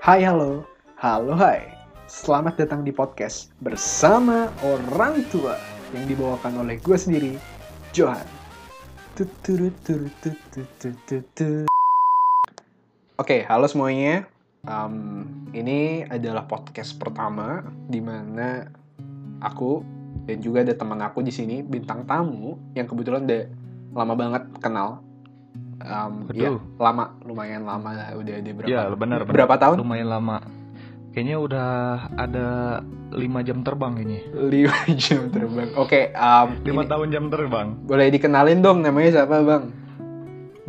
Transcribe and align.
Hai 0.00 0.24
halo, 0.24 0.64
halo 0.96 1.36
hai. 1.36 1.76
Selamat 2.08 2.56
datang 2.56 2.80
di 2.80 2.88
podcast 2.88 3.52
bersama 3.60 4.48
orang 4.64 5.28
tua 5.28 5.60
yang 5.92 6.08
dibawakan 6.08 6.64
oleh 6.64 6.80
gue 6.80 6.96
sendiri, 6.96 7.36
Johan. 7.92 8.24
Oke, 13.20 13.44
halo 13.44 13.68
semuanya. 13.68 14.24
Um, 14.64 15.28
ini 15.52 16.08
adalah 16.08 16.48
podcast 16.48 16.96
pertama 16.96 17.60
di 17.92 18.00
mana 18.00 18.72
aku 19.44 19.84
dan 20.24 20.40
juga 20.40 20.64
ada 20.64 20.72
teman 20.72 21.04
aku 21.04 21.20
di 21.20 21.28
sini 21.28 21.60
bintang 21.60 22.08
tamu 22.08 22.56
yang 22.72 22.88
kebetulan 22.88 23.28
udah 23.28 23.44
lama 23.92 24.14
banget 24.16 24.48
kenal. 24.64 25.04
Um, 25.80 26.28
ya, 26.36 26.52
lama, 26.76 27.16
lumayan 27.24 27.64
lama 27.64 27.96
lah. 27.96 28.12
Udah 28.12 28.36
ada 28.36 28.50
berapa? 28.52 28.68
Iya 28.68 28.82
benar 28.92 29.24
benar. 29.24 29.32
Berapa 29.32 29.54
tahun? 29.56 29.76
Lumayan 29.80 30.08
lama. 30.12 30.36
Kayaknya 31.10 31.36
udah 31.42 31.68
ada 32.14 32.46
5 33.10 33.42
jam 33.42 33.66
terbang 33.66 33.98
kayaknya. 33.98 34.20
5 34.30 34.94
jam 35.02 35.20
terbang. 35.32 35.68
Oke, 35.74 36.12
um, 36.14 36.48
5 36.62 36.70
ini- 36.70 36.86
tahun 36.86 37.08
jam 37.10 37.24
terbang. 37.32 37.68
boleh 37.82 38.06
dikenalin 38.12 38.60
dong 38.62 38.84
namanya 38.84 39.10
siapa 39.18 39.42
bang? 39.42 39.64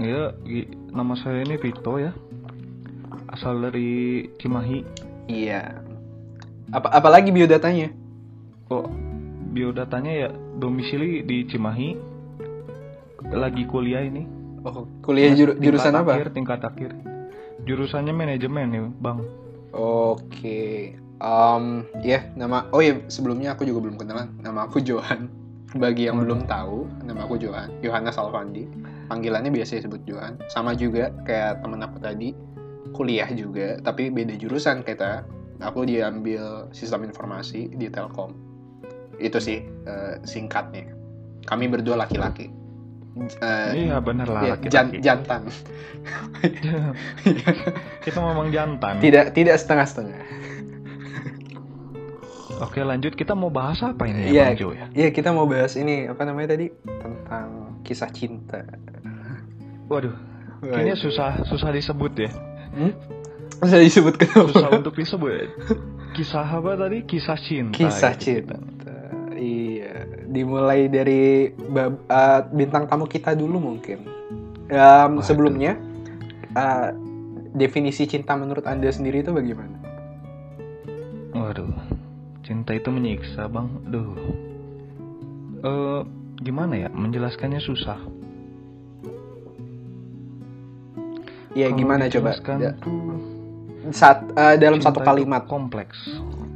Gi- 0.02 0.70
nama 0.90 1.14
saya 1.14 1.46
ini 1.46 1.62
Vito 1.62 2.02
ya. 2.02 2.10
Asal 3.30 3.62
dari 3.62 4.26
Cimahi. 4.42 4.82
Iya. 5.30 5.78
Apa 6.74 6.90
apalagi 6.90 7.30
biodatanya? 7.30 7.94
Kok 8.66 8.88
biodatanya 9.54 10.12
ya 10.12 10.30
domisili 10.58 11.22
di 11.22 11.46
Cimahi. 11.46 11.90
Lagi 13.30 13.64
kuliah 13.70 14.02
ini. 14.02 14.41
Oh, 14.62 14.86
kuliah 15.02 15.34
juru- 15.34 15.58
Tingkat 15.58 15.66
jurusan 15.66 15.94
apa? 15.98 16.12
Akhir, 16.14 16.28
tingkat 16.32 16.62
akhir. 16.62 16.92
Jurusannya 17.66 18.14
manajemen 18.14 18.68
ya, 18.70 18.84
Bang. 19.02 19.26
Oke. 19.74 20.96
Um, 21.22 21.86
ya, 22.02 22.26
nama 22.34 22.66
Oh 22.74 22.82
ya, 22.82 22.98
sebelumnya 23.06 23.54
aku 23.54 23.66
juga 23.66 23.86
belum 23.86 23.98
kenalan. 23.98 24.34
Nama 24.42 24.66
aku 24.66 24.82
Johan. 24.82 25.30
Bagi 25.72 26.12
yang 26.12 26.20
Hmm. 26.20 26.26
belum 26.28 26.42
tahu, 26.46 26.84
nama 27.08 27.24
aku 27.24 27.40
Johan, 27.40 27.72
Yohanes 27.80 28.20
Alfandi. 28.20 28.68
Panggilannya 29.08 29.50
biasa 29.50 29.80
disebut 29.80 30.04
Johan. 30.04 30.36
Sama 30.52 30.76
juga 30.76 31.16
kayak 31.24 31.64
temen 31.64 31.80
aku 31.80 31.98
tadi, 31.98 32.36
kuliah 32.92 33.30
juga, 33.32 33.80
tapi 33.80 34.12
beda 34.12 34.36
jurusan 34.36 34.84
kita. 34.84 35.24
Aku 35.62 35.86
diambil 35.86 36.68
sistem 36.74 37.06
informasi 37.06 37.72
di 37.72 37.88
Telkom. 37.88 38.34
Itu 39.16 39.40
sih 39.40 39.64
eh, 39.64 40.16
singkatnya. 40.26 40.92
Kami 41.46 41.70
berdua 41.70 42.04
laki-laki. 42.04 42.52
Eh, 43.14 43.86
Iya 43.86 44.00
bener 44.00 44.24
lah 44.26 44.42
ya, 44.42 44.56
jan- 44.64 44.88
laki-laki. 44.88 45.04
jantan. 45.04 45.42
Kita 48.06 48.18
memang 48.20 48.48
jantan. 48.50 48.98
tidak 48.98 49.36
tidak 49.36 49.56
setengah-setengah. 49.58 50.22
Oke 52.62 52.78
lanjut 52.80 53.14
kita 53.14 53.34
mau 53.34 53.50
bahas 53.50 53.82
apa 53.82 54.06
ini 54.06 54.30
Iya. 54.30 54.32
ya 54.32 54.46
Bang 54.46 54.56
Jo 54.56 54.70
ya? 54.72 54.86
Iya, 54.94 55.10
kita 55.10 55.30
mau 55.32 55.44
bahas 55.44 55.74
ini 55.74 56.06
apa 56.06 56.22
namanya 56.24 56.54
tadi 56.54 56.70
tentang 56.86 57.48
kisah 57.82 58.10
cinta. 58.10 58.62
Waduh, 59.88 60.14
kayaknya 60.62 60.94
susah 60.96 61.42
susah 61.44 61.70
disebut 61.70 62.14
ya. 62.16 62.30
Hmm? 62.72 62.94
Bisa 63.60 63.78
disebut 63.78 64.14
kenapa? 64.16 64.48
Susah 64.48 64.70
untuk 64.72 64.94
disebut. 64.94 65.50
Kisah 66.14 66.46
apa 66.46 66.78
tadi? 66.78 67.02
Kisah 67.04 67.36
cinta. 67.36 67.74
Kisah 67.74 68.14
gitu. 68.16 68.46
cinta. 68.46 68.56
Dimulai 70.32 70.88
dari 70.88 71.52
bab- 71.52 72.08
eh, 72.08 72.42
bintang 72.56 72.88
tamu 72.88 73.04
kita 73.04 73.36
dulu 73.36 73.60
mungkin. 73.60 74.08
Um, 74.72 75.20
sebelumnya, 75.20 75.76
eh, 76.56 76.90
definisi 77.52 78.08
cinta 78.08 78.40
menurut 78.40 78.64
anda 78.64 78.88
sendiri 78.88 79.20
itu 79.20 79.36
bagaimana? 79.36 79.76
Waduh, 81.36 81.68
cinta 82.48 82.72
itu 82.72 82.88
menyiksa 82.88 83.52
bang. 83.52 83.68
Duh. 83.92 84.16
Eh, 85.62 86.02
gimana 86.42 86.88
ya? 86.88 86.90
Menjelaskannya 86.96 87.60
susah. 87.60 88.00
Iya, 91.52 91.68
gimana 91.76 92.08
coba? 92.08 92.32
dijelaskan 92.32 92.58
Da- 92.64 92.78
tuh, 92.80 93.20
Saat 93.92 94.32
eh, 94.40 94.56
dalam 94.56 94.80
satu 94.80 95.04
kalimat. 95.04 95.44
Kompleks. 95.52 95.98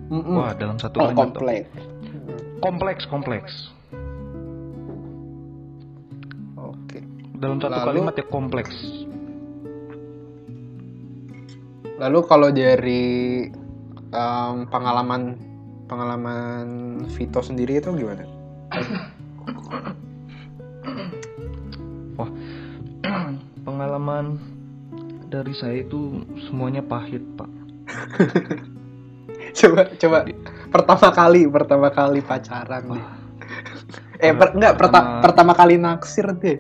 Mm-mm. 0.07 0.37
Wah, 0.37 0.53
dalam 0.55 0.77
satu 0.77 1.01
oh, 1.01 1.09
kalimat. 1.09 1.33
tuh. 1.33 1.41
Kompleks. 2.59 3.03
Kompleks. 3.07 3.51
Oke. 6.55 6.99
Dalam 7.39 7.57
satu 7.59 7.75
Lalu- 7.75 7.87
kalimat 7.91 8.13
ya 8.15 8.25
kompleks. 8.27 8.75
Lalu 11.95 12.19
kalau 12.27 12.49
dari 12.51 13.05
em, 14.11 14.55
pengalaman 14.67 15.39
pengalaman 15.87 16.67
Vito 17.15 17.39
sendiri 17.39 17.79
itu 17.79 17.87
gimana? 17.95 18.25
Pengalaman 23.65 24.39
dari 25.31 25.53
saya 25.55 25.83
itu 25.83 26.21
semuanya 26.47 26.83
pahit 26.85 27.23
pak. 27.39 27.49
Coba 29.59 29.87
coba 29.95 30.17
pertama 30.67 31.07
kali 31.09 31.41
pertama 31.45 31.87
kali 31.89 32.19
pacaran 32.19 32.83
deh. 32.85 32.97
Wah, 32.97 33.13
Eh 34.15 34.31
per, 34.31 34.55
enggak 34.55 34.73
perta- 34.75 34.95
pertama- 34.95 35.21
pertama 35.21 35.53
kali 35.53 35.75
naksir 35.75 36.27
deh. 36.35 36.57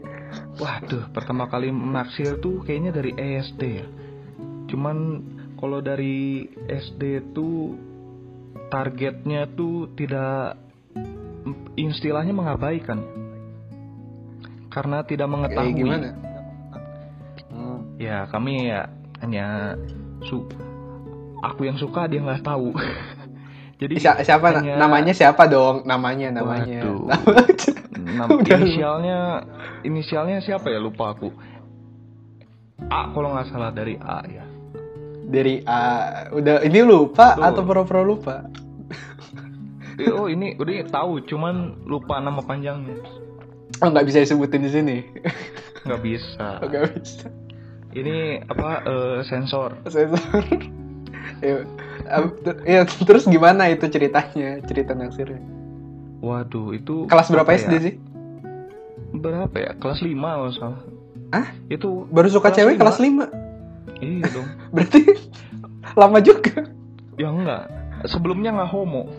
Waduh, 0.55 1.11
pertama 1.11 1.45
kali 1.45 1.67
naksir 1.67 2.39
tuh 2.39 2.61
kayaknya 2.61 2.91
dari 2.91 3.11
SD 3.15 3.61
ya. 3.63 3.87
Cuman 4.65 4.97
kalau 5.55 5.79
dari 5.79 6.45
SD 6.65 7.31
tuh 7.31 7.75
targetnya 8.67 9.47
tuh 9.49 9.87
tidak 9.93 10.59
istilahnya 11.75 12.31
mengabaikan. 12.31 12.99
Karena 14.67 15.03
tidak 15.03 15.27
Eh 15.27 15.31
mengetahui. 15.31 15.71
gimana? 15.73 16.11
Hmm, 17.47 17.79
Ya, 17.95 18.27
kami 18.27 18.67
ya 18.67 18.91
hanya 19.23 19.75
su 20.21 20.43
aku 21.39 21.63
yang 21.63 21.79
suka 21.79 22.07
dia 22.07 22.19
nggak 22.19 22.43
tahu. 22.43 22.75
Jadi 23.75 23.99
Si- 23.99 24.23
siapa 24.23 24.55
hanya- 24.55 24.79
namanya 24.79 25.11
siapa 25.11 25.45
dong? 25.45 25.83
Namanya 25.83 26.31
namanya. 26.31 26.79
Waduh. 26.79 27.11
Nama- 28.15 28.31
Nam- 28.31 28.39
inisialnya 28.41 29.17
inisialnya 29.81 30.39
siapa 30.39 30.69
ya 30.69 30.79
lupa 30.79 31.11
aku. 31.11 31.27
A 32.87 33.11
kalau 33.11 33.35
nggak 33.35 33.47
salah 33.49 33.71
dari 33.71 33.95
A 33.97 34.23
ya. 34.25 34.45
Dari 35.25 35.59
A 35.63 35.81
udah 36.31 36.61
ini 36.61 36.79
lupa 36.81 37.35
Tuh. 37.35 37.43
atau 37.43 37.61
pura-pura 37.63 37.99
lupa? 37.99 38.47
Eh, 39.95 40.11
Oh 40.11 40.27
ini 40.27 40.53
udah 40.53 40.75
tahu 40.85 41.23
cuman 41.23 41.83
lupa 41.83 42.19
nama 42.19 42.39
panjangnya. 42.39 42.99
Oh 43.79 43.89
nggak 43.89 44.05
bisa 44.05 44.19
disebutin 44.21 44.63
di 44.63 44.71
sini. 44.71 44.97
Nggak 45.83 46.01
bisa. 46.01 46.47
Nggak 46.63 46.83
bisa. 46.95 47.27
Ini 47.91 48.43
apa 48.45 48.67
eh, 48.83 49.17
sensor? 49.23 49.75
Sensor. 49.85 50.43
ya, 52.63 52.81
terus 52.85 53.25
gimana 53.25 53.67
itu 53.67 53.85
ceritanya? 53.85 54.61
Cerita 54.61 54.91
naksirnya. 54.91 55.41
Waduh 56.17 56.71
itu 56.71 57.05
Kelas 57.05 57.27
berapa 57.27 57.45
apa 57.47 57.59
SD 57.59 57.71
ya? 57.71 57.81
sih? 57.81 57.95
Berapa 59.11 59.55
ya? 59.55 59.71
Kelas 59.75 59.99
5 59.99 60.15
kalau 60.15 60.51
salah. 60.51 60.81
Hah? 61.31 61.47
Itu 61.67 62.05
Baru 62.07 62.27
suka 62.27 62.49
Kelas 62.49 62.57
cewek 62.57 62.73
lima. 62.73 62.81
kelas 62.81 62.99
5. 62.99 64.01
iya 64.01 64.25
dong. 64.27 64.47
Berarti 64.73 65.01
lama 65.93 66.19
juga. 66.19 66.55
Ya 67.15 67.29
enggak. 67.29 67.63
Sebelumnya 68.05 68.51
nggak 68.51 68.69
homo. 68.69 69.09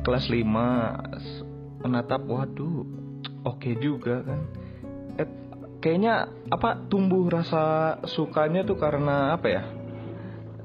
Kelas 0.00 0.26
5 0.26 0.44
s- 1.16 1.44
menatap 1.80 2.24
waduh. 2.24 2.84
Oke 3.42 3.72
juga 3.74 4.20
kan. 4.20 4.40
Eh, 5.16 5.28
kayaknya 5.78 6.14
apa 6.48 6.76
tumbuh 6.86 7.28
rasa 7.28 7.62
sukanya 8.04 8.60
tuh 8.62 8.76
karena 8.76 9.32
apa 9.32 9.46
ya? 9.48 9.62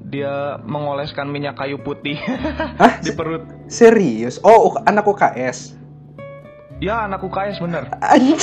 Dia 0.06 0.62
mengoleskan 0.62 1.28
minyak 1.28 1.58
kayu 1.58 1.82
putih 1.82 2.16
Hah? 2.82 3.02
di 3.02 3.10
perut. 3.12 3.42
Serius? 3.66 4.38
Oh, 4.42 4.78
anak 4.86 5.04
UKS. 5.04 5.74
Ya 6.78 7.04
anak 7.04 7.24
UKS 7.24 7.58
bener. 7.58 7.90
Anjir. 8.00 8.38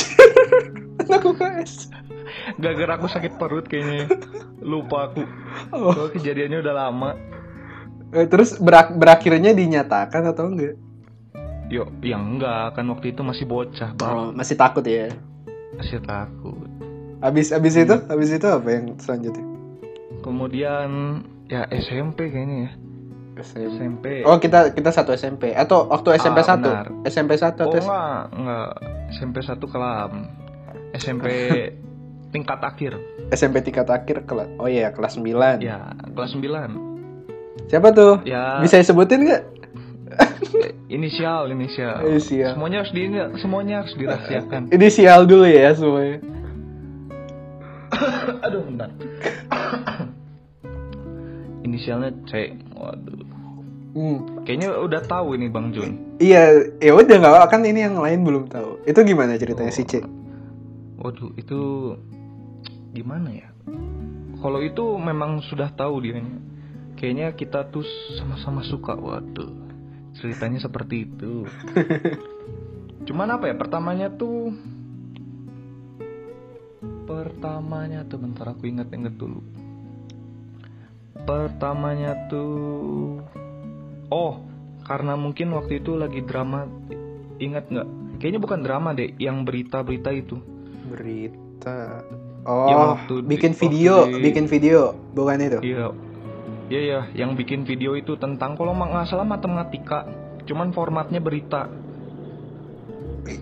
anak 1.06 1.23
UKS. 1.23 1.93
Gara-gara 2.59 2.97
aku 2.97 3.06
sakit 3.06 3.37
perut 3.37 3.69
kayaknya. 3.69 4.09
Lupa 4.59 5.11
aku. 5.11 5.23
Oh. 5.70 5.93
Soalnya 5.93 6.12
kejadiannya 6.17 6.59
udah 6.61 6.75
lama. 6.75 7.11
Eh, 8.12 8.26
Terus 8.26 8.56
berak- 8.56 8.97
berakhirnya 8.97 9.53
dinyatakan 9.53 10.26
atau 10.26 10.49
enggak? 10.49 10.75
Yo, 11.73 11.88
yang 12.05 12.37
enggak 12.37 12.76
kan 12.76 12.85
waktu 12.91 13.17
itu 13.17 13.25
masih 13.25 13.49
bocah, 13.49 13.97
Bang. 13.97 14.12
Oh, 14.12 14.29
masih 14.32 14.56
takut 14.56 14.85
ya. 14.85 15.09
Masih 15.73 16.05
takut. 16.05 16.69
Habis 17.23 17.55
habis 17.55 17.79
itu, 17.79 17.97
habis 18.11 18.29
itu 18.29 18.44
apa 18.44 18.69
yang 18.69 18.93
selanjutnya? 18.99 19.47
Kemudian 20.20 20.88
ya 21.52 21.69
SMP 21.70 22.32
kayaknya 22.32 22.56
ya. 22.64 22.72
SMP. 23.34 24.22
Oh, 24.22 24.37
kita 24.37 24.70
kita 24.70 24.88
satu 24.88 25.12
SMP 25.12 25.52
atau 25.52 25.88
waktu 25.88 26.16
SMP 26.16 26.40
Ah, 26.40 26.52
1? 26.52 26.62
benar. 26.62 26.87
SMP 27.04 27.32
1 27.34 27.43
Oh 27.43 27.52
atau 27.58 27.69
enggak, 27.75 28.22
enggak. 28.31 28.70
SMP 29.10 29.37
1 29.40 29.56
kelam. 29.66 30.12
SMP 30.93 31.26
tingkat 32.28 32.60
akhir. 32.60 32.93
SMP 33.31 33.60
tingkat 33.60 33.84
akhir 33.87 34.25
kelas 34.25 34.49
oh 34.56 34.64
iya 34.64 34.88
kelas 34.88 35.16
9 35.16 35.60
Ya, 35.60 35.93
kelas 36.12 36.32
9. 36.32 36.76
siapa 37.66 37.88
tuh 37.90 38.20
Ya, 38.25 38.60
bisa 38.60 38.76
disebutin 38.76 39.25
nggak 39.25 39.43
inisial, 40.88 41.49
inisial. 41.49 42.04
Inisial. 42.06 42.52
Semuanya 42.52 42.84
harus 42.84 42.93
di 42.93 43.08
semuanya 43.38 43.75
harus 43.81 43.93
dirahasiakan. 43.94 44.69
inisial 44.70 45.25
dulu 45.25 45.44
ya 45.44 45.72
semuanya 45.72 46.20
Aduh, 48.43 48.64
bentar. 48.64 48.88
Inisialnya 51.72 52.12
C. 52.28 52.52
Waduh. 52.76 53.24
Hmm. 53.96 54.44
Kayaknya 54.44 54.76
udah 54.76 55.00
tahu 55.08 55.40
ini 55.40 55.48
Bang 55.48 55.72
Jun. 55.72 56.20
Iya, 56.20 56.76
ya 56.84 56.92
udah 56.92 57.16
nggak 57.16 57.32
apa 57.32 57.48
kan 57.48 57.64
ini 57.64 57.80
yang 57.80 57.96
lain 57.96 58.28
belum 58.28 58.52
tahu. 58.52 58.84
Itu 58.84 59.00
gimana 59.08 59.40
ceritanya 59.40 59.72
si 59.72 59.88
C? 59.88 60.04
Waduh, 61.00 61.32
itu 61.40 61.60
gimana 62.92 63.32
ya? 63.32 63.48
Kalau 64.44 64.60
itu 64.60 64.84
memang 65.00 65.40
sudah 65.48 65.72
tahu 65.72 66.04
dia. 66.04 66.20
Kayaknya 67.00 67.32
kita 67.32 67.72
tuh 67.72 67.88
sama-sama 68.20 68.60
suka. 68.68 68.92
Waduh. 68.92 69.48
Ceritanya 70.20 70.60
seperti 70.60 71.08
itu. 71.08 71.48
Cuman 73.08 73.32
apa 73.32 73.48
ya? 73.48 73.56
Pertamanya 73.56 74.12
tuh 74.12 74.52
Pertamanya 77.02 78.06
tuh 78.06 78.18
bentar 78.22 78.46
aku 78.56 78.70
inget-inget 78.70 79.18
dulu. 79.18 79.62
Pertamanya 81.22 82.26
tuh 82.26 83.22
Oh, 84.12 84.44
karena 84.84 85.16
mungkin 85.16 85.56
waktu 85.56 85.80
itu 85.80 85.96
lagi 85.96 86.20
drama 86.20 86.69
ingat 87.40 87.72
nggak? 87.72 87.88
Kayaknya 88.20 88.40
bukan 88.44 88.60
drama 88.60 88.92
deh, 88.92 89.16
yang 89.16 89.42
berita-berita 89.42 90.12
itu. 90.12 90.36
Berita. 90.86 92.04
Oh, 92.44 92.92
waktu 92.92 93.24
di- 93.24 93.28
bikin 93.32 93.56
waktu 93.56 93.62
video, 93.64 93.94
di- 94.04 94.20
bikin 94.20 94.44
video, 94.50 94.92
bukan 95.16 95.40
itu? 95.40 95.58
Iya. 95.64 95.86
Iya 96.69 96.80
ya, 96.82 97.00
yang 97.16 97.32
bikin 97.32 97.64
video 97.64 97.96
itu 97.96 98.16
tentang 98.16 98.52
kalau 98.52 98.76
nggak 98.76 99.08
salah 99.08 99.25
matematika. 99.25 100.04
Cuman 100.44 100.76
formatnya 100.76 101.18
berita. 101.18 101.72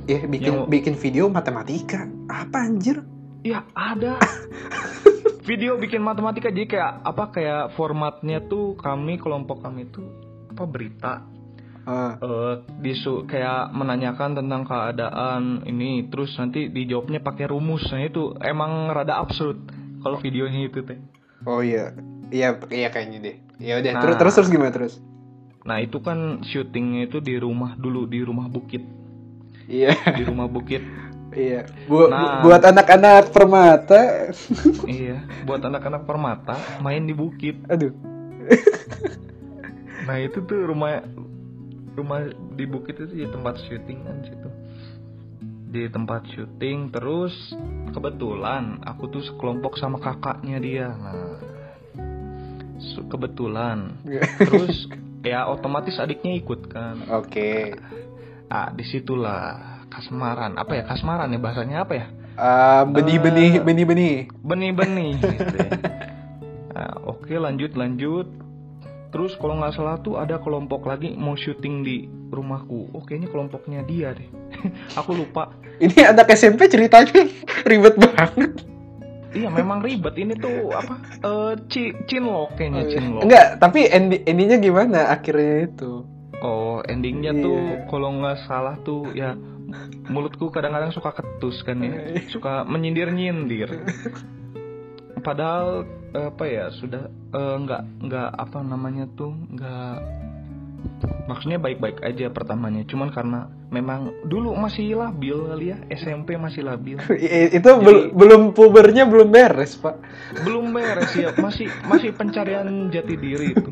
Iya, 0.07 0.29
bikin 0.29 0.53
Yang- 0.55 0.69
bikin 0.69 0.95
video 0.95 1.27
matematika. 1.27 2.07
Apa 2.29 2.63
anjir? 2.63 3.03
Iya, 3.41 3.65
ada. 3.73 4.21
video 5.49 5.75
bikin 5.75 5.99
matematika 5.99 6.47
jadi 6.47 6.69
kayak 6.69 6.93
apa 7.03 7.25
kayak 7.33 7.63
formatnya 7.75 8.45
tuh 8.45 8.77
kami 8.77 9.19
kelompok 9.19 9.65
kami 9.65 9.89
tuh 9.89 10.07
apa 10.47 10.63
berita 10.63 11.13
Ah, 11.81 12.15
eh 12.21 12.55
disu 12.79 13.25
kayak 13.25 13.73
menanyakan 13.73 14.37
tentang 14.37 14.63
keadaan 14.63 15.65
ini 15.65 16.07
terus 16.07 16.37
nanti 16.37 16.69
dijawabnya 16.69 17.19
pakai 17.19 17.49
rumus 17.49 17.83
nah 17.89 17.99
itu 17.99 18.37
emang 18.39 18.93
rada 18.93 19.17
absurd 19.17 19.59
kalau 20.05 20.21
videonya 20.21 20.69
itu 20.69 20.85
teh 20.85 21.01
oh 21.43 21.65
iya. 21.65 21.97
Iya, 22.31 22.63
iya 22.71 22.89
kayaknya 22.95 23.19
deh. 23.19 23.37
Ya 23.59 23.83
udah, 23.83 23.91
Nah. 23.91 24.03
terus 24.07 24.17
terus 24.21 24.35
terus 24.39 24.51
gimana 24.53 24.71
terus? 24.71 24.95
nah 25.61 25.77
itu 25.77 25.99
kan 25.99 26.45
syutingnya 26.47 27.11
itu 27.11 27.19
di 27.19 27.35
rumah 27.37 27.75
dulu 27.75 28.07
di 28.07 28.23
rumah 28.23 28.47
bukit 28.47 28.85
Iya, 29.67 29.97
di 30.15 30.23
rumah 30.23 30.47
bukit 30.47 30.85
iya. 31.35 31.63
Bu- 31.87 32.11
Nah. 32.11 32.41
bu- 32.43 32.51
buat 32.51 32.63
anak-anak 32.63 33.31
permata. 33.31 34.33
iya 34.91 35.23
buat 35.47 35.63
anak-anak 35.63 36.03
permata 36.05 36.57
main 36.81 37.03
di 37.03 37.15
bukit 37.15 37.59
Aduh. 37.67 37.95
nah 40.07 40.17
itu 40.19 40.43
tuh 40.43 40.67
rumah 40.67 41.05
rumah 41.95 42.25
di 42.57 42.65
bukit 42.67 42.99
itu 42.99 43.15
di 43.15 43.27
tempat 43.31 43.63
syuting 43.69 43.99
kan 44.03 44.17
situ 44.27 44.49
di 45.71 45.87
tempat 45.87 46.27
syuting 46.35 46.91
terus 46.91 47.35
kebetulan 47.95 48.83
aku 48.83 49.07
tuh 49.07 49.23
sekelompok 49.23 49.79
sama 49.79 50.03
kakaknya 50.03 50.59
dia 50.59 50.89
nah 50.91 51.39
kebetulan 53.07 53.95
terus 54.41 54.89
ya 55.31 55.47
otomatis 55.47 56.01
adiknya 56.01 56.33
ikut 56.41 56.67
kan 56.73 57.07
Oke. 57.13 57.77
ah 58.51 58.73
di 58.73 58.83
situlah 58.83 59.70
kasmaran 59.91 60.55
apa 60.55 60.73
ya 60.73 60.83
kasmaran 60.85 61.29
ya 61.29 61.39
bahasanya 61.39 61.77
apa 61.83 61.95
ya 61.95 62.07
benih-benih, 62.87 63.53
Eh. 63.53 63.61
benih-benih. 63.61 64.15
benih-benih 64.41 65.11
gitu 65.37 65.57
ya. 65.59 65.71
Nah, 66.71 66.95
oke 67.05 67.29
lanjut 67.29 67.75
lanjut 67.75 68.27
terus 69.11 69.35
kalau 69.35 69.59
nggak 69.59 69.75
salah 69.75 69.99
tuh 69.99 70.17
ada 70.17 70.39
kelompok 70.39 70.87
lagi 70.87 71.13
mau 71.13 71.35
syuting 71.35 71.83
di 71.83 71.97
rumahku 72.31 72.89
oh 72.89 73.03
kayaknya 73.03 73.29
kelompoknya 73.29 73.83
dia 73.83 74.15
deh 74.15 74.31
aku 74.99 75.19
lupa 75.19 75.51
Ini 75.77 76.09
anak 76.09 76.31
SMP 76.31 76.65
ceritanya 76.65 77.27
ribet 77.69 77.99
banget. 77.99 78.63
iya 79.31 79.47
memang 79.47 79.81
ribet 79.81 80.15
ini 80.15 80.33
tuh 80.33 80.71
apa 80.71 80.95
eh 81.19 81.53
ci 81.67 81.91
cinlok 82.05 82.55
kayaknya 82.55 82.87
cinlok 82.89 83.23
Enggak, 83.23 83.47
tapi 83.59 83.87
endi 83.87 84.23
endingnya 84.25 84.59
gimana 84.59 85.11
akhirnya 85.11 85.67
itu? 85.67 86.07
oh 86.39 86.79
endingnya 86.85 87.35
tuh 87.35 87.59
Iya. 87.59 87.85
kalau 87.87 88.09
nggak 88.17 88.39
salah 88.45 88.79
tuh 88.81 89.11
ya 89.11 89.35
mulutku 90.11 90.51
kadang-kadang 90.51 90.91
suka 90.91 91.15
ketus 91.15 91.63
kan 91.63 91.79
ya. 91.81 92.19
Suka 92.29 92.67
menyindir 92.67 93.15
nyindir 93.15 93.71
padahal 95.21 95.85
eh, 96.17 96.29
apa 96.33 96.45
ya 96.49 96.73
sudah 96.73 97.07
eh, 97.09 97.57
nggak 97.61 97.83
nggak 98.09 98.31
apa 98.35 98.59
namanya 98.65 99.05
tuh 99.15 99.37
nggak 99.37 99.97
maksudnya 101.29 101.61
baik-baik 101.61 102.01
aja 102.01 102.33
pertamanya. 102.33 102.83
Cuman 102.89 103.13
karena 103.13 103.47
memang 103.69 104.27
dulu 104.27 104.57
masih 104.57 104.97
labil 104.97 105.37
kali 105.47 105.77
ya 105.77 105.79
SMP 105.93 106.35
masih 106.41 106.65
labil. 106.67 106.97
Itu 107.57 107.71
bel- 107.85 108.11
belum 108.17 108.57
pubernya 108.57 109.05
belum 109.05 109.29
beres, 109.29 109.77
Pak. 109.77 109.97
belum 110.43 110.73
beres 110.73 111.13
ya 111.15 111.31
masih 111.37 111.69
masih 111.85 112.17
pencarian 112.17 112.89
jati 112.89 113.15
diri 113.15 113.53
itu. 113.53 113.71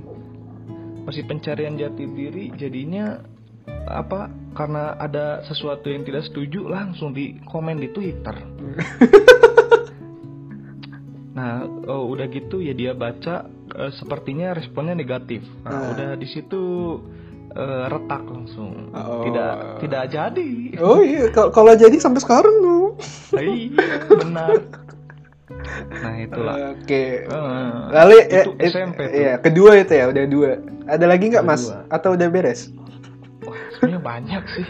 Masih 1.08 1.25
pencarian 1.25 1.75
jati 1.81 2.05
diri 2.05 2.52
jadinya 2.52 3.25
apa 3.90 4.20
karena 4.52 4.94
ada 4.94 5.26
sesuatu 5.43 5.87
yang 5.87 6.02
tidak 6.02 6.25
setuju 6.25 6.64
langsung 6.64 7.11
di 7.11 7.40
komen 7.43 7.76
di 7.76 7.88
Twitter 7.88 8.37
nah 11.31 11.62
oh, 11.87 12.11
udah 12.11 12.26
gitu 12.26 12.58
ya 12.58 12.73
dia 12.73 12.93
baca 12.93 13.46
eh, 13.70 13.93
sepertinya 13.94 14.52
responnya 14.52 14.93
negatif 14.93 15.46
nah, 15.62 15.70
Ah. 15.70 15.85
udah 15.93 16.11
di 16.14 16.26
situ 16.26 16.62
eh, 17.49 17.85
retak 17.87 18.23
langsung 18.25 18.90
Oh. 18.90 19.23
tidak 19.23 19.52
tidak 19.79 20.05
jadi 20.08 20.50
Oh 20.79 20.99
iya, 20.99 21.31
kal- 21.35 21.50
kalau 21.50 21.73
jadi 21.73 21.94
sampai 21.96 22.19
sekarang 22.19 22.56
dong. 22.58 22.93
iya 23.32 23.87
benar 24.11 24.50
nah 25.90 26.14
itulah 26.14 26.56
Oke. 26.76 27.25
Eh, 27.25 27.73
Lalu 27.88 28.14
ya, 28.20 28.42
itu 28.42 28.50
eh, 28.54 28.68
SMP 28.68 28.99
tuh. 29.00 29.11
Iya, 29.11 29.33
kedua 29.38 29.71
itu 29.75 29.90
ya, 29.90 30.04
udah 30.07 30.25
dua. 30.26 30.50
Ada 30.85 31.04
lagi 31.04 31.25
nggak, 31.26 31.40
Mas? 31.42 31.62
Atau 31.88 32.14
udah 32.14 32.28
beres? 32.28 32.68
Sebenarnya 33.78 34.02
banyak 34.02 34.42
sih. 34.58 34.64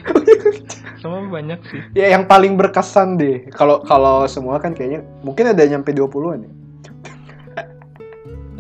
Sebenarnya 1.01 1.31
banyak 1.33 1.61
sih. 1.73 1.81
Ya 1.97 2.13
yang 2.13 2.29
paling 2.29 2.61
berkesan 2.61 3.17
deh. 3.17 3.49
Kalau 3.49 3.81
kalau 3.83 4.29
semua 4.29 4.61
kan 4.61 4.77
kayaknya 4.77 5.01
mungkin 5.25 5.49
ada 5.49 5.65
nyampe 5.65 5.97
20-an 5.97 6.45
ya. 6.45 6.53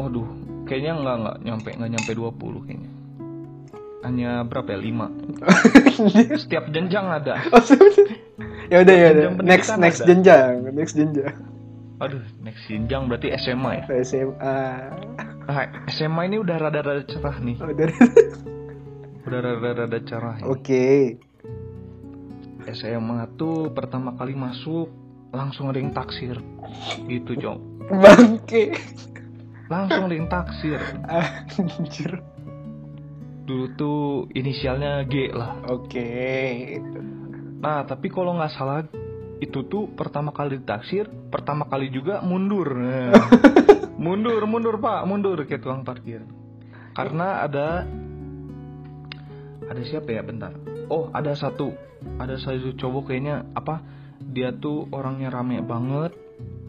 Waduh, 0.00 0.25
kayaknya 0.64 0.93
nggak 0.97 1.17
nggak 1.21 1.37
nyampe 1.45 1.69
nggak 1.76 1.90
nyampe 1.90 2.11
20 2.17 2.64
kayaknya. 2.64 2.90
Hanya 4.07 4.31
berapa 4.47 4.69
ya? 4.73 4.78
5. 4.81 6.38
Setiap 6.47 6.64
jenjang 6.71 7.07
ada. 7.12 7.35
Oh, 7.50 7.62
ya 8.71 8.87
udah 8.87 8.95
ya 8.95 9.09
udah. 9.12 9.25
Next 9.43 9.75
next 9.76 10.00
ada. 10.00 10.09
jenjang, 10.09 10.71
next 10.73 10.95
jenjang. 10.95 11.35
Aduh, 11.99 12.23
next 12.47 12.62
jenjang 12.71 13.11
berarti 13.11 13.35
SMA 13.37 13.83
ya. 13.83 13.85
SMA. 14.07 14.59
Nah, 15.50 15.67
SMA 15.90 16.23
ini 16.31 16.38
udah 16.38 16.57
rada-rada 16.62 17.02
cerah 17.11 17.37
nih. 17.43 17.59
Oh, 17.59 17.75
dari- 17.75 17.99
Udah 19.29 19.45
rada-rada 19.45 20.01
cerah. 20.09 20.41
ya. 20.41 20.49
Oke. 20.49 21.21
SMA 22.73 23.29
tuh 23.37 23.69
pertama 23.77 24.17
kali 24.17 24.33
masuk 24.33 24.89
langsung 25.37 25.69
ring 25.69 25.93
taksir. 25.93 26.41
Gitu, 27.05 27.37
Jong. 27.37 27.61
Bangke. 27.93 28.73
Langsung 29.69 30.09
ring 30.09 30.33
taksir. 30.33 30.81
Anjir. 31.05 32.25
Dulu 33.45 33.65
tuh 33.77 34.01
inisialnya 34.33 35.05
G 35.05 35.29
lah. 35.33 35.61
Oke. 35.73 36.09
Nah, 37.61 37.85
tapi 37.85 38.09
kalau 38.09 38.33
nggak 38.37 38.53
salah 38.57 38.85
itu 39.45 39.65
tuh 39.69 39.93
pertama 39.93 40.33
kali 40.33 40.57
ditaksir, 40.57 41.09
pertama 41.29 41.69
kali 41.69 41.93
juga 41.93 42.25
mundur. 42.25 42.77
Nah, 42.77 43.13
mundur, 44.05 44.41
mundur 44.49 44.81
Pak, 44.81 45.05
mundur 45.05 45.37
ke 45.45 45.61
tukang 45.61 45.85
parkir. 45.85 46.25
Karena 46.97 47.45
ada 47.47 47.87
ada 49.69 49.83
siapa 49.85 50.09
ya 50.13 50.25
bentar. 50.25 50.53
Oh, 50.89 51.13
ada 51.13 51.37
satu. 51.37 51.77
Ada 52.17 52.41
satu 52.41 52.73
cowok 52.75 53.13
kayaknya 53.13 53.45
apa? 53.53 53.85
Dia 54.19 54.51
tuh 54.57 54.89
orangnya 54.91 55.29
rame 55.29 55.61
banget. 55.61 56.17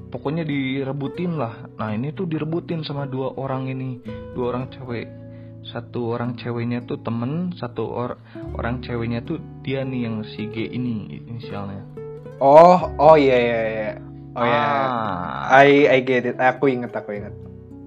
Pokoknya 0.09 0.41
direbutin 0.43 1.37
lah. 1.37 1.69
Nah, 1.77 1.93
ini 1.93 2.09
tuh 2.11 2.25
direbutin 2.25 2.81
sama 2.81 3.05
dua 3.05 3.31
orang 3.37 3.69
ini, 3.69 4.01
dua 4.33 4.57
orang 4.57 4.73
cewek. 4.73 5.05
Satu 5.63 6.17
orang 6.17 6.33
ceweknya 6.33 6.81
tuh 6.87 6.97
temen, 7.03 7.53
satu 7.53 7.85
or 7.85 8.17
orang 8.57 8.81
ceweknya 8.81 9.21
tuh 9.21 9.37
dia 9.61 9.85
nih 9.85 10.09
yang 10.09 10.25
si 10.25 10.49
G 10.49 10.65
ini 10.65 11.19
inisialnya. 11.29 11.85
Oh, 12.41 12.89
oh 12.97 13.15
iya 13.19 13.37
iya 13.37 13.59
iya. 13.69 13.91
Oh 14.33 14.45
ya. 14.47 14.61
Ah. 14.65 15.61
I 15.61 15.87
I 15.87 15.99
get 16.01 16.25
it. 16.25 16.39
Aku 16.41 16.71
inget, 16.71 16.89
aku 16.95 17.11
inget. 17.13 17.35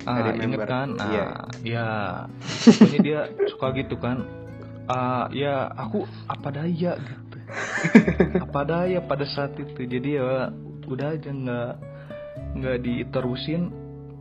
Ah, 0.04 0.34
inget 0.34 0.62
kan? 0.66 0.98
Nah, 0.98 1.08
Iya. 1.10 1.26
ya. 1.62 1.86
Pokoknya 2.42 3.00
dia 3.02 3.20
suka 3.50 3.66
gitu 3.74 3.98
kan. 3.98 4.26
Ah, 4.84 5.30
ya 5.30 5.68
aku 5.68 6.02
apa 6.26 6.48
daya 6.50 6.98
gitu. 6.98 7.36
apa 8.44 8.60
daya 8.62 8.98
pada 9.00 9.24
saat 9.24 9.54
itu. 9.54 9.78
Jadi 9.78 10.18
ya 10.18 10.50
udah 10.84 11.08
aja 11.14 11.30
nggak 11.30 11.72
nggak 12.58 12.76
diterusin. 12.80 13.70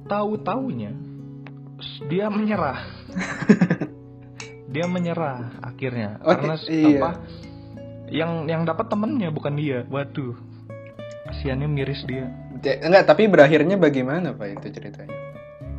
Tahu 0.06 0.42
taunya 0.42 0.92
dia 2.08 2.28
menyerah. 2.28 2.80
dia 4.74 4.86
menyerah 4.88 5.60
akhirnya 5.60 6.22
Oh, 6.24 6.32
karena 6.32 6.56
iya. 6.70 7.00
apa? 7.00 7.12
Yang 8.12 8.32
yang 8.48 8.62
dapat 8.64 8.86
temennya 8.88 9.30
bukan 9.32 9.56
dia. 9.56 9.84
Waduh. 9.88 10.36
Kasiannya 11.28 11.68
miris 11.68 12.04
dia. 12.04 12.28
Enggak, 12.62 13.08
tapi 13.08 13.26
berakhirnya 13.26 13.80
bagaimana 13.80 14.36
Pak 14.36 14.62
itu 14.62 14.68
ceritanya? 14.78 15.16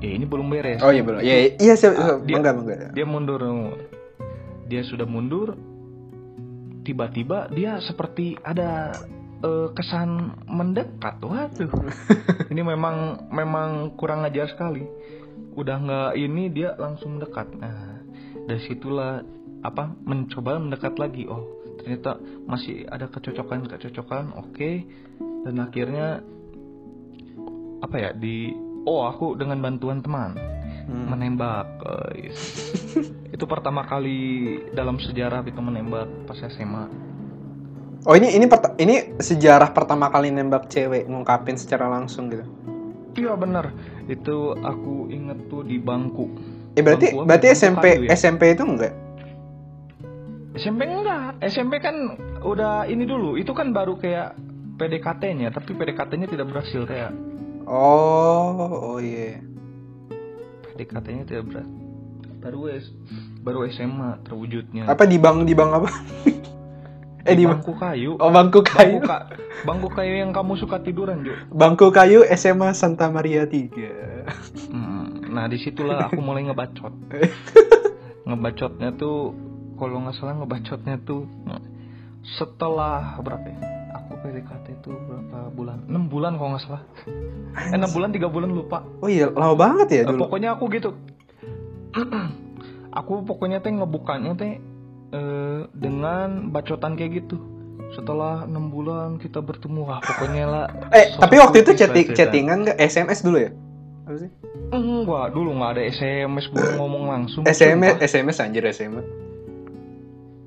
Ya 0.03 0.11
ini 0.11 0.27
belum 0.27 0.51
beres. 0.51 0.83
Oh 0.83 0.91
iya 0.91 1.05
belum. 1.05 1.23
Ya 1.23 1.55
iya 1.55 1.75
sih, 1.77 1.87
Ah, 1.93 2.19
dia- 2.19 2.35
enggak 2.41 2.55
enggak. 2.59 2.91
dia 2.91 3.07
mundur 3.07 3.39
dia 4.73 4.81
sudah 4.81 5.05
mundur 5.05 5.53
tiba-tiba 6.81 7.53
dia 7.53 7.77
seperti 7.85 8.41
ada 8.41 8.97
eh, 9.45 9.69
kesan 9.77 10.41
mendekat. 10.49 11.21
Waduh. 11.21 11.69
Ini 12.53 12.63
memang 12.65 13.29
memang 13.29 13.93
kurang 14.01 14.25
ajar 14.25 14.49
sekali. 14.49 14.89
Udah 15.53 15.77
nggak 15.77 16.11
ini 16.17 16.49
dia 16.49 16.73
langsung 16.81 17.21
mendekat. 17.21 17.45
Nah 17.61 18.01
dari 18.49 18.61
situlah 18.65 19.21
apa 19.61 19.93
mencoba 20.09 20.57
mendekat 20.57 20.97
lagi. 20.97 21.29
Oh 21.29 21.61
ternyata 21.81 22.17
masih 22.49 22.89
ada 22.89 23.13
kecocokan 23.13 23.69
kecocokan. 23.69 24.33
Oke. 24.41 24.89
Dan 25.45 25.61
akhirnya 25.61 26.25
apa 27.85 27.97
ya 28.01 28.11
di 28.17 28.53
oh 28.89 29.05
aku 29.09 29.37
dengan 29.37 29.61
bantuan 29.61 30.01
teman 30.01 30.39
Hmm. 30.83 31.15
menembak 31.15 31.67
guys. 31.79 32.39
itu 33.35 33.45
pertama 33.47 33.87
kali 33.87 34.59
dalam 34.75 34.99
sejarah 34.99 35.43
itu 35.47 35.61
menembak 35.63 36.11
pas 36.27 36.39
SMA 36.39 36.87
Oh 38.03 38.19
ini 38.19 38.35
ini 38.35 38.51
ini 38.83 38.95
sejarah 39.23 39.71
pertama 39.71 40.11
kali 40.11 40.35
nembak 40.35 40.67
cewek 40.67 41.07
ngungkapin 41.07 41.55
secara 41.55 41.87
langsung 41.87 42.35
gitu. 42.35 42.43
iya 43.15 43.39
bener 43.39 43.71
itu 44.11 44.59
aku 44.59 45.07
inget 45.07 45.39
tuh 45.47 45.63
di 45.63 45.79
bangku 45.79 46.27
Eh 46.73 46.81
berarti 46.81 47.13
Bangku 47.13 47.29
berarti 47.29 47.47
SMP 47.53 47.85
kayu 47.85 48.03
ya? 48.09 48.11
SMP 48.17 48.43
itu 48.57 48.65
enggak? 48.65 48.95
SMP 50.57 50.81
enggak 50.89 51.37
SMP 51.45 51.79
kan 51.79 51.95
udah 52.43 52.89
ini 52.89 53.05
dulu 53.05 53.37
itu 53.37 53.53
kan 53.53 53.71
baru 53.77 54.01
kayak 54.01 54.35
PDKT-nya 54.81 55.53
tapi 55.53 55.77
PDKT-nya 55.77 56.27
tidak 56.27 56.49
berhasil 56.51 56.83
kayak 56.89 57.13
Oh, 57.63 58.99
oh 58.99 58.99
iya. 58.99 59.39
PDKT-nya 60.85 61.25
tidak 61.25 61.45
berhasil 61.47 61.71
baru 62.39 62.61
S 62.69 62.91
baru 63.39 63.59
SMA 63.69 64.19
terwujudnya 64.23 64.83
Apa 64.85 65.05
di 65.05 65.15
bang 65.15 65.43
di 65.43 65.55
bang 65.55 65.71
apa? 65.73 65.87
eh 67.23 67.35
di 67.35 67.47
bang 67.47 67.55
bangku 67.57 67.73
kayu 67.73 68.19
Oh 68.19 68.29
bangku 68.29 68.61
bangku, 68.61 68.61
kayu. 68.69 68.99
ka- 69.01 69.31
bangku 69.63 69.89
kayu 69.89 70.15
yang 70.19 70.31
kamu 70.31 70.59
suka 70.59 70.83
tiduran 70.83 71.23
Jo 71.23 71.39
Bangku 71.49 71.89
kayu 71.89 72.27
SMA 72.29 72.73
Santa 72.73 73.07
Maria 73.09 73.47
3. 73.47 73.71
Hmm, 74.69 75.07
nah 75.29 75.47
di 75.47 75.55
situlah 75.57 76.03
aku 76.05 76.19
mulai 76.27 76.43
ngebacot. 76.43 76.91
ngebacotnya 78.25 78.91
tuh 78.93 79.35
kalau 79.75 80.03
nggak 80.03 80.15
salah 80.15 80.35
ngebacotnya 80.37 80.99
tuh 81.01 81.27
setelah 82.33 83.19
berapa 83.19 83.43
ya? 83.45 83.59
PDKT 84.23 84.67
itu 84.79 84.91
berapa 84.95 85.51
bulan? 85.51 85.83
6 85.85 86.07
bulan 86.09 86.39
kalau 86.39 86.55
nggak 86.55 86.63
salah. 86.63 86.83
Eh 87.69 87.77
6 87.77 87.91
bulan 87.91 88.09
3 88.11 88.23
bulan 88.27 88.51
lupa. 88.51 88.79
Oh 88.99 89.11
iya, 89.11 89.27
lama 89.29 89.55
banget 89.55 89.89
ya 89.91 90.03
Eh, 90.03 90.09
dulu. 90.09 90.27
pokoknya 90.27 90.55
aku 90.55 90.71
gitu. 90.71 90.95
aku 92.93 93.25
pokoknya 93.25 93.61
teh 93.61 93.71
ngebukanya 93.71 94.33
teh 94.35 94.57
eh, 95.13 95.61
dengan 95.75 96.49
bacotan 96.49 96.95
kayak 96.95 97.25
gitu. 97.25 97.37
Setelah 97.93 98.49
enam 98.49 98.73
bulan 98.73 99.21
kita 99.21 99.45
bertemu, 99.45 99.85
wah 99.85 100.01
pokoknya 100.01 100.45
lah. 100.49 100.65
Eh, 100.91 101.13
tapi 101.13 101.37
waktu 101.37 101.61
itu 101.61 101.71
lah 101.71 101.79
chatting 101.79 102.07
chattingan 102.15 102.59
enggak 102.65 102.79
SMS 102.81 103.21
dulu 103.21 103.37
ya? 103.37 103.53
Apa 104.09 104.17
sih? 104.17 104.31
Enggak, 104.73 105.37
dulu 105.37 105.53
nggak 105.53 105.71
ada 105.77 105.83
SMS 105.85 106.49
gue 106.49 106.65
ngomong 106.81 107.05
langsung. 107.05 107.45
SMS. 107.45 108.01
SMS 108.01 108.41
anjir 108.41 108.65
SMA. 108.73 109.05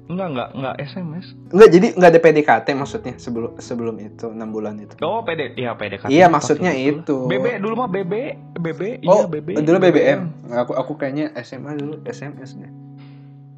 Enggak, 0.05 0.27
enggak, 0.29 0.49
enggak 0.53 0.75
SMS. 0.85 1.25
Enggak, 1.49 1.69
jadi 1.71 1.87
enggak 1.91 2.09
ada 2.09 2.21
PDKT 2.21 2.67
maksudnya 2.71 3.13
sebelum 3.17 3.51
sebelum 3.57 3.95
itu 3.97 4.25
6 4.27 4.37
bulan 4.47 4.77
itu. 4.77 4.93
Oh, 4.99 5.25
PD, 5.25 5.57
iya 5.57 5.73
PDKT. 5.73 6.07
Iya, 6.07 6.29
maksudnya 6.29 6.71
itu. 6.71 7.25
BB 7.25 7.57
dulu 7.57 7.73
mah 7.75 7.89
BB, 7.89 8.13
BB, 8.55 8.81
Oh, 9.03 9.23
iya 9.23 9.27
BB. 9.27 9.47
dulu 9.59 9.77
BBM. 9.79 10.21
Aku 10.55 10.71
aku 10.71 10.93
kayaknya 10.95 11.33
SMA 11.39 11.73
dulu 11.73 12.05
SMS 12.05 12.53
deh. 12.53 12.69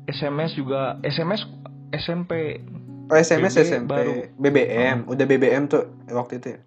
SMS 0.07 0.55
juga, 0.55 0.95
SMS 1.03 1.43
SMP. 1.91 2.63
Oh, 3.07 3.15
SMS 3.15 3.51
BB 3.53 3.63
SMP. 3.65 3.89
baru. 3.89 4.11
BBM, 4.37 4.97
udah 5.03 5.25
BBM 5.25 5.63
tuh 5.65 5.83
waktu 6.09 6.39
itu 6.39 6.47
ya? 6.49 6.59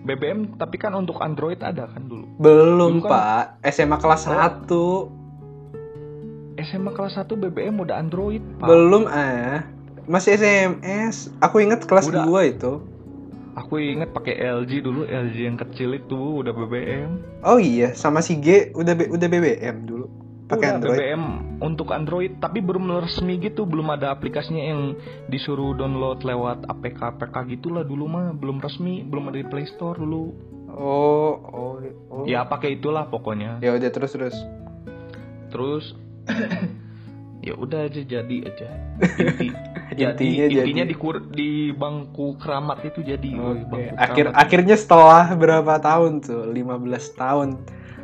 BBM 0.00 0.56
tapi 0.56 0.76
kan 0.76 0.96
untuk 0.96 1.20
Android 1.20 1.60
ada 1.60 1.84
kan 1.84 2.00
dulu. 2.02 2.24
Belum, 2.36 3.00
Dulu 3.00 3.04
kan- 3.04 3.12
Pak. 3.60 3.68
SMA 3.68 3.96
kelas 3.96 4.24
Oh. 4.24 4.32
1. 4.32 5.19
SMA 6.66 6.90
kelas 6.92 7.16
1 7.16 7.30
BBM 7.30 7.80
udah 7.80 7.96
Android, 7.96 8.42
Pak. 8.60 8.68
Belum 8.68 9.08
ah. 9.08 9.64
Masih 10.10 10.34
SMS. 10.34 11.30
Aku 11.38 11.62
inget 11.62 11.86
kelas 11.86 12.10
Udah. 12.10 12.26
2 12.26 12.52
itu. 12.56 12.72
Aku 13.58 13.82
inget 13.82 14.14
pakai 14.14 14.38
LG 14.38 14.82
dulu, 14.82 15.06
LG 15.06 15.36
yang 15.36 15.58
kecil 15.58 15.94
itu 15.98 16.42
udah 16.42 16.54
BBM. 16.54 17.42
Oh 17.42 17.58
iya, 17.58 17.92
sama 17.98 18.22
si 18.22 18.38
G 18.38 18.70
udah 18.78 18.94
B- 18.94 19.10
udah 19.10 19.26
BBM 19.26 19.76
dulu. 19.84 20.06
Pakai 20.50 20.78
Android. 20.78 20.98
BBM 20.98 21.24
untuk 21.62 21.94
Android, 21.94 22.38
tapi 22.42 22.58
belum 22.58 22.90
resmi 22.98 23.38
gitu, 23.38 23.62
belum 23.66 23.90
ada 23.94 24.10
aplikasinya 24.10 24.66
yang 24.66 24.98
disuruh 25.30 25.78
download 25.78 26.26
lewat 26.26 26.66
APK 26.66 27.18
APK 27.18 27.36
gitulah 27.58 27.86
dulu 27.86 28.10
mah 28.10 28.34
belum 28.34 28.58
resmi, 28.58 29.06
belum 29.06 29.30
ada 29.30 29.38
di 29.42 29.46
Play 29.46 29.66
Store 29.70 29.94
dulu. 29.94 30.34
Oh, 30.70 31.34
oh, 31.50 31.74
oh. 32.10 32.24
Ya 32.26 32.46
pakai 32.46 32.78
itulah 32.78 33.06
pokoknya. 33.10 33.62
Ya 33.62 33.74
udah 33.74 33.90
terus 33.90 34.14
terus. 34.14 34.36
Terus 35.50 35.94
ya 37.46 37.54
udah 37.54 37.80
aja 37.84 38.02
jadi 38.02 38.36
aja. 38.44 38.68
Inti, 39.16 39.48
jadi 39.96 40.12
Intinya 40.12 40.46
jadi. 40.46 40.54
intinya 40.60 40.84
di 40.84 40.94
kur- 40.94 41.26
di 41.26 41.50
bangku 41.70 42.36
keramat 42.36 42.84
itu 42.84 43.00
jadi. 43.00 43.30
Oke. 43.32 43.64
bangku 43.64 43.94
Akhir 43.96 44.24
keramat. 44.28 44.42
akhirnya 44.42 44.76
setelah 44.76 45.24
berapa 45.34 45.74
tahun 45.78 46.12
tuh? 46.20 46.44
15 46.46 46.60
tahun. 47.16 47.48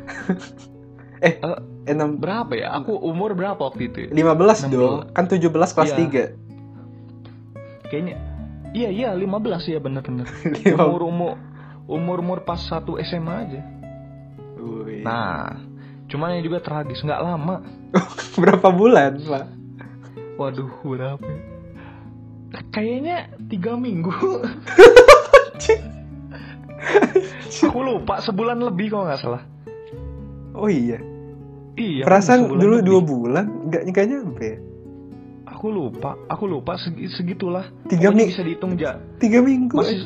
eh, 1.19 1.33
Eh, 1.35 1.57
enam 1.87 2.15
berapa 2.15 2.53
ya? 2.53 2.73
Aku 2.75 2.93
umur 2.95 3.33
berapa 3.33 3.57
waktu 3.59 3.87
itu? 3.87 3.97
ya? 4.05 4.09
15 4.11 4.67
16. 4.67 4.71
dong. 4.71 4.97
Kan 5.11 5.25
17 5.25 5.49
kelas 5.49 5.89
Iya. 5.91 6.25
Kayaknya 7.83 8.15
Iya 8.69 8.89
iya 8.91 9.09
15 9.11 9.31
ya 9.65 9.79
bener-bener 9.79 10.27
3. 10.27 10.75
umur 10.75 11.01
umur 11.03 11.33
umur 11.87 12.17
umur 12.19 12.37
pas 12.43 12.59
satu 12.59 12.99
SMA 12.99 13.35
aja. 13.47 13.61
Nah, 14.99 15.55
cuman 16.07 16.35
yang 16.35 16.43
juga 16.45 16.59
tragis 16.59 16.99
nggak 16.99 17.19
lama. 17.19 17.61
berapa 18.41 18.67
bulan, 18.69 19.19
Pak? 19.19 19.45
Waduh 20.37 20.71
berapa? 20.83 21.23
ya? 21.23 21.39
Kayaknya 22.69 23.17
tiga 23.47 23.75
minggu. 23.75 24.13
Aku 27.67 27.79
lupa 27.81 28.21
sebulan 28.21 28.61
lebih 28.61 28.93
kalau 28.93 29.09
nggak 29.09 29.19
salah. 29.19 29.43
Oh 30.53 30.69
iya. 30.69 31.01
Iya. 31.77 32.03
Perasaan 32.05 32.49
dulu 32.49 32.79
lebih. 32.79 32.85
dua 32.85 32.99
bulan 33.01 33.45
nggak 33.67 33.83
nggak 33.91 34.05
nyampe. 34.07 34.45
ya? 34.45 34.57
Aku 35.47 35.73
lupa, 35.73 36.13
aku 36.29 36.45
lupa 36.45 36.77
segi- 36.77 37.09
segitulah. 37.09 37.65
Tiga 37.89 38.13
Pokoknya 38.13 38.17
ming- 38.17 38.29
bisa 38.29 38.43
dihitung 38.45 38.71
ja. 38.77 39.01
Tiga 39.17 39.39
minggu. 39.41 39.73
Masih 39.73 40.05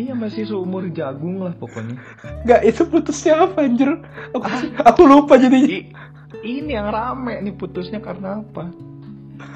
Iya 0.00 0.16
masih 0.16 0.48
seumur 0.48 0.88
jagung 0.88 1.44
lah 1.44 1.52
pokoknya. 1.52 2.00
Nggak 2.48 2.60
itu 2.64 2.82
putusnya 2.88 3.44
apa 3.44 3.68
anjir? 3.68 4.00
Aku, 4.32 4.40
Ah. 4.40 4.88
aku 4.88 5.00
lupa 5.04 5.36
jadinya. 5.36 5.68
I- 5.68 5.92
ini 6.40 6.72
yang 6.72 6.88
rame 6.88 7.44
nih 7.44 7.52
putusnya 7.52 8.00
karena 8.00 8.40
apa? 8.40 8.72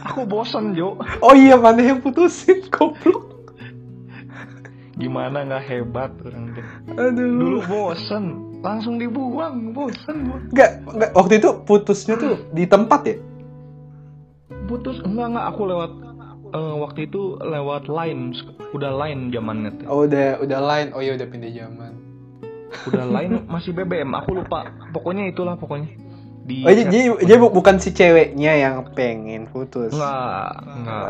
Aku 0.05 0.29
bosan 0.29 0.77
Jo. 0.77 1.01
Oh 1.25 1.33
iya 1.33 1.57
mana 1.57 1.81
yang 1.81 2.05
putusin 2.05 2.61
goblok. 2.69 3.25
Gimana 4.95 5.49
nggak 5.49 5.65
hebat 5.65 6.13
orang 6.21 6.53
deh. 6.53 6.67
Aduh. 6.93 7.41
Dulu 7.41 7.59
bosan, 7.65 8.25
langsung 8.61 9.01
dibuang, 9.01 9.73
bosan 9.73 10.29
gua. 10.29 10.39
Nggak, 10.53 10.71
nggak 10.93 11.11
waktu 11.17 11.33
itu 11.41 11.49
putusnya 11.65 12.15
tuh 12.15 12.37
di 12.53 12.69
tempat 12.69 13.01
ya? 13.09 13.17
Putus 14.69 15.01
enggak 15.01 15.35
enggak 15.35 15.47
aku 15.51 15.63
lewat 15.67 15.91
eh, 16.55 16.75
waktu 16.79 17.07
itu 17.07 17.37
lewat 17.37 17.87
line, 17.87 18.31
udah 18.71 18.93
line 18.97 19.29
zamannya. 19.29 19.85
Oh 19.85 20.07
udah 20.07 20.39
udah 20.39 20.61
lain. 20.61 20.87
Oh 20.95 21.03
iya 21.03 21.15
udah 21.15 21.27
pindah 21.27 21.51
zaman. 21.51 21.93
Udah 22.87 23.05
line 23.05 23.43
masih 23.53 23.71
BBM, 23.73 24.15
aku 24.15 24.39
lupa. 24.39 24.71
Pokoknya 24.91 25.27
itulah 25.27 25.55
pokoknya. 25.55 25.91
di 26.45 26.61
Oh, 26.61 26.69
jadi, 26.69 26.85
jadi, 26.87 27.09
jadi 27.25 27.41
bu- 27.41 27.57
bukan 27.57 27.81
si 27.81 27.89
ceweknya 27.89 28.53
yang 28.53 28.85
pengen 28.93 29.49
putus. 29.49 29.97
Enggak, 29.97 30.53
enggak. 30.69 31.07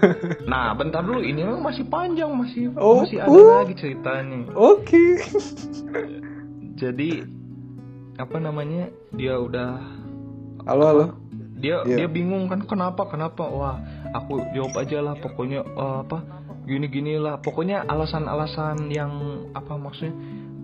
Nah, 0.50 0.72
bentar 0.72 1.04
dulu 1.04 1.20
ini 1.20 1.44
masih 1.44 1.84
panjang, 1.84 2.32
masih 2.32 2.72
Oh, 2.72 3.04
masih 3.04 3.20
ada 3.20 3.28
uh. 3.28 3.60
lagi 3.60 3.76
ceritanya. 3.76 4.48
Oke. 4.56 5.20
Jadi 6.80 7.20
apa 8.16 8.36
namanya? 8.38 8.88
Dia 9.12 9.36
udah 9.36 9.76
Halo, 10.64 10.84
halo. 10.84 11.04
dia 11.58 11.82
Iya. 11.82 11.96
dia 12.00 12.08
bingung 12.08 12.46
kan 12.46 12.62
kenapa 12.62 13.04
kenapa 13.04 13.42
wah 13.42 13.82
aku 14.18 14.42
jawab 14.50 14.74
aja 14.76 14.98
lah 15.00 15.14
pokoknya 15.14 15.62
eh, 15.62 15.98
apa 16.02 16.18
gini 16.64 16.86
gini 16.86 17.16
lah 17.16 17.38
pokoknya 17.38 17.84
alasan-alasan 17.84 18.88
yang 18.88 19.10
apa 19.50 19.74
maksudnya 19.74 20.12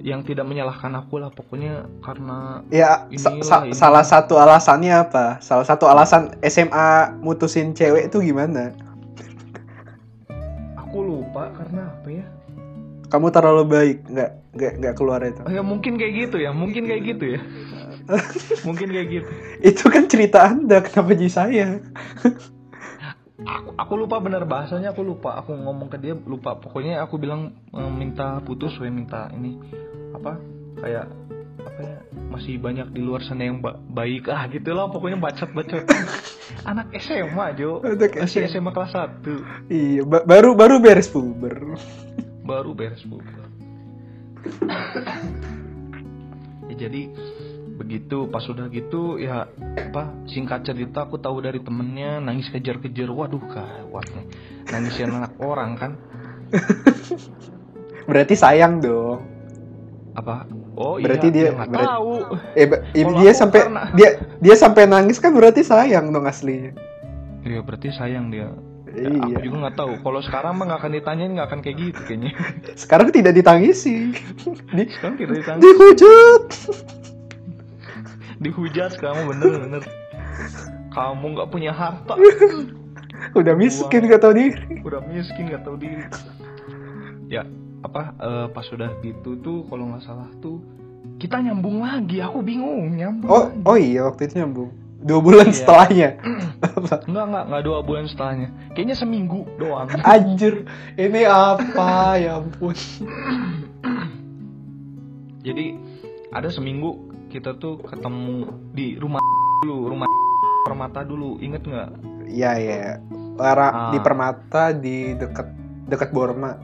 yang 0.05 0.21
tidak 0.21 0.45
menyalahkan 0.45 0.93
aku 0.95 1.17
lah 1.17 1.31
pokoknya 1.31 1.89
karena 1.99 2.61
Ya, 2.69 3.09
Inilah, 3.09 3.41
sa- 3.41 3.65
ini. 3.65 3.73
salah 3.73 4.05
satu 4.05 4.37
alasannya 4.37 4.93
apa? 4.93 5.41
Salah 5.41 5.65
satu 5.65 5.89
alasan 5.89 6.37
SMA 6.43 6.89
mutusin 7.19 7.73
cewek 7.73 8.13
itu 8.13 8.21
gimana? 8.23 8.77
aku 10.77 11.01
lupa 11.01 11.51
karena 11.51 11.91
apa 11.91 12.09
ya 12.13 12.27
Kamu 13.05 13.31
terlalu 13.31 13.65
baik, 13.65 13.99
nggak 14.07 14.31
nggak 14.53 14.73
nggak 14.79 14.95
keluar 14.95 15.21
itu. 15.23 15.41
Oh, 15.41 15.51
ya 15.51 15.63
mungkin 15.63 15.97
kayak 15.97 16.13
gitu 16.21 16.37
ya 16.37 16.51
mungkin 16.51 16.85
kayak 16.85 17.03
gitu 17.09 17.25
ya 17.35 17.41
mungkin 18.69 18.89
kayak 18.91 19.09
gitu 19.11 19.31
Itu 19.65 19.89
kan 19.89 20.05
cerita 20.05 20.45
anda, 20.45 20.79
kenapa 20.79 21.17
jadi 21.17 21.31
saya? 21.33 21.67
Aku 23.43 23.69
aku 23.75 23.93
lupa 23.97 24.19
benar 24.19 24.47
bahasanya 24.47 24.91
aku 24.91 25.03
lupa. 25.03 25.35
Aku 25.43 25.53
ngomong 25.53 25.89
ke 25.89 25.99
dia 25.99 26.15
lupa. 26.15 26.55
Pokoknya 26.55 27.03
aku 27.03 27.19
bilang 27.19 27.55
eh, 27.71 27.91
minta 27.91 28.39
putus 28.41 28.79
we 28.79 28.87
minta 28.87 29.27
ini 29.31 29.59
apa 30.15 30.39
kayak 30.79 31.07
apa 31.65 31.81
ya 31.83 31.99
masih 32.31 32.59
banyak 32.59 32.91
di 32.91 33.03
luar 33.03 33.23
sana 33.23 33.47
yang 33.47 33.59
ba- 33.59 33.79
baik 33.79 34.27
ah 34.27 34.47
gitulah 34.47 34.87
pokoknya 34.87 35.19
bacot 35.19 35.51
bacot 35.51 35.83
anak 36.71 36.87
SMA 36.99 37.47
Jo 37.57 37.83
masih 37.83 38.47
SMA. 38.47 38.53
SMA 38.53 38.71
kelas 38.71 38.95
1 38.95 39.71
Iya, 39.71 40.03
ba- 40.03 40.23
baru 40.23 40.55
baru 40.55 40.79
beres 40.79 41.11
puber. 41.11 41.75
baru 42.45 42.77
beres 42.77 43.03
bu 43.03 43.19
ya, 46.69 46.75
jadi 46.77 47.09
begitu 47.75 48.27
pas 48.27 48.45
udah 48.45 48.67
gitu 48.69 49.17
ya 49.17 49.51
apa 49.75 50.03
singkat 50.25 50.63
cerita 50.63 51.03
aku 51.03 51.17
tahu 51.17 51.41
dari 51.41 51.59
temennya 51.59 52.19
nangis 52.19 52.47
kejar-kejar 52.49 53.09
waduh 53.09 53.43
kawat 53.43 54.07
nih 54.11 54.27
nangisin 54.69 55.11
anak 55.11 55.35
orang 55.37 55.75
kan 55.75 55.93
Berarti 58.05 58.35
sayang 58.35 58.79
dong. 58.79 59.21
apa 60.15 60.47
oh 60.73 60.95
Berarti 60.97 61.27
iya 61.27 61.35
dia- 61.35 61.45
ya 61.45 61.53
nggak 61.57 61.69
berarti- 61.69 61.91
tahu 61.91 62.13
Eh, 62.55 62.67
Kalau 62.71 63.19
dia 63.19 63.27
aku 63.27 63.41
sampai 63.41 63.61
karena- 63.61 63.87
dia 63.93 64.09
dia 64.39 64.55
sampai 64.55 64.83
nangis 64.87 65.19
kan 65.19 65.33
berarti 65.33 65.63
sayang 65.63 66.07
dong 66.09 66.23
aslinya. 66.25 66.71
iya 67.43 67.61
berarti 67.61 67.89
sayang 67.91 68.29
dia 68.29 68.55
Ya, 68.87 69.11
aku 69.11 69.27
Iya. 69.27 69.39
juga 69.43 69.57
nggak 69.59 69.75
tahu 69.75 69.93
kalau 69.99 70.21
sekarang 70.23 70.55
mah 70.55 70.65
nggak 70.65 70.79
akan 70.79 70.93
ditanyain 70.95 71.31
nggak 71.35 71.49
akan 71.51 71.61
kayak 71.61 71.77
gitu 71.83 72.01
kayaknya 72.05 72.31
Sekarang 72.77 73.11
tidak 73.11 73.35
ditangisi. 73.35 74.15
Di, 74.71 74.83
sekarang 74.95 75.19
kita 75.19 75.33
ditanya 75.35 75.59
dihujat. 75.59 76.43
Dihujat 78.39 78.93
sekarang 78.93 79.29
bener 79.29 79.61
bener 79.61 79.83
kamu 80.91 81.25
nggak 81.35 81.49
punya 81.49 81.71
harta 81.71 82.15
Udah 83.33 83.55
miskin 83.55 84.05
gak 84.05 84.21
tau 84.21 84.31
diri. 84.31 84.83
udah 84.83 84.99
miskin 85.07 85.49
nggak 85.49 85.63
tahu 85.63 85.75
diri 85.79 86.03
ya 87.27 87.43
apa 87.81 88.11
eh, 88.13 88.47
pas 88.51 88.63
sudah 88.63 88.91
gitu 89.01 89.39
tuh 89.39 89.63
kalau 89.67 89.87
nggak 89.87 90.03
salah 90.03 90.27
tuh 90.39 90.59
kita 91.17 91.39
nyambung 91.39 91.81
lagi 91.81 92.19
aku 92.19 92.41
bingung 92.41 92.91
nyambung 92.93 93.29
Oh, 93.29 93.45
lagi. 93.47 93.61
oh 93.65 93.77
iya 93.79 94.01
waktu 94.05 94.25
itu 94.25 94.35
nyambung. 94.41 94.71
Dua 94.99 95.21
bulan 95.21 95.47
Iya. 95.47 95.55
setelahnya. 95.55 96.09
Enggak, 97.05 97.25
enggak, 97.29 97.45
enggak 97.45 97.63
dua 97.63 97.79
bulan 97.81 98.05
setelahnya. 98.09 98.49
Kayaknya 98.73 98.97
seminggu 98.97 99.41
doang. 99.55 99.87
Anjir, 100.09 100.65
ini 100.97 101.21
apa? 101.23 102.17
Ya 102.17 102.41
ampun. 102.41 102.73
Jadi 105.47 105.77
ada 106.33 106.49
seminggu 106.49 107.13
kita 107.35 107.59
tuh 107.59 107.83
ketemu 107.83 108.47
di 108.71 108.95
rumah 108.95 109.19
dulu, 109.61 109.91
rumah 109.91 110.07
permata 110.63 111.03
dulu. 111.03 111.43
Ingat 111.43 111.63
nggak? 111.67 111.91
Iya 112.31 112.51
iya. 112.55 113.03
Lara 113.35 113.69
Ah. 113.69 113.75
di 113.91 113.99
Permata 113.99 114.71
di 114.71 115.11
dekat 115.13 115.51
dekat 115.91 116.15
Borma. 116.15 116.55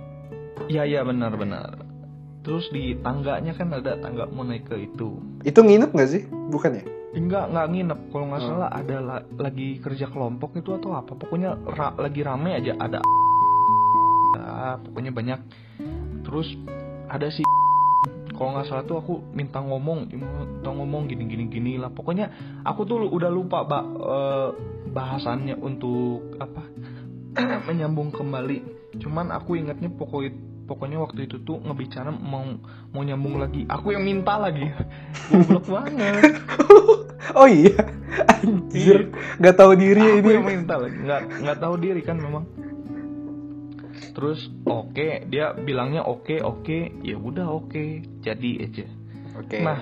Iya, 0.70 0.86
iya 0.86 1.00
benar 1.02 1.34
benar. 1.34 1.82
Terus 2.40 2.70
di 2.70 2.94
tangganya 2.96 3.52
kan 3.52 3.74
ada 3.74 3.98
tangga 3.98 4.30
mau 4.30 4.46
naik 4.46 4.70
ke 4.70 4.78
itu. 4.80 5.18
Itu 5.42 5.60
nginep 5.60 5.90
gak 5.90 6.08
sih? 6.08 6.22
Bukan 6.30 6.78
ya? 6.78 6.84
Enggak, 7.10 7.50
enggak 7.50 7.66
nginep. 7.68 8.00
Kalau 8.08 8.24
nggak 8.30 8.40
Hmm. 8.40 8.50
salah 8.54 8.70
ada 8.70 8.96
la- 9.02 9.26
lagi 9.36 9.68
kerja 9.76 10.06
kelompok 10.06 10.54
itu 10.54 10.70
atau 10.70 10.94
apa. 10.94 11.12
Pokoknya 11.12 11.58
ra- 11.66 11.98
lagi 11.98 12.22
rame 12.22 12.54
aja 12.54 12.78
ada. 12.78 13.02
Ah, 14.38 14.78
pokoknya 14.78 15.10
banyak. 15.10 15.40
Terus 16.22 16.54
ada 17.10 17.26
si 17.28 17.42
kalau 18.40 18.56
nggak 18.56 18.72
salah 18.72 18.88
tuh 18.88 18.96
aku 18.96 19.20
minta 19.36 19.60
ngomong, 19.60 20.08
minta 20.08 20.72
ngomong 20.72 21.12
gini 21.12 21.28
gini 21.28 21.44
gini 21.52 21.72
lah. 21.76 21.92
Pokoknya 21.92 22.32
aku 22.64 22.88
tuh 22.88 23.04
udah 23.04 23.28
lupa 23.28 23.68
ba- 23.68 23.84
eh, 23.84 24.48
bahasannya 24.88 25.60
untuk 25.60 26.40
apa 26.40 26.64
menyambung 27.68 28.08
kembali. 28.08 28.64
Cuman 28.96 29.28
aku 29.28 29.60
ingatnya 29.60 29.92
pokoknya 29.92 30.32
pokoknya 30.64 31.04
waktu 31.04 31.28
itu 31.28 31.36
tuh 31.44 31.60
ngebicara 31.60 32.08
mau 32.08 32.48
mau 32.96 33.04
nyambung 33.04 33.36
lagi. 33.36 33.68
Aku 33.68 33.92
yang 33.92 34.08
minta 34.08 34.40
lagi. 34.40 34.72
Goblok 35.28 35.68
banget. 35.68 36.32
Oh 37.30 37.46
iya. 37.46 37.76
Anjir, 38.26 39.12
gak 39.38 39.54
tahu 39.54 39.78
diri 39.78 40.02
aku 40.02 40.18
ini. 40.18 40.34
yang 40.34 40.46
minta 40.50 40.74
lagi 40.74 40.98
nggak 40.98 41.46
nggak 41.46 41.58
tahu 41.62 41.74
diri 41.78 42.00
kan 42.02 42.18
memang 42.18 42.42
terus 44.16 44.48
oke 44.64 45.28
dia 45.28 45.52
bilangnya 45.54 46.02
oke 46.04 46.40
oke 46.40 47.04
ya 47.04 47.16
udah 47.16 47.46
oke 47.48 47.84
jadi 48.24 48.50
aja. 48.64 48.86
Oke. 49.38 49.62
nah 49.62 49.80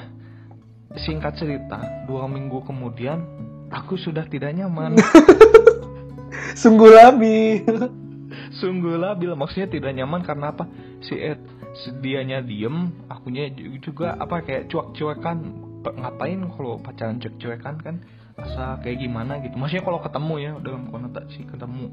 singkat 1.04 1.36
cerita 1.36 1.78
dua 2.08 2.28
minggu 2.28 2.64
kemudian 2.64 3.22
aku 3.70 3.96
sudah 3.96 4.24
tidak 4.26 4.54
nyaman. 4.56 4.96
Sungguh 6.62 6.90
labil. 6.90 7.62
sungguh 8.48 8.98
labil 8.98 9.30
maksudnya 9.38 9.68
tidak 9.70 9.92
nyaman 9.94 10.26
karena 10.26 10.50
apa? 10.50 10.66
Si 11.04 11.14
Ed 11.14 11.38
sedianya 11.86 12.42
diem 12.42 12.90
akunya 13.06 13.46
ju- 13.52 13.78
juga 13.78 14.18
apa 14.18 14.42
kayak 14.42 14.66
cuek-cuekan. 14.72 15.38
Ngapain 15.86 16.40
kalau 16.52 16.82
pacaran 16.82 17.22
cuek-cuekan 17.22 17.76
kan? 17.78 17.96
Asa 18.38 18.78
kayak 18.82 19.02
gimana 19.02 19.38
gitu? 19.42 19.54
Maksudnya 19.58 19.84
kalau 19.86 20.00
ketemu 20.02 20.34
ya 20.38 20.50
dalam 20.62 20.82
konotasi 20.90 21.46
ketemu 21.46 21.90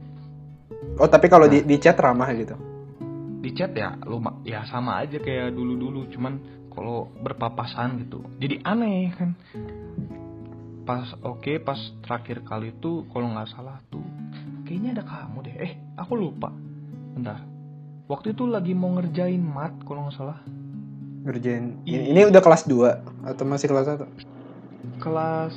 Oh 0.98 1.10
tapi 1.10 1.28
kalau 1.28 1.46
di, 1.46 1.62
di 1.62 1.76
chat 1.78 1.98
ramah 2.00 2.32
gitu. 2.34 2.56
di 3.46 3.54
chat 3.54 3.78
ya 3.78 3.94
luma 4.10 4.42
ya 4.42 4.66
sama 4.66 5.06
aja 5.06 5.22
kayak 5.22 5.54
dulu 5.54 5.78
dulu 5.78 6.10
cuman 6.10 6.42
kalau 6.74 7.14
berpapasan 7.22 8.02
gitu 8.02 8.26
jadi 8.42 8.58
aneh 8.66 9.14
kan 9.14 9.38
pas 10.82 11.14
oke 11.22 11.62
pas 11.62 11.78
terakhir 12.02 12.42
kali 12.42 12.74
tuh 12.82 13.06
kalau 13.14 13.38
nggak 13.38 13.46
salah 13.54 13.78
tuh 13.94 14.02
kayaknya 14.66 14.98
ada 14.98 15.04
kamu 15.06 15.46
deh 15.46 15.56
eh 15.62 15.74
aku 15.94 16.18
lupa 16.18 16.50
bentar 17.14 17.38
waktu 18.10 18.34
itu 18.34 18.50
lagi 18.50 18.74
mau 18.74 18.98
ngerjain 18.98 19.46
mat 19.46 19.78
kalau 19.86 20.10
nggak 20.10 20.18
salah 20.18 20.42
Ngerjain. 21.26 21.82
Iya. 21.90 22.06
Ini, 22.06 22.14
ini 22.14 22.22
udah 22.30 22.38
kelas 22.38 22.70
2 22.70 23.34
atau 23.34 23.44
masih 23.50 23.66
kelas 23.66 23.90
1? 23.98 24.06
kelas 25.02 25.54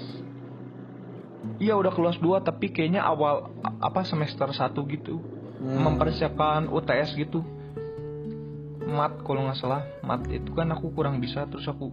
iya 1.59 1.75
udah 1.75 1.91
kelas 1.91 2.17
2 2.17 2.39
tapi 2.41 2.69
kayaknya 2.69 3.01
awal 3.01 3.51
apa 3.79 4.03
semester 4.03 4.49
1 4.49 4.59
gitu 4.89 5.19
Hmm. 5.59 5.83
mempersiapkan 5.83 6.71
UTS 6.71 7.19
gitu 7.19 7.43
mat 8.87 9.19
kalau 9.21 9.43
nggak 9.43 9.59
salah 9.59 9.83
mat 10.01 10.23
itu 10.25 10.55
kan 10.55 10.71
aku 10.71 10.95
kurang 10.95 11.19
bisa 11.19 11.45
terus 11.45 11.67
aku 11.67 11.91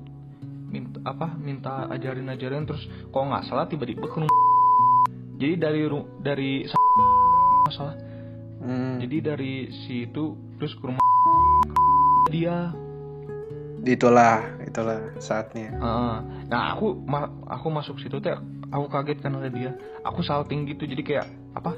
minta 0.66 1.02
apa 1.02 1.34
minta 1.34 1.90
ajarin 1.90 2.30
ajarin 2.30 2.64
terus 2.64 2.86
kalau 3.10 3.26
nggak 3.28 3.42
salah 3.44 3.66
tiba-tiba 3.66 4.06
ke 4.06 4.18
rumah 4.18 4.38
jadi 5.36 5.56
dari 5.58 5.82
dari 6.22 6.52
nggak 6.64 7.74
salah 7.74 7.96
Hmm. 8.62 8.98
jadi 8.98 9.34
dari 9.34 9.54
situ 9.82 10.34
terus 10.56 10.74
ke 10.74 10.86
rumah 10.86 11.02
dia 12.28 12.70
Itulah, 13.82 14.42
itulah 14.62 15.14
saatnya. 15.18 15.70
Heeh. 15.70 16.16
nah 16.50 16.74
aku 16.74 16.98
ma- 17.00 17.30
aku 17.46 17.70
masuk 17.70 17.98
situ 17.98 18.18
teh 18.18 18.34
aku 18.76 18.92
kaget 18.92 19.24
kan 19.24 19.40
oleh 19.40 19.48
dia 19.48 19.72
aku 20.04 20.20
salting 20.20 20.68
gitu 20.68 20.84
jadi 20.84 21.02
kayak 21.08 21.26
apa 21.56 21.72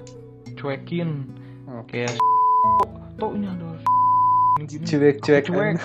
cuekin 0.58 1.30
Oke. 1.70 2.10
kayak 2.10 2.18
tuh 3.22 3.38
ini 3.38 3.46
ada 3.46 3.78
gini 4.66 4.84
Cuek-cuek. 4.90 5.46
Aku 5.46 5.54
cuek 5.54 5.76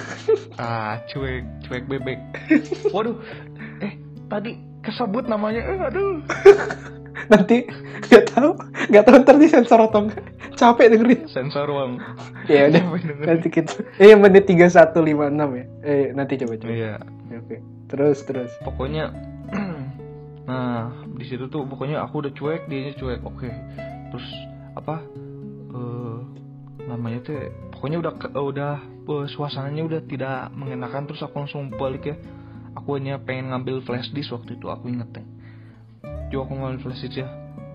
ah 0.56 0.96
cuek 1.12 1.44
cuek 1.68 1.84
bebek 1.84 2.18
waduh 2.96 3.20
eh 3.84 4.00
tadi 4.32 4.56
kesebut 4.80 5.28
namanya 5.28 5.60
eh 5.60 5.78
aduh 5.92 6.16
Nanti 7.30 7.64
nggak 8.10 8.34
tahu, 8.34 8.50
nggak 8.90 9.04
tahu 9.06 9.16
ntar 9.22 9.36
di 9.38 9.46
sensor 9.46 9.78
atau 9.78 10.08
enggak. 10.08 10.26
Capek 10.58 10.96
dengerin. 10.96 11.22
sensor 11.30 11.70
uang 11.70 12.02
Ya 12.50 12.66
udah. 12.66 12.82
Nanti 13.30 13.48
kita. 13.48 13.78
Eh 14.02 14.16
menit 14.18 14.50
3156 14.50 15.30
ya. 15.54 15.64
Eh 15.86 16.10
nanti 16.12 16.34
coba 16.42 16.54
coba. 16.58 16.72
iya 16.72 16.94
Oke. 17.38 17.62
Terus 17.88 18.18
terus. 18.26 18.50
pokoknya 18.66 19.12
nah 20.42 20.90
di 21.06 21.22
situ 21.22 21.46
tuh 21.46 21.62
pokoknya 21.64 22.02
aku 22.02 22.22
udah 22.26 22.32
cuek 22.34 22.66
dia 22.66 22.90
cuek. 22.94 23.22
Oke 23.22 23.50
terus 24.10 24.26
apa 24.74 25.00
eh 25.72 26.18
namanya 26.82 27.22
tuh 27.22 27.38
pokoknya 27.70 28.02
udah 28.02 28.12
ke- 28.18 28.34
udah 28.34 28.72
eh, 28.82 29.26
suasananya 29.30 29.82
udah 29.86 30.00
tidak 30.06 30.50
mengenakan. 30.52 31.06
Terus 31.06 31.22
aku 31.22 31.46
langsung 31.46 31.70
balik 31.70 32.10
ya. 32.10 32.16
Aku 32.72 32.96
hanya 32.96 33.20
pengen 33.20 33.52
ngambil 33.52 33.84
flash 33.84 34.10
disk 34.10 34.32
waktu 34.32 34.56
itu 34.56 34.66
aku 34.66 34.88
inget 34.88 35.08
teh 35.12 35.26
Jo 36.32 36.42
aku 36.42 36.56
ngambil 36.56 36.80
flash 36.82 37.04
disk 37.04 37.22
ya. 37.22 37.28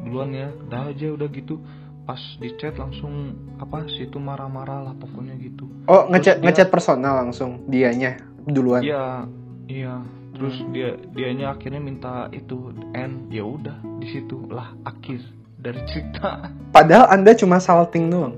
Duluan 0.04 0.34
ya. 0.34 0.52
Dah 0.68 0.90
aja 0.92 1.08
udah 1.14 1.28
gitu. 1.32 1.62
Pas 2.08 2.20
di 2.40 2.52
chat 2.56 2.76
langsung 2.80 3.36
apa 3.60 3.84
situ 3.92 4.16
marah-marah 4.16 4.92
lah 4.92 4.94
pokoknya 4.96 5.36
gitu. 5.40 5.68
Oh, 5.88 6.08
ngechat 6.08 6.40
ngechat 6.40 6.68
personal 6.68 7.20
langsung 7.20 7.68
dianya 7.68 8.20
duluan. 8.48 8.80
Iya, 8.80 9.28
iya. 9.68 9.96
Terus 10.38 10.56
Hmm. 10.56 10.70
dia 10.70 10.90
dianya 11.10 11.52
akhirnya 11.52 11.82
minta 11.82 12.30
itu 12.30 12.70
N, 12.94 13.26
ya 13.28 13.42
udah 13.42 13.82
di 13.98 14.08
situ 14.08 14.46
lah 14.48 14.78
akhir 14.84 15.18
dari 15.58 15.82
cerita. 15.86 16.54
Padahal 16.78 17.10
Anda 17.10 17.34
cuma 17.34 17.58
salting 17.58 18.08
doang. 18.08 18.38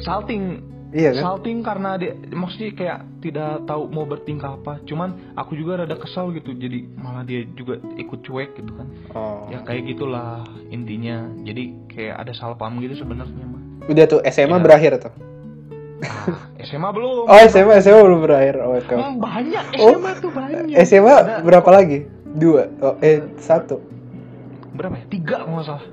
Salting, 0.00 0.60
Iya 0.94 1.10
kan? 1.10 1.22
salting 1.26 1.58
karena 1.60 1.98
dia 1.98 2.14
maksudnya 2.30 2.70
kayak 2.70 2.98
tidak 3.18 3.66
tahu 3.66 3.88
mau 3.88 4.06
bertingkah 4.06 4.54
apa. 4.54 4.78
Cuman 4.84 5.34
aku 5.34 5.58
juga 5.58 5.82
rada 5.82 5.96
kesal 5.96 6.30
gitu, 6.30 6.54
jadi 6.54 6.86
malah 6.94 7.26
dia 7.26 7.42
juga 7.50 7.82
ikut 7.96 8.22
cuek 8.22 8.54
gitu 8.54 8.70
kan. 8.70 8.86
Oh. 9.10 9.50
Ya 9.50 9.58
kayak 9.60 9.90
gitulah 9.90 10.44
intinya. 10.68 11.26
Jadi 11.42 11.74
kayak 11.90 12.14
ada 12.20 12.32
salah 12.32 12.54
paham 12.54 12.78
gitu 12.78 12.94
sebenarnya 12.94 13.42
mah. 13.42 13.62
Udah 13.84 14.04
tuh 14.06 14.20
SMA 14.22 14.54
Iya. 14.54 14.62
berakhir 14.62 14.92
tuh. 15.02 15.12
Ah, 16.04 16.53
SMA 16.64 16.88
belum. 16.90 17.24
Oh, 17.28 17.38
SMA 17.46 17.74
SMA 17.80 18.00
belum 18.00 18.20
berakhir. 18.24 18.54
Oh, 18.60 18.74
oke. 18.76 18.94
Hmm, 18.94 19.16
banyak 19.20 19.64
Oh, 19.80 19.92
SMA 19.94 20.10
tuh 20.18 20.30
banyak. 20.32 20.76
SMA 20.84 21.12
Ada- 21.12 21.40
berapa 21.44 21.68
lagi? 21.70 21.98
Dua. 22.34 22.66
Oh, 22.82 22.96
eh 22.98 23.22
satu. 23.38 23.78
berapa 24.74 24.98
ya? 24.98 25.04
Tiga 25.06 25.46
kalau 25.46 25.62
nggak 25.62 25.66
salah. 25.70 25.84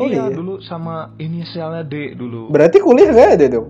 Oh, 0.00 0.06
iya, 0.08 0.26
iya. 0.26 0.34
dulu 0.34 0.58
sama 0.64 1.12
inisialnya 1.20 1.84
D 1.86 2.16
dulu. 2.18 2.48
Berarti 2.50 2.80
kuliah 2.80 3.12
nggak 3.12 3.30
ada 3.36 3.46
dong? 3.52 3.68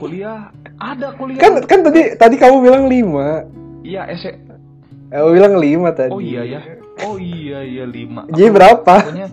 kuliah 0.00 0.50
ada 0.80 1.12
kuliah. 1.14 1.40
Kan 1.40 1.52
kan 1.64 1.80
tadi 1.86 2.16
tadi 2.16 2.34
kamu 2.40 2.56
bilang 2.64 2.84
lima. 2.90 3.44
Iya 3.86 4.08
S. 4.10 4.26
Kamu 5.12 5.28
bilang 5.30 5.54
lima 5.60 5.88
tadi. 5.92 6.10
Oh 6.10 6.18
iya 6.18 6.42
ya. 6.42 6.60
Oh 7.04 7.20
iya 7.20 7.60
iya 7.62 7.84
lima. 7.84 8.24
Jadi 8.32 8.48
berapa? 8.50 8.82
Pokoknya. 8.82 9.28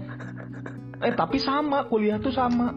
Eh 1.03 1.13
tapi 1.15 1.37
sama 1.39 1.87
kuliah 1.87 2.19
tuh 2.19 2.31
sama. 2.31 2.75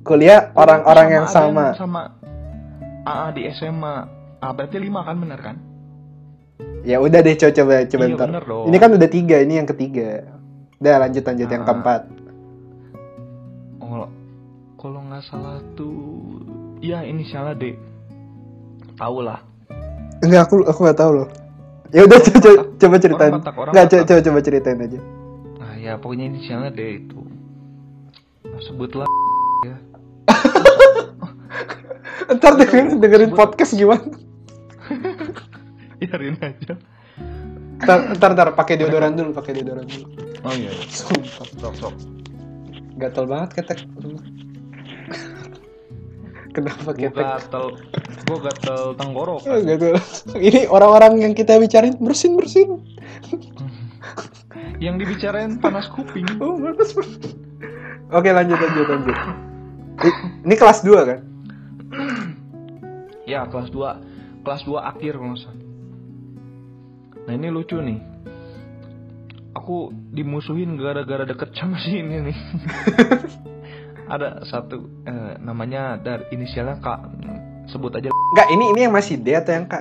Kuliah 0.00 0.50
orang-orang 0.54 1.08
yang 1.12 1.26
sama. 1.26 1.76
Sama. 1.76 2.16
AA 3.04 3.26
di 3.32 3.42
SMA. 3.50 3.96
Ah 4.40 4.52
berarti 4.52 4.80
lima 4.80 5.04
kan 5.04 5.16
bener 5.16 5.40
kan? 5.40 5.56
Ya 6.80 6.96
udah 6.96 7.20
deh 7.20 7.36
coba 7.36 7.52
coba 7.52 7.74
coba 7.84 8.04
Iya, 8.08 8.16
ntar. 8.16 8.26
bener 8.32 8.44
dong. 8.44 8.64
Ini 8.66 8.76
kan 8.76 8.90
udah 8.96 9.08
tiga, 9.08 9.36
ini 9.38 9.54
yang 9.56 9.68
ketiga. 9.68 10.24
Udah 10.80 10.94
lanjut 10.98 11.22
lanjut 11.22 11.48
yang 11.48 11.62
Ah. 11.62 11.68
keempat. 11.68 12.00
Oh, 13.78 14.08
kalau 14.76 15.00
nggak 15.04 15.24
salah 15.28 15.60
tuh, 15.74 16.40
ya 16.80 17.04
inisialnya 17.04 17.52
D. 17.54 17.76
Tahu 18.96 19.18
lah. 19.20 19.44
Enggak 20.20 20.48
aku 20.48 20.64
aku 20.64 20.80
nggak 20.84 20.98
tahu 20.98 21.12
loh. 21.20 21.28
Ya 21.90 22.04
udah 22.04 22.18
coba 22.18 22.38
coba, 22.40 22.60
coba 22.78 22.96
ceritain. 22.96 23.32
Orang 23.32 23.42
Batak, 23.44 23.56
orang 23.56 23.72
Enggak 23.72 23.86
coba, 23.90 24.02
coba 24.04 24.20
coba 24.22 24.38
ceritain 24.40 24.78
aja. 24.80 25.00
Nah 25.58 25.72
ya 25.76 25.92
pokoknya 25.96 26.24
inisialnya 26.28 26.70
D 26.70 26.80
itu. 26.96 27.20
Nah, 28.46 28.60
sebutlah. 28.64 29.08
Ntar 32.28 32.52
dengerin 32.56 33.00
dengerin 33.00 33.30
Sebut- 33.30 33.38
podcast 33.38 33.72
gimana? 33.72 34.04
Biarin 36.00 36.36
aja. 36.40 36.74
Ntar 37.80 37.98
ntar, 38.16 38.30
ntar 38.36 38.48
pakai 38.52 38.76
deodoran 38.76 39.16
dulu, 39.16 39.32
pakai 39.32 39.56
deodoran 39.56 39.86
dulu. 39.86 40.06
Oh 40.44 40.52
iya. 40.52 40.72
Sumpah, 40.88 41.46
Sok 41.56 41.74
sok. 41.76 41.94
gatel 42.96 43.24
banget 43.24 43.50
ketek. 43.56 43.80
Kenapa 46.50 46.90
Gue 46.90 47.06
ketek? 47.06 47.22
gatel, 47.22 47.64
gue 48.26 48.38
gatel 48.42 48.82
tenggorok. 48.98 49.40
Oh, 49.46 49.60
gatel. 49.62 49.94
Ini 50.50 50.66
orang-orang 50.66 51.22
yang 51.22 51.32
kita 51.32 51.56
bicarain 51.56 51.94
bersin 51.96 52.34
bersin. 52.34 52.82
Yang 54.82 55.06
dibicarain 55.06 55.60
panas 55.62 55.86
kuping. 55.88 56.26
Oh 56.42 56.58
bagus. 56.58 56.96
Oke 58.10 58.34
lanjut 58.34 58.58
lanjut 58.58 58.86
lanjut. 58.88 59.16
Ini 60.42 60.54
kelas 60.56 60.82
2 60.82 60.90
kan? 61.06 61.20
Ya 63.30 63.46
kelas 63.46 63.70
2 63.70 64.42
kelas 64.42 64.62
2 64.66 64.74
akhir 64.82 65.14
kalau 65.14 65.30
nggak 65.30 65.42
salah. 65.46 65.58
Nah 67.30 67.32
ini 67.38 67.48
lucu 67.54 67.78
nih. 67.78 67.98
Aku 69.54 69.90
dimusuhin 70.10 70.74
gara-gara 70.74 71.22
deket 71.22 71.54
sama 71.54 71.78
si 71.78 72.02
ini 72.02 72.26
nih. 72.26 72.36
Ada 74.14 74.42
satu 74.42 75.06
eh, 75.06 75.38
namanya 75.38 75.94
dari 76.02 76.26
inisialnya 76.34 76.82
Kak. 76.82 77.00
Sebut 77.70 77.94
aja. 77.94 78.10
Enggak, 78.10 78.48
ini 78.50 78.64
ini 78.74 78.80
yang 78.82 78.94
masih 78.94 79.22
D 79.22 79.30
atau 79.30 79.54
yang 79.54 79.70
K? 79.70 79.74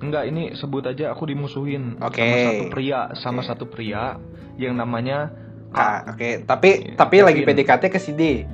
Enggak, 0.00 0.24
ini 0.32 0.56
sebut 0.56 0.88
aja 0.88 1.12
aku 1.12 1.28
dimusuhin 1.28 2.00
Oke. 2.00 2.24
sama 2.24 2.40
satu 2.48 2.64
pria, 2.72 3.00
sama 3.20 3.40
Oke. 3.44 3.48
satu 3.52 3.64
pria 3.68 4.16
yang 4.56 4.72
namanya 4.72 5.28
K. 5.68 5.78
Oke, 6.08 6.30
tapi 6.48 6.70
Iya, 6.80 6.96
tapi 6.96 7.16
lagi. 7.20 7.44
PDKT 7.44 7.82
ke 7.92 8.00
si 8.00 8.16
D. 8.16 8.48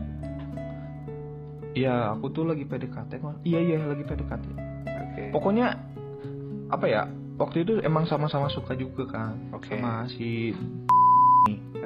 Iya, 1.76 2.16
aku 2.16 2.32
tuh 2.32 2.48
lagi 2.48 2.64
PDKT 2.64 3.20
kok. 3.20 3.36
Iya 3.44 3.60
iya 3.60 3.76
lagi 3.84 4.04
PDKT. 4.08 4.44
Oke. 4.88 5.22
Pokoknya 5.28 5.76
apa 6.72 6.86
ya? 6.88 7.04
Waktu 7.36 7.68
itu 7.68 7.72
emang 7.84 8.08
sama-sama 8.08 8.48
suka 8.48 8.72
juga 8.72 9.04
kan 9.12 9.36
Oke. 9.52 9.76
sama 9.76 10.08
si 10.08 10.56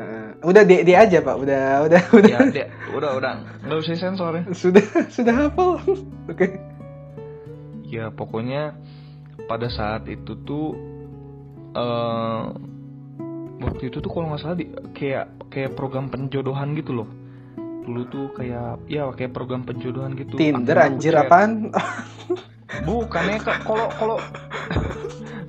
Eh, 0.01 0.31
udah 0.47 0.63
D, 0.65 0.87
D 0.87 0.97
aja, 0.97 1.21
Pak. 1.21 1.37
Udah 1.37 1.85
udah 1.85 2.03
udah. 2.17 2.31
ya 2.33 2.41
dia 2.49 2.67
udah 2.97 3.21
udah 3.21 3.33
nggak 3.67 3.79
usah 3.85 3.99
sensor 3.99 4.33
ya. 4.33 4.45
Sudah 4.57 4.85
sudah 5.13 5.35
hafal. 5.37 5.77
Oke. 6.31 6.57
Ya 7.85 8.09
pokoknya 8.09 8.73
pada 9.45 9.69
saat 9.69 10.09
itu 10.09 10.39
tuh 10.47 10.79
eh 11.77 12.43
waktu 13.61 13.93
itu 13.93 14.01
tuh 14.01 14.09
kalau 14.09 14.33
nggak 14.33 14.41
salah 14.41 14.57
di, 14.57 14.73
kayak 14.97 15.53
kayak 15.53 15.77
program 15.77 16.09
penjodohan 16.09 16.73
gitu 16.79 17.05
loh. 17.05 17.09
Dulu 17.81 18.03
tuh 18.07 18.27
kayak 18.33 18.85
ya 18.87 19.09
kayak 19.11 19.33
program 19.33 19.65
penjodohan 19.65 20.13
gitu. 20.15 20.37
Tinder 20.37 20.77
Akhirnya 20.77 20.89
anjir 20.97 21.15
chat. 21.15 21.23
apaan? 21.27 21.51
Bukannya 22.87 23.37
kalau 23.43 23.89
kalau 23.91 24.17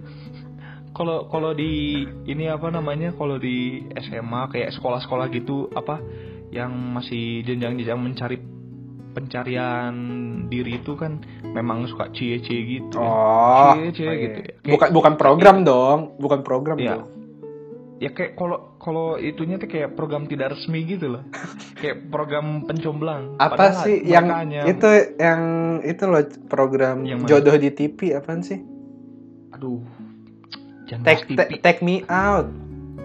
kalau 0.98 1.17
kalau 1.28 1.52
di 1.54 2.04
ini 2.26 2.46
apa 2.46 2.67
namanya 2.70 3.13
kalau 3.13 3.38
di 3.38 3.86
SMA 3.96 4.41
kayak 4.50 4.74
sekolah-sekolah 4.76 5.32
gitu 5.32 5.72
apa 5.72 6.02
yang 6.52 6.72
masih 6.94 7.46
jenjang-jenjang 7.48 7.96
mencari 7.96 8.38
pencarian 9.12 9.94
diri 10.48 10.80
itu 10.80 10.96
kan 10.96 11.20
memang 11.44 11.84
suka 11.86 12.08
cie-cie 12.12 12.60
gitu. 12.65 12.96
ya. 12.96 13.04
Oh. 13.04 13.72
Cie-cie 13.76 14.08
oh, 14.08 14.12
iya. 14.12 14.22
gitu 14.22 14.39
ya. 14.39 14.52
Kayak- 14.56 14.72
Bukan 14.72 14.89
bukan 14.91 15.13
program 15.15 15.58
dong, 15.63 16.00
bukan 16.17 16.39
program 16.41 16.78
Iya. 16.80 16.91
dong. 16.96 17.21
Ya 18.02 18.10
kayak 18.10 18.34
kalau 18.34 18.74
kalau 18.82 19.14
itunya 19.16 19.56
tuh 19.56 19.70
kayak 19.70 19.94
program 19.94 20.26
tidak 20.26 20.58
resmi 20.58 20.82
gitu 20.84 21.14
loh. 21.14 21.24
kayak 21.80 22.10
program 22.10 22.66
pencomblang. 22.66 23.38
Apa 23.38 23.54
Padahal 23.54 23.86
sih 23.86 24.02
yang 24.02 24.26
hanya- 24.26 24.66
itu 24.66 24.90
yang 25.16 25.42
itu 25.86 26.04
loh 26.04 26.26
program 26.50 27.06
Yang 27.06 27.20
mana? 27.22 27.30
jodoh 27.30 27.56
di 27.56 27.70
TV 27.70 28.00
apaan 28.12 28.42
sih? 28.42 28.58
aduh. 29.52 29.86
Jangan 30.90 31.06
Take, 31.06 31.24
take, 31.30 31.62
take 31.62 31.82
me 31.82 32.02
out. 32.10 32.50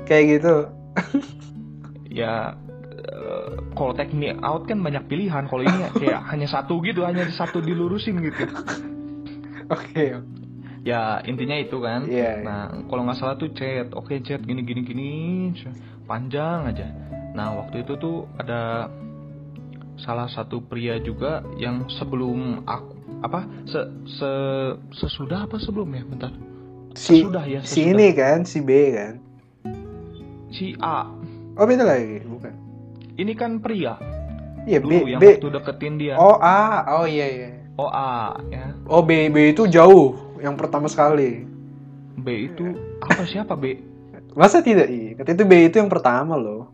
Kayak 0.09 0.41
gitu. 0.41 0.57
ya 2.09 2.57
eh, 2.89 3.49
kalau 3.77 3.93
take 3.93 4.17
me 4.17 4.33
out 4.41 4.65
kan 4.65 4.81
banyak 4.81 5.05
pilihan 5.05 5.45
kalau 5.45 5.61
ini 5.61 5.93
kayak 5.93 6.25
hanya 6.33 6.49
satu 6.49 6.81
gitu 6.81 7.05
hanya 7.05 7.29
satu 7.29 7.61
dilurusin 7.61 8.17
gitu 8.25 8.49
Oke. 9.69 10.17
Ya 10.87 11.19
intinya 11.23 11.59
itu 11.59 11.83
kan 11.83 12.07
Iya. 12.07 12.41
nah 12.41 12.61
kalau 12.87 13.03
nggak 13.03 13.19
salah 13.19 13.35
tuh 13.35 13.51
chat 13.51 13.91
oke 13.91 14.15
chat 14.23 14.39
gini 14.41 14.63
gini 14.63 14.81
gini 14.81 15.11
panjang 16.05 16.71
aja 16.71 16.87
nah 17.35 17.51
waktu 17.53 17.83
itu 17.83 17.99
tuh 17.99 18.31
ada 18.37 18.87
salah 19.97 20.25
satu 20.27 20.63
pria 20.63 20.97
juga 20.99 21.43
yang 21.57 21.91
sebelum 21.91 22.63
aku 22.63 22.95
apa 23.19 23.41
se, 23.65 23.81
se 24.07 24.31
sesudah 24.95 25.45
apa 25.45 25.59
sebelum 25.59 25.91
ya 25.91 26.05
bentar 26.05 26.33
Si 26.93 27.21
Sesudah 27.21 27.45
ya, 27.45 27.61
si 27.61 27.83
sesudah. 27.83 27.93
ini 27.93 28.09
kan, 28.11 28.39
si 28.43 28.59
B 28.59 28.71
kan. 28.91 29.15
si 30.49 30.73
A 30.79 31.05
Oh 31.53 31.65
beda 31.65 31.83
lagi, 31.83 32.21
bukan. 32.23 32.53
ini 33.17 33.33
kan 33.33 33.59
pria 33.59 34.01
Iya 34.65 34.79
dulu 34.79 35.05
B 35.05 35.11
yang 35.11 35.21
B. 35.21 35.27
waktu 35.35 35.49
deketin 35.51 35.95
dia 35.97 36.15
Oh 36.17 36.37
A, 36.37 36.85
oh 36.95 37.05
iya 37.05 37.27
iya. 37.27 37.49
oh 37.75 37.87
A 37.87 38.37
ya 38.47 38.73
Oh 38.87 39.01
B 39.01 39.29
B 39.29 39.51
itu 39.51 39.65
jauh, 39.67 40.17
yang 40.39 40.55
pertama 40.55 40.87
sekali. 40.87 41.45
B 42.17 42.27
itu 42.47 42.65
apa 42.99 43.23
siapa 43.25 43.55
B? 43.55 43.77
Masa 44.33 44.61
tidak 44.61 44.89
iya? 44.89 45.13
Kata 45.15 45.33
itu 45.33 45.45
B 45.45 45.67
itu 45.67 45.77
yang 45.77 45.89
pertama 45.89 46.35
loh. 46.35 46.73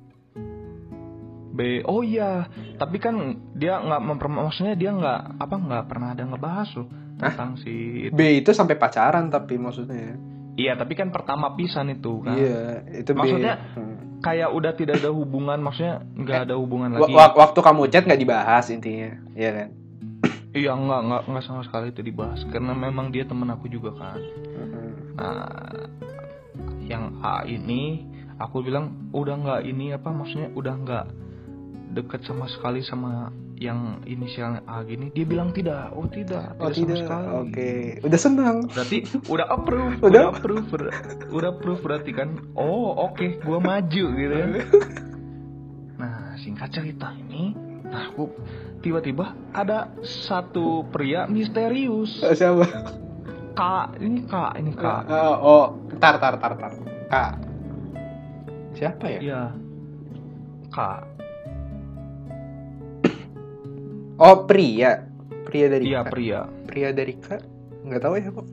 B 1.52 1.84
oh 1.84 2.00
iya 2.00 2.48
tapi 2.74 2.96
kan 2.96 3.12
dia 3.52 3.76
nggak 3.76 4.00
memper 4.00 4.24
maksudnya 4.26 4.72
dia 4.72 4.88
nggak 4.88 5.20
apa 5.36 5.54
nggak 5.54 5.84
pernah 5.84 6.16
ada 6.16 6.24
ngebahas 6.24 6.68
loh 6.74 6.88
tentang 7.20 7.60
si 7.60 8.08
B 8.08 8.40
itu 8.40 8.50
sampai 8.50 8.74
pacaran 8.74 9.28
tapi 9.28 9.60
maksudnya. 9.60 10.16
iya 10.52 10.72
tapi 10.74 10.96
kan 10.96 11.08
pertama 11.08 11.52
pisan 11.52 11.92
itu 11.92 12.20
kan 12.20 12.36
Iya, 12.36 12.60
itu 12.92 13.12
B. 13.12 13.20
Maksudnya, 13.20 13.54
Hmm. 13.72 14.20
kayak 14.20 14.48
udah 14.48 14.72
tidak 14.72 15.00
ada 15.00 15.12
hubungan 15.12 15.60
maksudnya 15.60 16.00
nggak 16.14 16.40
ada 16.48 16.54
hubungan 16.56 16.88
lagi 16.92 17.12
wa- 17.12 17.36
waktu 17.36 17.60
kamu 17.60 17.82
chat 17.88 18.04
nggak 18.04 18.20
dibahas 18.20 18.64
intinya, 18.68 19.12
iya 19.32 19.50
kan? 19.52 19.68
Iya 20.52 20.72
nggak 20.72 21.00
nggak 21.02 21.22
nggak 21.28 21.44
sama 21.44 21.62
sekali 21.64 21.90
itu 21.90 22.00
dibahas. 22.00 22.40
Karena 22.48 22.72
memang 22.72 23.08
dia 23.08 23.24
teman 23.24 23.48
aku 23.48 23.66
juga 23.66 23.92
kan. 23.94 24.20
Mm-mm. 24.20 24.90
nah 25.12 25.48
yang 26.82 27.20
A 27.20 27.44
ini 27.44 28.04
aku 28.36 28.60
bilang 28.60 29.12
udah 29.12 29.34
nggak 29.34 29.60
ini 29.64 29.92
apa 29.92 30.08
maksudnya 30.08 30.52
udah 30.52 30.74
nggak 30.74 31.06
deket 31.92 32.24
sama 32.24 32.48
sekali 32.48 32.80
sama 32.80 33.28
yang 33.56 34.02
inisialnya 34.02 34.66
A 34.66 34.82
gini. 34.82 35.12
Dia 35.12 35.22
bilang 35.22 35.54
tidak 35.54 35.94
oh 35.94 36.08
tidak 36.08 36.56
Oh 36.58 36.66
tidak 36.66 36.74
sama 36.74 36.74
tidak, 36.74 36.98
sekali. 36.98 37.28
Oke, 37.38 37.72
udah 38.02 38.18
senang. 38.18 38.56
berarti 38.66 38.96
udah 39.30 39.46
approve 39.46 39.94
Udah. 40.00 40.08
udah, 40.10 40.24
approve 40.34 40.66
ber- 40.66 40.94
udah 41.30 41.48
approve 41.52 41.80
berarti 41.80 42.10
kan 42.10 42.28
oh 42.52 42.92
oke 43.06 43.40
gua 43.40 43.56
maju 43.56 44.04
gitu 44.10 44.34
kan 44.34 44.50
nah 46.02 46.34
singkat 46.36 46.68
cerita 46.74 47.14
ini 47.14 47.54
aku 47.92 48.32
tiba-tiba 48.80 49.36
ada 49.52 49.92
satu 50.02 50.82
pria 50.88 51.24
misterius 51.26 52.18
Eh, 52.20 52.32
Siapa? 52.32 52.64
kak 53.52 54.00
ini 54.00 54.24
kak 54.24 54.52
ini 54.56 54.72
kak 54.72 55.06
Eh, 55.06 55.34
oh, 55.38 55.76
tar 55.96 56.16
tar 56.16 56.34
tar 56.36 56.56
tar. 56.56 56.72
Kak. 57.06 57.32
Siapa 58.72 59.04
ya? 59.06 59.20
iya 59.20 59.42
kak 60.68 61.04
Oh, 64.16 64.46
pria. 64.46 65.02
Pria 65.42 65.66
dari 65.66 65.84
iya 65.84 66.06
pria 66.06 66.46
Pria 66.62 66.94
dari 66.94 67.18
K? 67.18 67.26
Nggak 67.82 68.00
tahu 68.00 68.14
ya, 68.14 68.30
kok. 68.30 68.46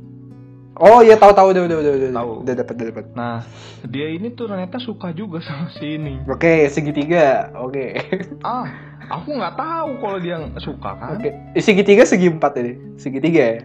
Oh, 0.76 1.00
iya 1.00 1.14
tahu 1.14 1.30
tahu 1.30 1.54
udah 1.54 1.64
udah 1.64 1.78
udah 1.78 1.94
udah. 1.94 2.10
Tahu. 2.16 2.32
Udah 2.42 2.56
dapat 2.56 2.74
udah 2.74 2.88
dapat. 2.90 3.06
nah 3.14 3.38
dia 3.86 4.08
ini 4.10 4.32
tuh 4.32 4.48
ternyata 4.48 4.80
suka 4.80 5.12
juga 5.12 5.40
sama 5.40 5.70
si 5.70 5.96
ini 5.96 6.24
Oke, 6.26 6.66
segitiga. 6.68 7.54
Oke. 7.54 8.02
ah 8.42 8.66
aku 9.10 9.30
nggak 9.36 9.56
tahu 9.58 9.90
kalau 10.00 10.18
dia 10.22 10.38
suka 10.62 10.90
kan 10.96 11.18
Oke. 11.18 11.30
Eh, 11.58 11.62
Segitiga 11.62 12.06
segi 12.06 12.30
empat 12.30 12.54
ini. 12.62 12.74
Segitiga 12.96 13.44
ya. 13.44 13.62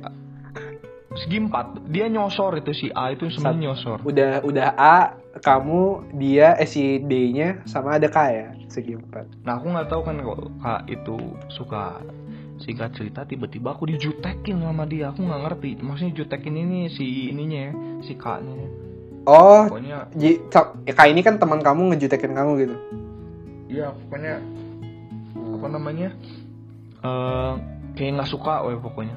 segi 1.15 1.39
empat 1.39 1.79
dia 1.95 2.11
nyosor 2.11 2.59
itu 2.59 2.75
si 2.75 2.87
A 2.91 3.15
itu 3.15 3.31
sebenarnya 3.31 3.71
nyosor 3.71 3.99
Udah 4.03 4.43
udah 4.43 4.69
A, 4.75 5.15
kamu, 5.39 6.11
dia, 6.19 6.59
eh 6.59 6.67
si 6.67 6.99
D-nya 6.99 7.63
sama 7.71 7.95
ada 8.03 8.11
K 8.11 8.19
ya. 8.35 8.49
Segi 8.67 8.99
empat. 8.99 9.31
Nah 9.47 9.63
aku 9.63 9.71
nggak 9.71 9.89
tahu 9.95 10.03
kan 10.03 10.19
kalau 10.19 10.51
kak 10.59 10.81
itu 10.91 11.15
suka 11.47 12.03
singkat 12.59 12.95
cerita 12.95 13.23
tiba-tiba 13.23 13.75
aku 13.75 13.87
dijutekin 13.91 14.63
sama 14.63 14.87
dia 14.87 15.11
aku 15.11 15.27
nggak 15.27 15.43
ngerti 15.43 15.71
maksudnya 15.83 16.15
jutekin 16.15 16.55
ini 16.55 16.87
si 16.87 17.31
ininya 17.31 17.61
ya 17.67 17.73
si 18.01 18.15
kaknya 18.15 18.71
Oh, 19.27 19.65
pokoknya 19.73 20.05
ya, 20.21 20.37
Kak 20.93 21.09
ini 21.09 21.25
kan 21.25 21.41
teman 21.41 21.65
kamu 21.65 21.97
ngejutekin 21.97 22.37
kamu 22.37 22.51
gitu. 22.61 22.77
iya 23.67 23.91
pokoknya 23.91 24.39
apa 25.65 25.81
namanya 25.81 26.13
eh 27.01 27.53
kayak 27.97 28.21
nggak 28.21 28.29
suka 28.29 28.69
weh 28.69 28.77
pokoknya 28.77 29.17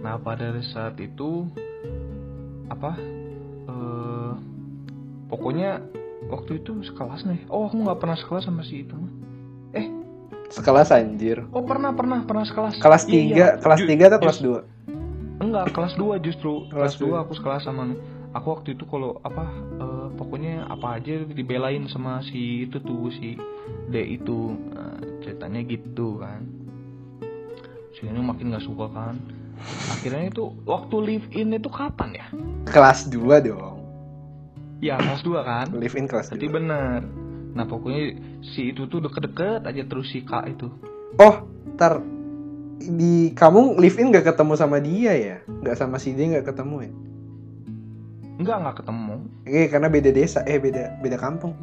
nah 0.00 0.16
pada 0.16 0.56
saat 0.64 0.96
itu 0.96 1.44
apa 2.72 2.96
eh 3.68 4.32
pokoknya 5.28 5.84
waktu 6.32 6.64
itu 6.64 6.80
sekelas 6.88 7.28
nih 7.28 7.44
oh 7.52 7.68
aku 7.68 7.84
nggak 7.84 8.00
pernah 8.00 8.16
sekelas 8.16 8.48
sama 8.48 8.64
si 8.64 8.80
itu 8.88 8.96
mah 8.96 9.12
eh 9.76 9.86
Sekelas 10.48 10.88
anjir. 10.88 11.44
oh 11.52 11.60
pernah 11.68 11.92
pernah 11.92 12.24
pernah 12.24 12.48
sekelas 12.48 12.80
Kelas 12.80 13.04
Iya, 13.04 13.20
iya. 13.20 13.46
3, 13.60 13.64
kelas 13.64 13.80
3 13.84 14.08
atau 14.08 14.20
kelas 14.24 14.38
2? 14.40 15.42
Enggak, 15.44 15.66
kelas 15.74 15.92
2 15.98 16.20
justru. 16.20 16.68
Kelas 16.72 16.94
Kelas 16.96 17.10
2 17.12 17.24
aku 17.26 17.32
sekelas 17.36 17.62
sama 17.66 17.92
aku 18.34 18.46
waktu 18.60 18.74
itu 18.74 18.84
kalau 18.90 19.22
apa 19.22 19.46
eh, 19.78 20.08
pokoknya 20.18 20.66
apa 20.66 20.98
aja 21.00 21.22
dibelain 21.24 21.86
sama 21.86 22.20
si 22.26 22.66
itu 22.66 22.82
tuh 22.82 23.08
si 23.14 23.38
D 23.88 23.94
itu 24.18 24.52
Nah, 24.74 25.00
ceritanya 25.24 25.60
gitu 25.64 26.20
kan. 26.20 26.44
Si 27.96 28.04
ini 28.04 28.20
makin 28.20 28.52
gak 28.52 28.66
suka 28.66 28.90
kan. 28.92 29.16
Akhirnya 29.88 30.28
itu 30.28 30.52
waktu 30.68 30.96
live 31.00 31.26
in 31.32 31.56
itu 31.56 31.70
kapan 31.70 32.10
ya? 32.12 32.26
Kelas 32.68 33.08
2 33.08 33.48
dong. 33.48 33.80
Ya 34.84 35.00
kelas 35.00 35.24
2 35.24 35.40
kan. 35.40 35.66
Live 35.72 35.96
in 35.96 36.04
kelas 36.04 36.28
2. 36.34 36.42
bener. 36.50 37.00
Nah 37.54 37.64
pokoknya 37.64 38.18
si 38.42 38.74
itu 38.74 38.90
tuh 38.90 39.00
deket-deket 39.00 39.64
aja 39.64 39.82
terus 39.86 40.10
si 40.10 40.26
Kak 40.26 40.50
itu. 40.50 40.68
Oh, 41.16 41.46
ntar 41.78 42.02
di 42.82 43.30
kamu 43.32 43.78
live 43.78 43.96
in 44.02 44.10
gak 44.10 44.34
ketemu 44.34 44.52
sama 44.58 44.82
dia 44.82 45.14
ya? 45.14 45.36
Gak 45.62 45.78
sama 45.78 45.96
si 46.02 46.12
dia 46.12 46.42
gak 46.42 46.50
ketemu 46.52 46.90
ya? 46.90 46.92
Enggak 48.40 48.56
nggak 48.62 48.76
ketemu. 48.82 49.14
Eh 49.46 49.66
karena 49.70 49.88
beda 49.90 50.10
desa, 50.10 50.40
eh 50.46 50.58
beda 50.58 50.98
beda 51.00 51.16
kampung. 51.18 51.54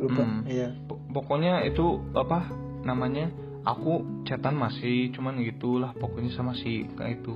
Lupa. 0.00 0.22
Hmm. 0.24 0.44
Iya. 0.48 0.72
Pokoknya 1.12 1.64
itu 1.64 2.00
apa 2.12 2.48
namanya 2.84 3.32
aku 3.66 4.22
chatan 4.22 4.54
masih 4.54 5.10
cuman 5.10 5.42
gitulah 5.42 5.90
pokoknya 5.98 6.30
sama 6.38 6.54
si 6.54 6.86
kayak 6.94 7.18
itu 7.20 7.34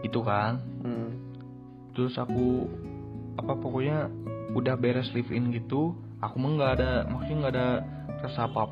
itu 0.00 0.20
kan 0.24 0.56
Hmm. 0.80 1.12
terus 1.92 2.16
aku 2.16 2.64
apa 3.36 3.52
pokoknya 3.60 4.08
udah 4.56 4.80
beres 4.80 5.12
live 5.12 5.28
in 5.28 5.52
gitu 5.52 5.92
aku 6.24 6.40
mah 6.40 6.50
nggak 6.56 6.72
ada 6.80 6.90
maksudnya 7.04 7.36
nggak 7.44 7.54
ada 7.60 7.68
rasa 8.24 8.40
apa 8.48 8.62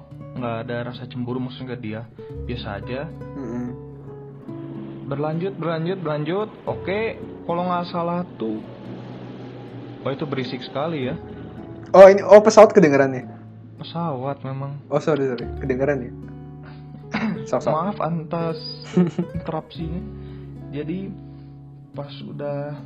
nggak 0.41 0.57
ada 0.65 0.77
rasa 0.89 1.03
cemburu 1.13 1.37
maksudnya 1.45 1.77
ke 1.77 1.79
dia 1.85 2.01
biasa 2.49 2.81
aja 2.81 3.01
Mm-mm. 3.37 3.69
berlanjut 5.13 5.53
berlanjut 5.61 5.99
berlanjut 6.01 6.49
oke 6.65 7.01
kalau 7.45 7.63
nggak 7.69 7.85
salah 7.93 8.25
tuh 8.41 8.65
oh 10.05 10.11
itu 10.11 10.25
berisik 10.29 10.63
sekali 10.63 11.11
ya 11.11 11.17
Oh 11.97 12.05
ini 12.05 12.21
oh 12.21 12.45
pesawat 12.45 12.77
kedengeran 12.77 13.17
ya? 13.17 13.25
pesawat 13.81 14.45
memang 14.45 14.77
Oh 14.93 15.01
sorry 15.01 15.25
sorry 15.25 15.49
kedengeran 15.57 16.05
ya? 16.05 16.13
Sok 17.49 17.65
sok. 17.65 17.73
Maaf 17.73 17.99
atas 18.05 18.59
interupsinya. 19.37 20.03
Jadi 20.69 21.09
pas 21.97 22.13
udah 22.21 22.77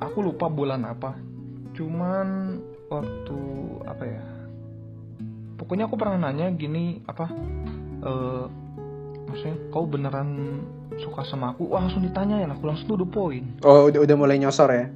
aku 0.00 0.18
lupa 0.24 0.48
bulan 0.48 0.88
apa. 0.88 1.12
Cuman 1.76 2.58
waktu 2.88 3.40
apa 3.84 4.04
ya? 4.08 4.24
Pokoknya 5.60 5.84
aku 5.84 6.00
pernah 6.00 6.16
nanya 6.16 6.48
gini 6.56 7.04
apa? 7.04 7.28
eh 8.00 8.44
maksudnya 9.28 9.56
kau 9.68 9.84
beneran 9.84 10.64
suka 11.00 11.24
sama 11.24 11.50
aku? 11.50 11.66
Wah 11.66 11.80
langsung 11.80 12.00
ditanyain 12.00 12.48
aku 12.48 12.64
langsung 12.64 12.86
tuh 12.86 12.98
the 12.98 13.06
point. 13.06 13.46
Oh 13.62 13.88
udah 13.88 14.00
udah 14.00 14.16
mulai 14.16 14.36
nyosor 14.36 14.68
ya? 14.68 14.86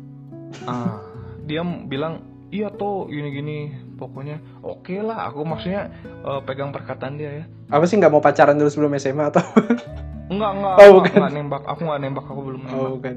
Ah, 0.64 1.00
dia 1.42 1.60
bilang 1.62 2.20
iya 2.48 2.68
tuh 2.68 3.08
gini-gini. 3.08 3.72
Pokoknya 3.94 4.38
oke 4.60 4.94
lah. 5.00 5.28
Aku 5.28 5.42
maksudnya 5.42 5.90
eh, 6.04 6.40
pegang 6.42 6.70
perkataan 6.70 7.14
dia 7.14 7.30
ya. 7.30 7.44
Apa 7.68 7.84
sih 7.84 7.96
nggak 7.96 8.10
mau 8.10 8.20
pacaran 8.20 8.54
dulu 8.54 8.68
sebelum 8.68 8.94
SMA 8.96 9.24
atau? 9.28 9.42
Enggak, 10.24 10.50
enggak, 10.56 10.74
Oh, 10.78 10.88
aku 10.88 10.96
bukan. 11.04 11.30
nembak. 11.30 11.62
Aku 11.64 11.80
enggak 11.84 12.00
nembak, 12.00 12.24
aku 12.24 12.40
belum 12.40 12.60
nembak. 12.64 12.80
Oh 12.80 12.90
bukan. 12.96 13.16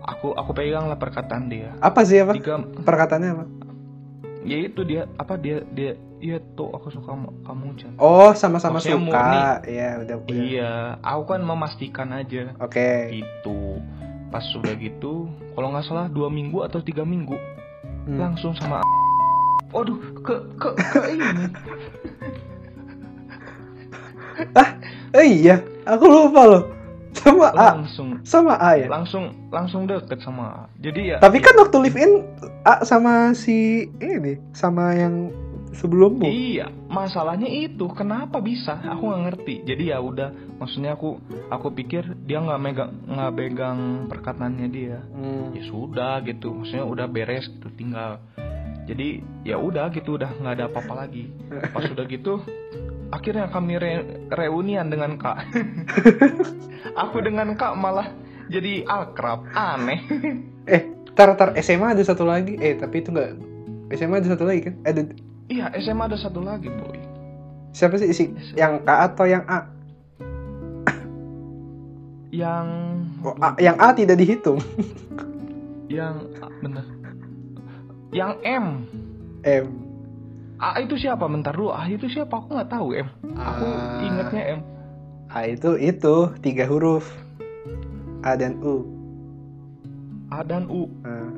Aku 0.00 0.26
aku 0.32 0.50
pegang 0.52 0.88
lah 0.88 0.96
perkataan 0.96 1.46
dia. 1.46 1.76
Apa 1.78 2.00
sih 2.02 2.16
apa? 2.18 2.32
Tiga 2.32 2.60
Perkataannya 2.80 3.30
apa? 3.30 3.44
ya 4.40 4.56
itu 4.56 4.80
dia 4.82 5.04
apa 5.20 5.36
dia 5.36 5.60
dia 5.68 6.00
iya 6.20 6.36
tuh 6.54 6.68
aku 6.70 6.88
suka 6.88 7.16
kamu 7.42 7.66
Chan. 7.76 7.92
Oh 7.96 8.30
sama-sama 8.32 8.76
Maksudnya 8.76 8.96
suka. 8.96 9.04
murni. 9.08 9.40
Iya 9.66 9.88
udah 9.98 10.16
udah. 10.16 10.36
Iya, 10.36 10.72
aku 11.00 11.22
kan 11.26 11.40
memastikan 11.40 12.08
aja 12.12 12.52
Oke. 12.56 13.10
gitu. 13.10 13.80
Pas 14.28 14.44
sudah 14.46 14.76
gitu, 14.76 15.26
kalau 15.52 15.74
nggak 15.74 15.82
salah 15.82 16.06
dua 16.06 16.30
minggu 16.30 16.62
atau 16.62 16.78
tiga 16.78 17.02
minggu 17.02 17.34
Hmm. 18.00 18.16
langsung 18.16 18.54
sama 18.54 18.80
Waduh, 19.70 19.98
ke 20.20 20.34
ke 20.56 20.68
ke 20.72 21.00
ini. 21.14 21.26
Eh 25.10 25.26
iya, 25.42 25.60
aku 25.84 26.06
lupa 26.06 26.42
loh. 26.46 26.64
Sama 27.10 27.50
A, 27.52 27.74
Langsung 27.76 28.22
sama 28.22 28.54
A 28.56 28.78
ya. 28.78 28.86
langsung 28.86 29.34
langsung 29.50 29.82
deket 29.84 30.22
sama. 30.22 30.70
Jadi 30.78 31.10
ya 31.10 31.16
Tapi 31.18 31.42
kan 31.42 31.58
waktu 31.58 31.76
live 31.82 31.98
in 31.98 32.12
A 32.62 32.86
sama 32.86 33.34
si 33.34 33.84
ini 33.98 34.38
sama 34.54 34.94
yang 34.94 35.28
sebelummu. 35.74 36.26
Iya, 36.26 36.70
masalahnya 36.90 37.46
itu 37.46 37.86
kenapa 37.94 38.42
bisa? 38.42 38.78
Aku 38.82 39.10
nggak 39.10 39.22
ngerti. 39.30 39.54
Jadi 39.66 39.94
ya 39.94 39.98
udah, 40.02 40.34
maksudnya 40.58 40.98
aku 40.98 41.18
aku 41.50 41.70
pikir 41.74 42.02
dia 42.26 42.42
nggak 42.42 42.60
megang 42.60 42.92
nggak 43.06 43.32
pegang 43.38 43.78
perkataannya 44.10 44.68
dia. 44.70 44.98
Hmm. 45.14 45.54
Ya 45.54 45.62
sudah 45.66 46.14
gitu, 46.26 46.54
maksudnya 46.54 46.86
udah 46.86 47.06
beres 47.06 47.46
gitu 47.46 47.68
tinggal. 47.78 48.18
Jadi 48.90 49.22
ya 49.46 49.56
udah 49.60 49.94
gitu 49.94 50.18
udah 50.18 50.30
nggak 50.34 50.54
ada 50.58 50.64
apa-apa 50.66 51.06
lagi. 51.06 51.30
Pas 51.70 51.86
udah 51.86 52.04
gitu, 52.10 52.42
akhirnya 53.14 53.46
kami 53.50 53.78
re- 53.78 54.26
reunian 54.34 54.90
dengan 54.90 55.14
kak. 55.14 55.46
aku 57.02 57.22
dengan 57.22 57.54
kak 57.54 57.78
malah 57.78 58.10
jadi 58.50 58.82
akrab, 58.82 59.46
aneh. 59.54 60.02
Eh, 60.66 60.82
tar 61.14 61.38
tar 61.38 61.54
SMA 61.62 61.94
ada 61.94 62.02
satu 62.02 62.26
lagi. 62.26 62.58
Eh, 62.58 62.74
tapi 62.74 62.98
itu 62.98 63.14
enggak 63.14 63.38
SMA 63.94 64.22
ada 64.22 64.28
satu 64.34 64.42
lagi 64.42 64.66
kan? 64.66 64.74
Ada 64.82 65.29
iya 65.50 65.66
SMA 65.76 66.06
ada 66.06 66.14
satu 66.14 66.40
lagi 66.40 66.70
boy. 66.70 66.96
siapa 67.70 67.94
sih 67.96 68.10
si 68.10 68.24
yang 68.54 68.80
K 68.80 68.88
atau 69.04 69.26
yang 69.26 69.42
A? 69.44 69.66
yang 72.30 72.66
Oh, 73.20 73.34
A- 73.36 73.58
yang 73.58 73.74
A 73.76 73.90
tidak 73.90 74.16
dihitung. 74.16 74.62
yang 75.90 76.30
ah, 76.38 76.50
bener 76.56 76.86
yang 78.10 78.38
M 78.40 78.86
M. 79.42 79.66
A 80.56 80.78
itu 80.78 80.94
siapa 80.94 81.26
bentar 81.26 81.50
dulu 81.50 81.70
A 81.70 81.84
itu 81.84 82.06
siapa 82.06 82.30
aku 82.32 82.54
nggak 82.54 82.70
tahu 82.70 82.94
M 82.94 83.08
aku 83.32 83.66
Ah. 83.66 84.00
ingetnya 84.00 84.42
M 84.56 84.60
A 85.26 85.46
itu 85.46 85.74
itu 85.74 86.14
tiga 86.38 86.64
huruf. 86.64 87.06
A 88.20 88.34
dan 88.34 88.60
U. 88.60 88.84
A 90.28 90.42
dan 90.42 90.66
U 90.66 90.86
Nah, 91.00 91.32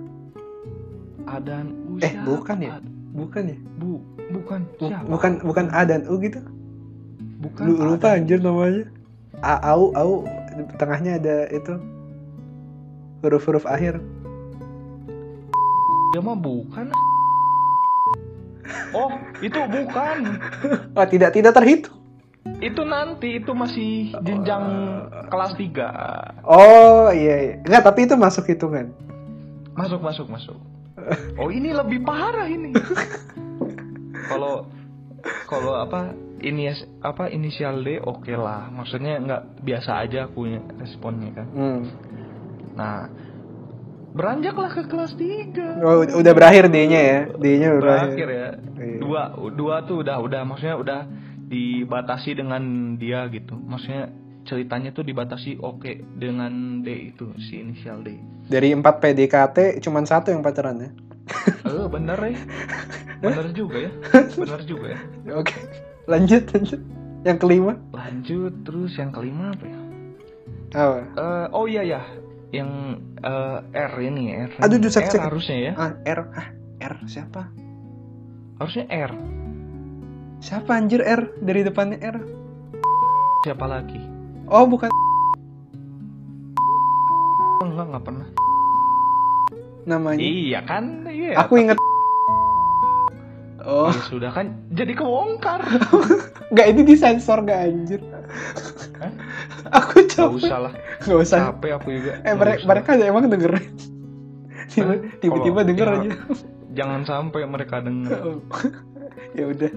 A 1.24 1.36
dan 1.38 1.72
U 1.86 1.96
Eh, 1.96 2.10
siapa? 2.10 2.26
bukan 2.26 2.58
ya? 2.58 2.72
Bukan 3.12 3.42
ya? 3.52 3.56
Bu, 3.78 4.00
bukan 4.32 4.60
Bu- 4.80 4.88
siapa? 4.88 5.06
bukan 5.08 5.32
bukan 5.44 5.66
A 5.72 5.84
dan 5.84 6.08
U 6.08 6.16
gitu. 6.18 6.40
bukan 7.42 7.62
Lu 7.68 7.72
lupa 7.76 8.16
anjir 8.16 8.40
namanya. 8.40 8.88
A 9.42 9.58
au 9.74 9.92
au 9.96 10.24
tengahnya 10.78 11.18
ada 11.18 11.48
itu 11.50 11.74
huruf-huruf 13.22 13.64
akhir. 13.66 13.98
Dia 16.12 16.20
mah 16.20 16.36
bukan. 16.36 16.92
Oh, 18.92 19.10
itu 19.40 19.58
bukan. 19.58 20.16
Oh, 20.96 21.06
tidak 21.08 21.32
tidak 21.32 21.56
terhitung. 21.56 21.96
Itu 22.62 22.84
nanti 22.86 23.42
itu 23.42 23.50
masih 23.56 24.12
jenjang 24.22 24.64
kelas 25.32 25.56
3. 25.56 26.46
Oh, 26.46 27.08
iya 27.10 27.34
iya. 27.42 27.54
Enggak, 27.64 27.82
tapi 27.90 28.06
itu 28.06 28.14
masuk 28.14 28.46
hitungan. 28.46 28.92
Masuk, 29.74 29.98
masuk, 30.04 30.26
masuk. 30.28 30.58
Oh, 31.36 31.48
ini 31.48 31.70
lebih 31.70 32.02
parah 32.02 32.46
ini. 32.46 32.72
Kalau 34.30 34.66
kalau 35.44 35.76
apa 35.76 36.14
ini 36.40 36.66
apa 36.98 37.28
inisial 37.28 37.80
D 37.80 37.98
oke 37.98 38.32
lah. 38.32 38.66
Maksudnya 38.68 39.18
nggak 39.18 39.42
biasa 39.60 39.90
aja 40.00 40.26
aku 40.26 40.46
responnya 40.74 41.30
kan. 41.32 41.46
Hmm. 41.48 41.80
Nah, 42.72 43.06
beranjaklah 44.10 44.72
ke 44.72 44.82
kelas 44.84 45.12
3. 45.14 45.78
Oh, 45.78 46.02
udah- 46.02 46.34
berakhir 46.34 46.66
D-nya 46.66 47.00
ya. 47.02 47.18
D-nya 47.30 47.68
udah 47.72 47.82
berakhir 47.82 48.28
ya 48.28 48.48
Iya. 48.74 48.98
dua 48.98 49.22
dua 49.52 49.76
tuh 49.84 50.02
udah 50.02 50.18
udah 50.18 50.42
maksudnya 50.42 50.74
udah 50.74 51.00
dibatasi 51.46 52.34
dengan 52.34 52.62
dia 52.96 53.28
gitu 53.28 53.54
maksudnya 53.54 54.10
ceritanya 54.42 54.90
tuh 54.90 55.02
dibatasi 55.02 55.56
oke 55.56 55.88
dengan 56.14 56.80
D 56.80 57.10
itu 57.10 57.30
si 57.38 57.58
inisial 57.58 58.00
D 58.00 58.18
Dari 58.44 58.70
4 58.70 58.82
PDKT 58.82 59.56
cuman 59.80 60.02
satu 60.02 60.28
yang 60.28 60.40
pacaran 60.40 60.78
ya. 60.78 60.90
eh 61.70 61.86
bener 61.86 62.18
ya 62.20 62.34
bener 63.18 63.46
juga 63.52 63.76
ya 63.78 63.92
bener 64.34 64.60
juga 64.62 64.86
ya 64.92 65.00
Oke. 65.40 65.54
Lanjut 66.04 66.42
lanjut. 66.50 66.80
Yang 67.22 67.38
kelima. 67.38 67.78
lanjut 67.88 68.50
terus 68.62 68.92
yang 68.94 69.14
kelima 69.14 69.54
apa 69.54 69.64
ya 69.64 69.78
Apa? 70.74 70.98
Eh, 71.14 71.46
oh 71.54 71.66
iya 71.66 71.82
ya 71.86 72.02
yang 72.50 72.68
eh, 73.22 73.58
R 73.72 73.92
ini 74.02 74.34
R 74.34 74.50
Aduh, 74.58 74.76
aduh, 74.76 74.90
cek, 74.90 75.06
R 75.06 75.12
cek. 75.14 75.22
harusnya 75.22 75.56
ya 75.60 75.72
Ah, 75.78 75.92
R. 76.02 76.20
Ah, 76.34 76.48
R 76.82 76.94
siapa? 77.06 77.46
harusnya 78.58 78.84
R 78.90 79.12
Siapa 80.38 80.74
anjir 80.74 80.98
R 80.98 81.30
dari 81.38 81.62
depannya 81.62 82.02
R? 82.02 82.18
siapa 83.40 83.66
lagi 83.66 83.98
Oh, 84.52 84.68
bukan 84.68 84.92
oh, 87.56 87.64
enggak 87.64 87.86
nggak 87.88 88.04
pernah 88.04 88.28
namanya. 89.82 90.20
iya 90.20 90.60
kan 90.62 91.08
iya 91.08 91.34
Aku 91.40 91.56
ingat 91.56 91.74
Oh, 93.62 93.88
Ya 93.88 94.02
sudah 94.04 94.30
kan 94.30 94.58
jadi 94.68 94.92
kebongkar 94.92 95.62
enggak 96.50 96.66
ini 96.68 96.82
disensor 96.84 97.40
gak 97.40 97.62
anjir? 97.64 98.02
Hah? 98.98 99.12
Aku 99.72 100.02
Gak 100.02 100.10
capek. 100.12 100.34
usah 100.36 100.58
lah 100.60 100.72
Gak 101.00 101.16
usah. 101.16 101.38
Capek 101.48 101.70
aku 101.72 101.88
juga 101.92 102.12
Eh, 102.18 102.22
Nggak 102.26 102.36
mereka, 102.36 102.62
mereka 102.66 102.90
emang 103.00 103.24
denger. 103.26 103.52
Tiba-tiba 105.16 105.60
denger 105.62 105.86
aja. 105.88 106.10
Jangan 106.72 107.00
sampai 107.04 107.40
mereka 107.44 107.78
denger 107.78 108.18
Oh. 108.20 108.38
ya 109.38 109.46
udah. 109.46 109.72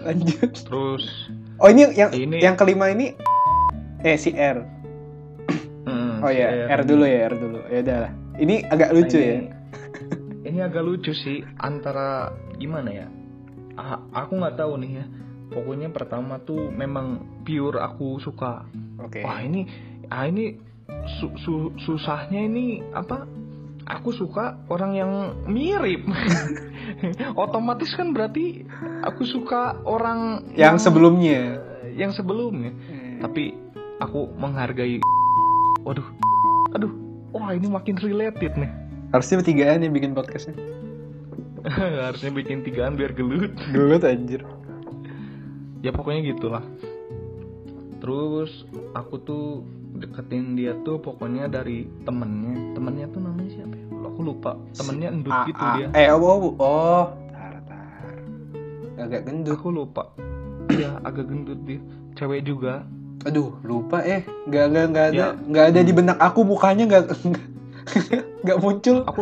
Lanjut. 0.00 0.50
Terus 0.58 1.04
Oh, 1.56 1.66
ini 1.66 1.90
yang 1.92 2.10
Ini- 2.10 2.38
yang 2.40 2.54
kelima 2.54 2.86
ini 2.88 3.14
eh 4.00 4.16
si 4.16 4.30
R. 4.30 4.58
mm, 5.84 6.20
Oh 6.20 6.30
ya, 6.30 6.68
R 6.68 6.82
dulu 6.82 7.04
ya, 7.04 7.26
R 7.26 7.34
dulu. 7.34 7.58
Ya 7.66 7.78
udah 7.80 7.98
lah. 8.00 8.12
Ini 8.36 8.54
agak 8.64 8.90
lucu 8.92 9.18
ya. 9.18 9.34
ini, 9.36 9.46
Ini 10.44 10.58
agak 10.62 10.80
lucu 10.80 11.10
sih 11.12 11.42
Antara 11.58 12.30
Gimana 12.54 12.86
ya 12.88 13.06
Ah, 13.74 13.98
Aku 14.16 14.38
nggak 14.38 14.54
tahu 14.54 14.78
nih 14.78 14.90
ya 14.94 15.04
Pokoknya 15.50 15.90
pertama 15.90 16.38
tuh 16.38 16.70
Memang 16.70 17.18
pure 17.42 17.76
aku 17.76 18.16
suka 18.18 18.62
Oke. 18.96 19.20
Wah 19.20 19.42
ini 19.42 19.66
ah 20.06 20.24
ini 20.24 20.54
su- 21.18 21.34
su- 21.36 21.74
susahnya 21.76 22.40
ini 22.40 22.80
apa? 22.90 23.26
Aku 23.88 24.08
suka 24.10 24.60
orang 24.68 24.92
yang 24.94 25.12
mirip. 25.44 26.04
Otomatis 27.36 27.92
kan 27.92 28.12
berarti 28.12 28.64
aku 29.02 29.24
suka 29.24 29.80
orang 29.82 30.44
Yang 30.54 30.88
sebelumnya. 30.88 31.60
yang 31.92 32.12
sebelumnya. 32.12 32.70
Eh, 32.70 33.18
Tapi 33.18 33.44
aku 33.98 34.30
menghargai. 34.38 35.02
Waduh, 35.82 36.06
aduh, 36.74 36.92
wah 37.32 37.50
ini 37.54 37.66
makin 37.66 37.96
related 37.98 38.54
nih. 38.58 38.70
Harusnya 39.10 39.40
bertigaan 39.40 39.80
yang 39.82 39.94
bikin 39.94 40.12
podcastnya. 40.12 40.54
Harusnya 42.06 42.30
bikin 42.30 42.62
tigaan 42.62 42.94
biar 42.94 43.12
gelut. 43.16 43.52
Gelut 43.72 44.04
anjir. 44.04 44.44
ya 45.78 45.94
pokoknya 45.94 46.34
gitulah. 46.34 46.64
Terus 47.98 48.66
aku 48.94 49.14
tuh 49.22 49.46
deketin 49.98 50.54
dia 50.54 50.74
tuh 50.82 50.98
pokoknya 50.98 51.50
dari 51.50 51.86
temennya. 52.02 52.74
Temennya 52.74 53.06
tuh 53.10 53.20
namanya 53.22 53.50
siapa 53.50 53.74
ya? 53.74 53.86
Aku 54.06 54.20
lupa. 54.22 54.58
Temennya 54.74 55.08
endut 55.10 55.34
A- 55.34 55.46
gitu 55.46 55.62
A- 55.62 55.74
dia. 55.78 55.86
Eh, 55.94 56.06
oh, 56.10 56.20
oh, 56.20 56.54
oh. 56.58 57.04
Tar, 57.30 57.54
tar. 57.66 58.14
Agak 58.98 59.20
gendut. 59.26 59.54
Aku 59.58 59.70
lupa. 59.70 60.10
Iya 60.68 61.00
agak 61.02 61.26
gendut 61.26 61.58
dia. 61.66 61.80
Cewek 62.14 62.46
juga. 62.46 62.86
Aduh, 63.26 63.58
lupa 63.66 63.98
eh. 64.02 64.22
Nggak, 64.46 64.64
nggak, 64.70 64.84
nggak 64.92 65.06
ada. 65.10 65.18
Ya. 65.18 65.28
Nggak 65.34 65.64
ada 65.74 65.80
di 65.82 65.92
benak 65.92 66.18
aku 66.18 66.40
mukanya 66.46 66.84
nggak 66.86 67.04
nggak 68.46 68.58
muncul. 68.62 68.96
Aku 69.08 69.20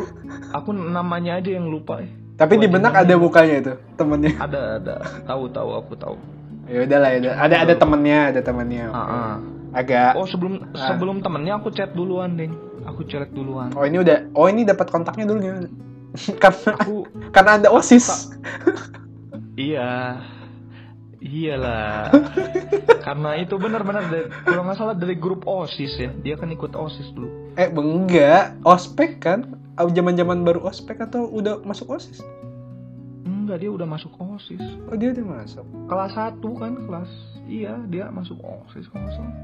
aku 0.52 0.68
namanya 0.72 1.40
aja 1.40 1.50
yang 1.56 1.70
lupa 1.70 2.04
ya. 2.04 2.10
Tapi 2.36 2.60
di 2.60 2.68
benak 2.68 2.92
namanya. 2.92 3.08
ada 3.08 3.14
mukanya 3.16 3.54
itu 3.64 3.72
temennya. 3.96 4.32
Ada 4.36 4.60
ada. 4.76 4.94
Tahu 5.24 5.42
tahu 5.48 5.70
aku 5.72 5.92
tahu. 5.96 6.16
Ya 6.66 6.82
udah 6.84 6.98
lah, 6.98 7.10
ya. 7.16 7.32
Ada 7.38 7.56
ada 7.64 7.74
temennya, 7.78 8.18
ada 8.34 8.40
temennya. 8.42 8.86
Ah, 8.92 9.00
ah. 9.00 9.34
Agak. 9.72 10.12
Oh 10.18 10.28
sebelum 10.28 10.60
Ah. 10.76 10.92
sebelum 10.92 11.24
temennya 11.24 11.56
aku 11.56 11.72
chat 11.72 11.96
duluan 11.96 12.36
deh. 12.36 12.52
Aku 12.84 13.08
chat 13.08 13.32
duluan. 13.32 13.72
Oh 13.72 13.88
ini 13.88 14.02
udah. 14.04 14.28
Oh 14.36 14.46
ini 14.46 14.68
dapat 14.68 14.92
kontaknya 14.92 15.24
dulu 15.24 15.38
gimana? 15.40 15.68
karena 16.42 16.70
Aku 16.84 16.94
karena 17.32 17.50
ada 17.64 17.68
osis. 17.72 18.28
iya. 19.56 20.20
Iyalah. 21.20 22.12
Karena 23.06 23.38
itu 23.38 23.54
benar-benar 23.56 24.10
dari 24.10 24.26
kalau 24.42 24.66
nggak 24.66 24.76
salah 24.76 24.94
dari 24.94 25.14
grup 25.14 25.46
OSIS 25.46 25.94
ya. 25.96 26.10
Dia 26.20 26.34
kan 26.34 26.50
ikut 26.50 26.74
OSIS 26.74 27.14
dulu. 27.14 27.28
Eh 27.54 27.70
enggak, 27.70 28.58
ospek 28.62 29.22
kan? 29.22 29.56
Zaman 29.76 30.16
zaman 30.16 30.40
baru 30.42 30.64
ospek 30.64 31.00
atau 31.00 31.28
udah 31.28 31.60
masuk 31.62 31.92
osis? 31.92 32.18
Enggak, 33.22 33.62
dia 33.62 33.70
udah 33.70 33.86
masuk 33.86 34.10
OSIS. 34.18 34.64
Oh 34.88 34.96
dia 34.96 35.12
udah 35.12 35.26
masuk. 35.38 35.64
Kelas 35.86 36.12
1 36.16 36.40
kan, 36.58 36.72
kelas 36.82 37.10
Iya, 37.46 37.78
dia 37.86 38.10
masuk 38.10 38.42
OSIS 38.42 38.90
kalau 38.90 39.06
salah. 39.14 39.34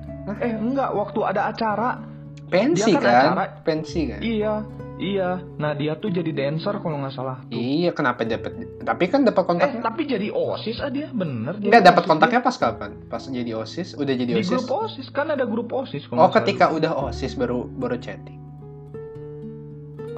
Eh, 0.42 0.58
enggak, 0.58 0.90
waktu 0.90 1.20
ada 1.22 1.54
acara. 1.54 2.02
Pensi 2.50 2.90
Dia 2.90 2.98
kan 2.98 3.02
kan? 3.06 3.14
acara- 3.32 3.54
Pensi 3.62 4.00
kan? 4.10 4.18
Iya, 4.20 4.54
iya. 5.02 5.30
Nah, 5.56 5.72
dia 5.72 5.92
tuh 5.94 6.08
jadi 6.08 6.30
dancer 6.30 6.74
kalau 6.76 6.96
nggak 6.96 7.12
salah. 7.12 7.42
Tuh. 7.44 7.52
Iya, 7.52 7.90
kenapa 7.90 8.22
dapat? 8.22 8.54
Tapi 8.78 9.04
kan 9.06 9.22
dapat 9.22 9.42
Eh, 9.42 9.48
kontaknya. 9.48 9.80
tapi 9.82 10.02
jadi 10.04 10.28
OSIS 10.28 10.78
ah 10.78 10.88
dia 10.88 11.10
bener. 11.10 11.58
dia 11.58 11.68
Enggak 11.68 11.84
dapat 11.84 12.04
kontaknya 12.06 12.40
pas 12.40 12.54
kapan? 12.54 12.90
Pas 13.06 13.20
jadi 13.20 13.52
osis, 13.52 13.92
udah 13.92 14.14
jadi 14.14 14.30
di 14.30 14.40
osis. 14.40 14.54
grup 14.54 14.70
OSIS 14.80 15.08
kan 15.08 15.26
ada 15.28 15.42
grup 15.42 15.68
OSIS 15.68 16.06
Oh, 16.06 16.14
nggak 16.14 16.22
salah. 16.22 16.34
ketika 16.38 16.64
udah 16.70 16.92
osis 17.04 17.34
baru 17.34 17.66
baru 17.68 17.98
chatting. 17.98 18.38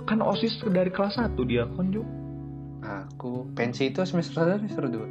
kan 0.04 0.20
OSIS 0.20 0.60
dari 0.66 0.88
kelas 0.88 1.16
1 1.16 1.32
dia 1.42 1.64
kan 1.66 1.88
Ju. 1.88 2.04
Aku 2.84 3.48
pensi 3.54 3.88
itu 3.88 4.04
semester 4.04 4.36
satu 4.36 4.60
semester 4.60 4.84
dua. 4.86 5.08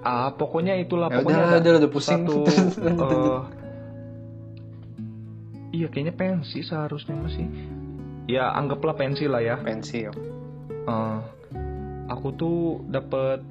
Ah, 0.00 0.30
pokoknya 0.30 0.76
itulah 0.76 1.08
Ya 1.08 1.18
pokoknya 1.18 1.42
udah, 1.42 1.50
ada 1.50 1.58
udah, 1.64 1.80
udah 1.80 1.90
pusing. 1.90 2.22
satu 2.22 2.36
eh, 2.46 3.38
Iya, 5.74 5.90
kayaknya 5.90 6.14
pensi 6.14 6.62
seharusnya 6.62 7.18
masih. 7.18 7.50
Ya, 8.24 8.54
anggaplah 8.54 8.94
pensi 8.94 9.26
lah 9.26 9.42
ya. 9.42 9.58
pensi. 9.58 10.06
Eh, 10.06 11.18
aku 12.06 12.28
tuh 12.32 12.58
dapet 12.86 13.42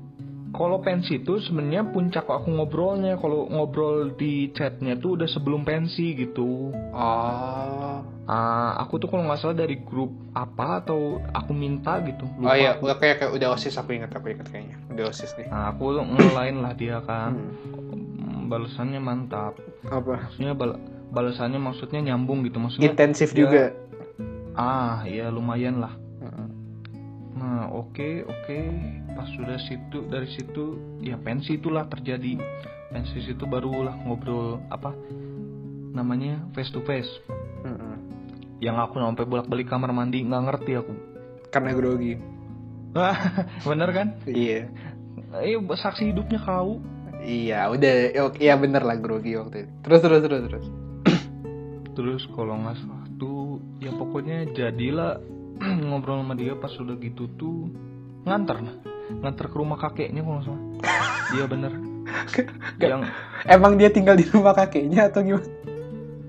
kalau 0.53 0.79
pensi 0.79 1.17
itu 1.17 1.41
sebenarnya 1.41 1.89
puncak 1.89 2.29
aku 2.29 2.47
ngobrolnya 2.47 3.17
kalau 3.17 3.49
ngobrol 3.49 4.13
di 4.13 4.53
chatnya 4.53 4.93
tuh 4.95 5.17
udah 5.17 5.25
sebelum 5.25 5.65
pensi 5.65 6.13
gitu 6.13 6.69
Oh. 6.93 8.05
Ah, 8.23 8.77
aku 8.79 9.01
tuh 9.01 9.09
kalau 9.09 9.25
nggak 9.25 9.41
salah 9.41 9.57
dari 9.57 9.81
grup 9.81 10.13
apa 10.31 10.79
atau 10.79 11.17
aku 11.33 11.51
minta 11.51 11.97
gitu 12.05 12.23
Oh 12.39 12.53
iya, 12.53 12.77
aku. 12.77 12.85
udah 12.87 12.95
kayak 12.95 13.15
kayak 13.19 13.31
udah 13.33 13.49
osis 13.51 13.75
aku 13.75 13.97
ingat 13.97 14.13
aku 14.13 14.29
ingat 14.29 14.47
kayaknya. 14.47 14.77
Udah 14.93 15.09
osis 15.09 15.33
nih. 15.35 15.49
nah 15.49 15.73
aku 15.73 15.89
ngelain 15.99 16.61
lah 16.61 16.71
dia 16.71 17.01
kan. 17.01 17.33
Hmm, 17.33 18.47
balasannya 18.47 19.01
mantap 19.01 19.57
Apa? 19.83 20.29
maksudnya 20.29 20.53
bal 20.53 20.77
balasannya 21.13 21.61
maksudnya 21.61 22.01
nyambung 22.03 22.41
gitu 22.41 22.57
maksudnya 22.57 22.89
Intensif 22.89 23.31
dia- 23.31 23.39
juga. 23.39 23.63
ah 24.53 25.05
ya 25.05 25.29
lumayan 25.29 25.77
lah 25.77 25.93
nah 27.33 27.69
oke 27.69 28.23
oke 28.23 28.57
pas 29.11 29.27
sudah 29.29 29.57
situ 29.59 30.05
dari 30.07 30.29
situ 30.29 30.63
ya 30.99 31.17
pensi 31.17 31.55
itulah 31.55 31.85
terjadi 31.85 32.37
pensi 32.89 33.21
situ 33.21 33.43
barulah 33.43 33.93
ngobrol 33.99 34.61
apa 34.67 34.93
namanya 35.91 36.41
face 36.51 36.69
to 36.69 36.81
face 36.81 37.09
yang 38.57 38.77
aku 38.77 38.95
sampai 38.95 39.25
bolak 39.25 39.45
balik 39.45 39.67
kamar 39.67 39.91
mandi 39.91 40.23
nggak 40.23 40.43
ngerti 40.45 40.71
aku 40.73 40.93
Karena 41.51 41.69
grogi. 41.71 42.15
bener 43.67 43.89
kan 43.91 44.07
Iya. 44.23 44.71
eh 45.37 45.53
saksi 45.59 46.09
hidupnya 46.09 46.39
kau 46.39 46.79
Iya, 47.19 47.69
udah. 47.69 47.93
Oke, 48.23 48.41
Iya 48.41 48.55
bener 48.55 48.81
lah 48.81 48.95
grogi 48.95 49.31
waktu 49.33 49.63
itu. 49.63 49.71
Terus 49.81 49.99
terus 50.01 50.19
terus 50.21 50.41
terus. 50.43 50.65
Terus 51.93 52.25
kalau 52.33 52.57
nggak 52.57 52.77
salah 52.81 53.05
tuh 53.17 53.61
ya 53.79 53.93
pokoknya 53.93 54.49
jadilah 54.51 55.21
ngobrol 55.87 56.25
sama 56.25 56.33
dia 56.33 56.57
pas 56.57 56.73
sudah 56.73 56.97
gitu 56.97 57.29
tuh 57.37 57.69
nganter 58.25 58.57
nah 58.61 58.75
nganter 59.21 59.45
ke 59.47 59.55
rumah 59.55 59.77
kakeknya 59.77 60.21
kalau 60.21 60.41
nggak 60.41 60.47
salah 60.49 60.61
iya 61.33 61.45
bener 61.45 61.73
yang 62.83 63.01
Emang 63.43 63.75
dia 63.75 63.91
tinggal 63.91 64.15
di 64.15 64.23
rumah 64.27 64.55
kakeknya 64.55 65.11
atau 65.11 65.23
gimana? 65.23 65.47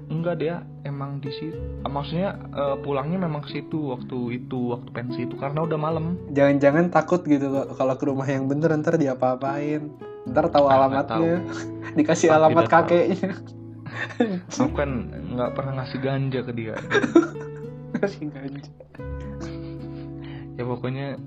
enggak 0.07 0.37
dia 0.39 0.55
emang 0.85 1.19
di 1.19 1.29
situ 1.35 1.59
ah, 1.83 1.91
maksudnya 1.91 2.39
eh, 2.55 2.77
pulangnya 2.81 3.19
memang 3.19 3.43
ke 3.43 3.59
situ 3.59 3.93
waktu 3.93 4.41
itu 4.41 4.73
waktu 4.73 4.89
pensi 4.95 5.27
itu 5.27 5.35
karena 5.37 5.65
udah 5.67 5.77
malam 5.77 6.17
Jangan-jangan 6.31 6.89
takut 6.89 7.21
gitu 7.25 7.51
kalau 7.75 7.95
ke 7.99 8.05
rumah 8.07 8.25
yang 8.25 8.47
bener 8.47 8.73
ntar 8.79 8.97
diapa-apain. 8.97 9.91
Ntar 10.25 10.49
tahu 10.49 10.65
Ah, 10.71 10.81
alamatnya. 10.81 11.45
Dikasih 11.99 12.33
Ah, 12.33 12.41
alamat 12.41 12.65
tidak 12.65 12.73
tahu. 12.73 13.64
Aku 14.51 14.73
kan 14.73 14.91
nggak 15.31 15.51
pernah 15.53 15.73
ngasih 15.79 15.99
ganja 15.99 16.41
ke 16.41 16.53
dia 16.53 16.75
Kasih 17.95 18.27
ganja. 18.27 18.71
ya 20.55 20.63
pokoknya 20.63 21.19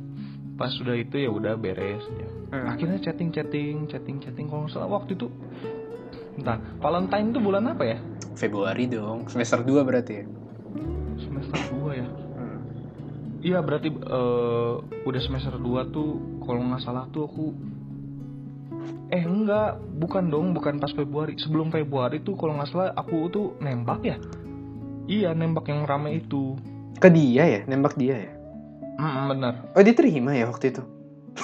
pas 0.53 0.69
sudah 0.69 0.93
itu 0.93 1.15
ya 1.17 1.29
udah 1.29 1.55
beres 1.55 2.03
ya 2.09 2.29
Hmm. 2.47 2.63
akhirnya 2.63 2.95
chatting 3.03 3.27
chatting 3.27 3.91
chatting 3.91 4.23
chatting 4.23 4.47
kalau 4.47 4.63
nggak 4.63 4.71
salah 4.71 4.87
waktu 4.87 5.19
itu 5.19 5.27
entah 6.35 6.63
Valentine 6.79 7.27
itu 7.27 7.43
bulan 7.43 7.67
apa 7.67 7.83
ya 7.83 7.99
Februari 8.33 8.87
dong, 8.87 9.27
semester 9.27 9.59
2 9.59 9.83
berarti 9.83 10.13
ya. 10.15 10.25
semester 11.19 11.59
2 11.75 11.91
ya 11.93 12.07
iya 13.43 13.59
berarti 13.59 13.91
eh, 13.91 14.73
udah 14.79 15.21
semester 15.21 15.59
2 15.59 15.91
tuh 15.91 16.09
kalau 16.39 16.63
nggak 16.63 16.79
salah 16.79 17.03
tuh 17.11 17.27
aku 17.27 17.51
eh 19.11 19.23
enggak. 19.23 19.79
Bukan 19.97 20.29
dong 20.31 20.51
bukan 20.51 20.79
pas 20.79 20.91
Februari. 20.91 21.35
Sebelum 21.39 21.71
Februari 21.71 22.21
tuh 22.21 22.35
kalau 22.35 22.57
nggak 22.57 22.69
salah 22.71 22.91
aku 22.95 23.27
tuh 23.31 23.45
nembak 23.63 24.01
ya? 24.03 24.17
Iya 25.07 25.31
nembak 25.31 25.71
yang 25.71 25.87
rame 25.87 26.19
itu. 26.19 26.59
Ke 26.99 27.07
dia 27.13 27.43
ya, 27.45 27.59
nembak 27.69 27.95
dia 27.95 28.15
ya. 28.27 28.31
Mm, 28.97 29.29
bener 29.29 29.53
Oh 29.77 29.85
diterima 29.85 30.33
ya 30.33 30.49
waktu 30.49 30.73
itu. 30.73 30.83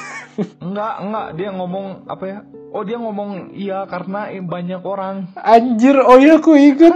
enggak 0.66 0.94
enggak. 1.00 1.28
Dia 1.40 1.50
ngomong 1.54 1.86
apa 2.10 2.26
ya? 2.26 2.40
Oh 2.74 2.82
dia 2.82 2.98
ngomong 2.98 3.54
iya 3.54 3.86
karena 3.86 4.34
banyak 4.42 4.82
orang. 4.82 5.30
Anjir, 5.38 5.94
oh 6.02 6.18
iya 6.18 6.42
aku 6.42 6.58
inget. 6.58 6.94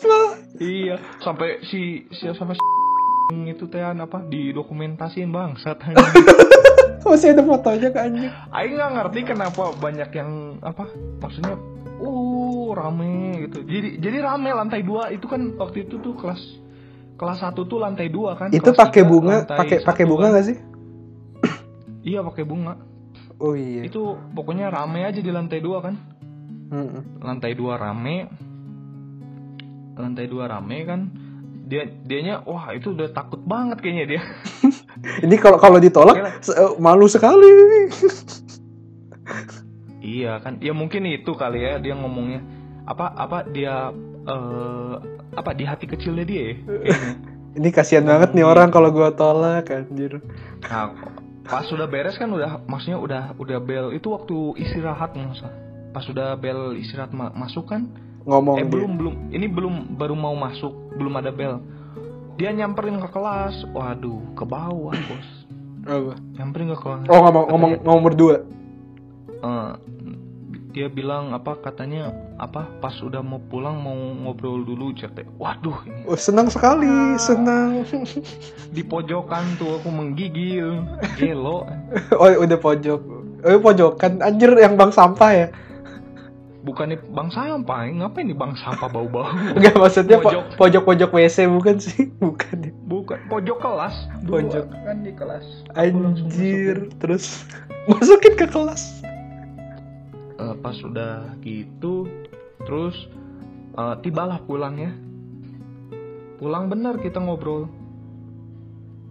iya. 0.60 0.96
Sampai 1.20 1.60
si 1.68 2.08
si 2.08 2.24
sampai 2.32 2.56
si 2.56 2.73
itu 3.32 3.64
tean 3.72 4.04
apa? 4.04 4.20
Didokumentasiin 4.28 5.32
bangsat 5.32 5.80
Masih 7.08 7.36
ada 7.36 7.44
fotonya 7.44 7.88
ke 7.92 8.00
anjing. 8.00 8.32
Aing 8.48 8.74
nggak 8.80 8.90
ngerti 8.96 9.20
kenapa 9.28 9.72
banyak 9.76 10.10
yang 10.16 10.60
apa? 10.64 10.88
Maksudnya 11.20 11.56
uh 12.00 12.68
rame 12.72 13.44
gitu. 13.48 13.60
Jadi 13.64 14.00
jadi 14.00 14.24
rame 14.24 14.52
lantai 14.52 14.80
dua. 14.84 15.12
Itu 15.12 15.28
kan 15.28 15.56
waktu 15.56 15.88
itu 15.88 16.00
tuh 16.00 16.16
kelas 16.16 16.40
kelas 17.20 17.38
satu 17.44 17.68
tuh 17.68 17.80
lantai 17.80 18.08
dua 18.08 18.36
kan. 18.36 18.48
Itu 18.52 18.72
pakai 18.72 19.04
bunga, 19.04 19.44
pakai 19.44 19.84
pakai 19.84 20.04
bunga 20.08 20.32
kan. 20.32 20.36
gak 20.40 20.46
sih? 20.48 20.56
iya 22.16 22.20
pakai 22.24 22.44
bunga. 22.44 22.76
Oh 23.36 23.52
iya. 23.52 23.84
itu 23.84 24.14
pokoknya 24.32 24.70
rame 24.70 25.04
aja 25.04 25.20
di 25.20 25.28
lantai 25.28 25.60
dua 25.60 25.84
kan. 25.84 25.96
Mm-mm. 26.72 27.20
lantai 27.20 27.52
dua 27.52 27.76
rame. 27.76 28.32
Lantai 29.94 30.24
dua 30.24 30.48
rame 30.48 30.78
kan 30.88 31.23
dia 31.64 31.88
dianya 32.04 32.44
wah 32.44 32.76
itu 32.76 32.92
udah 32.92 33.08
takut 33.16 33.40
banget 33.48 33.80
kayaknya 33.80 34.04
dia 34.16 34.22
Ini 35.24 35.36
kalau 35.40 35.58
kalau 35.60 35.78
ditolak 35.80 36.16
eh, 36.16 36.72
malu 36.80 37.04
sekali. 37.10 37.48
iya 40.04 40.36
kan 40.40 40.60
ya 40.60 40.76
mungkin 40.76 41.08
itu 41.08 41.32
kali 41.32 41.64
ya 41.64 41.80
dia 41.80 41.96
ngomongnya 41.96 42.44
apa 42.84 43.12
apa 43.16 43.38
dia 43.48 43.88
eh 44.28 44.94
apa 45.34 45.50
di 45.56 45.64
hati 45.64 45.88
kecilnya 45.88 46.24
dia 46.24 46.42
ya. 46.52 46.54
Ini 47.58 47.70
kasihan 47.70 48.02
banget 48.02 48.34
nih 48.34 48.42
orang 48.42 48.74
kalau 48.74 48.90
gua 48.90 49.14
tolak 49.14 49.70
anjir. 49.70 50.18
Nah, 50.66 50.90
pas 51.46 51.62
sudah 51.62 51.86
beres 51.86 52.18
kan 52.18 52.26
udah 52.26 52.58
maksudnya 52.66 52.98
udah 52.98 53.22
udah 53.38 53.58
bel 53.62 53.94
itu 53.94 54.10
waktu 54.10 54.58
istirahat 54.58 55.14
usah. 55.14 55.54
Pas 55.94 56.02
sudah 56.02 56.34
bel 56.34 56.74
istirahat 56.74 57.14
ma- 57.14 57.30
masuk 57.30 57.70
kan? 57.70 57.86
Ngomong 58.26 58.58
eh 58.58 58.66
dia. 58.66 58.72
belum 58.74 58.92
belum 58.98 59.14
ini 59.30 59.46
belum 59.46 59.74
baru 59.94 60.18
mau 60.18 60.34
masuk 60.34 60.74
belum 60.94 61.14
ada 61.18 61.30
bel. 61.30 61.60
Dia 62.34 62.50
nyamperin 62.50 62.98
ke 62.98 63.08
kelas. 63.10 63.62
Waduh, 63.70 64.34
ke 64.34 64.42
bawah, 64.42 64.94
Bos. 64.94 65.28
Apa? 65.86 66.14
Nyamperin 66.34 66.74
ke 66.74 66.78
kelas. 66.80 67.04
Oh 67.06 67.20
ngomong 67.22 67.44
ngomong 67.50 67.72
ngomong 67.84 68.02
berdua. 68.02 68.36
Eh, 69.44 69.72
dia 70.74 70.90
bilang 70.90 71.30
apa 71.30 71.54
katanya 71.62 72.10
apa 72.34 72.66
pas 72.82 72.98
udah 72.98 73.22
mau 73.22 73.38
pulang 73.38 73.78
mau 73.78 73.94
ngobrol 73.94 74.66
dulu 74.66 74.90
chat 74.90 75.14
waduh 75.38 75.78
ini 75.86 76.02
Oh, 76.10 76.18
senang 76.18 76.50
sekali, 76.50 77.14
senang. 77.14 77.86
di 78.74 78.82
pojokan 78.82 79.54
tuh 79.54 79.78
aku 79.78 79.86
menggigil 79.86 80.82
gelo 81.14 81.62
Oh 82.20 82.26
udah 82.26 82.58
pojok. 82.58 83.00
Oh 83.46 83.60
pojokan 83.62 84.18
anjir 84.18 84.50
yang 84.58 84.74
bang 84.74 84.90
sampah 84.90 85.30
ya? 85.30 85.46
Bukan 86.64 86.96
bang 86.96 87.28
sampah 87.28 87.84
ngapain 87.86 88.24
nih 88.24 88.32
bang 88.32 88.56
sampah 88.56 88.88
bau-bau 88.88 89.28
Enggak 89.52 89.76
maksudnya 89.76 90.16
po- 90.16 90.32
Pojok. 90.32 90.44
pojok-pojok 90.56 91.10
WC 91.12 91.36
bukan 91.46 91.76
sih? 91.76 92.08
Bukan 92.24 92.56
ya. 92.58 92.72
bukan 92.84 93.18
pojok 93.28 93.58
kelas 93.60 93.96
Pojok. 94.24 94.64
kan 94.72 95.04
di 95.04 95.12
kelas 95.12 95.44
Anjir, 95.76 96.88
terus 96.96 97.44
masukin 97.90 98.32
ke 98.32 98.48
kelas. 98.48 99.04
Eh, 100.34 100.54
pas 100.58 100.74
udah 100.74 101.36
gitu 101.38 102.08
terus 102.64 102.96
eh, 103.76 103.94
tibalah 104.00 104.40
pulangnya 104.40 104.96
pulang 106.34 106.66
bener 106.66 106.96
kita 106.98 107.20
ngobrol 107.20 107.68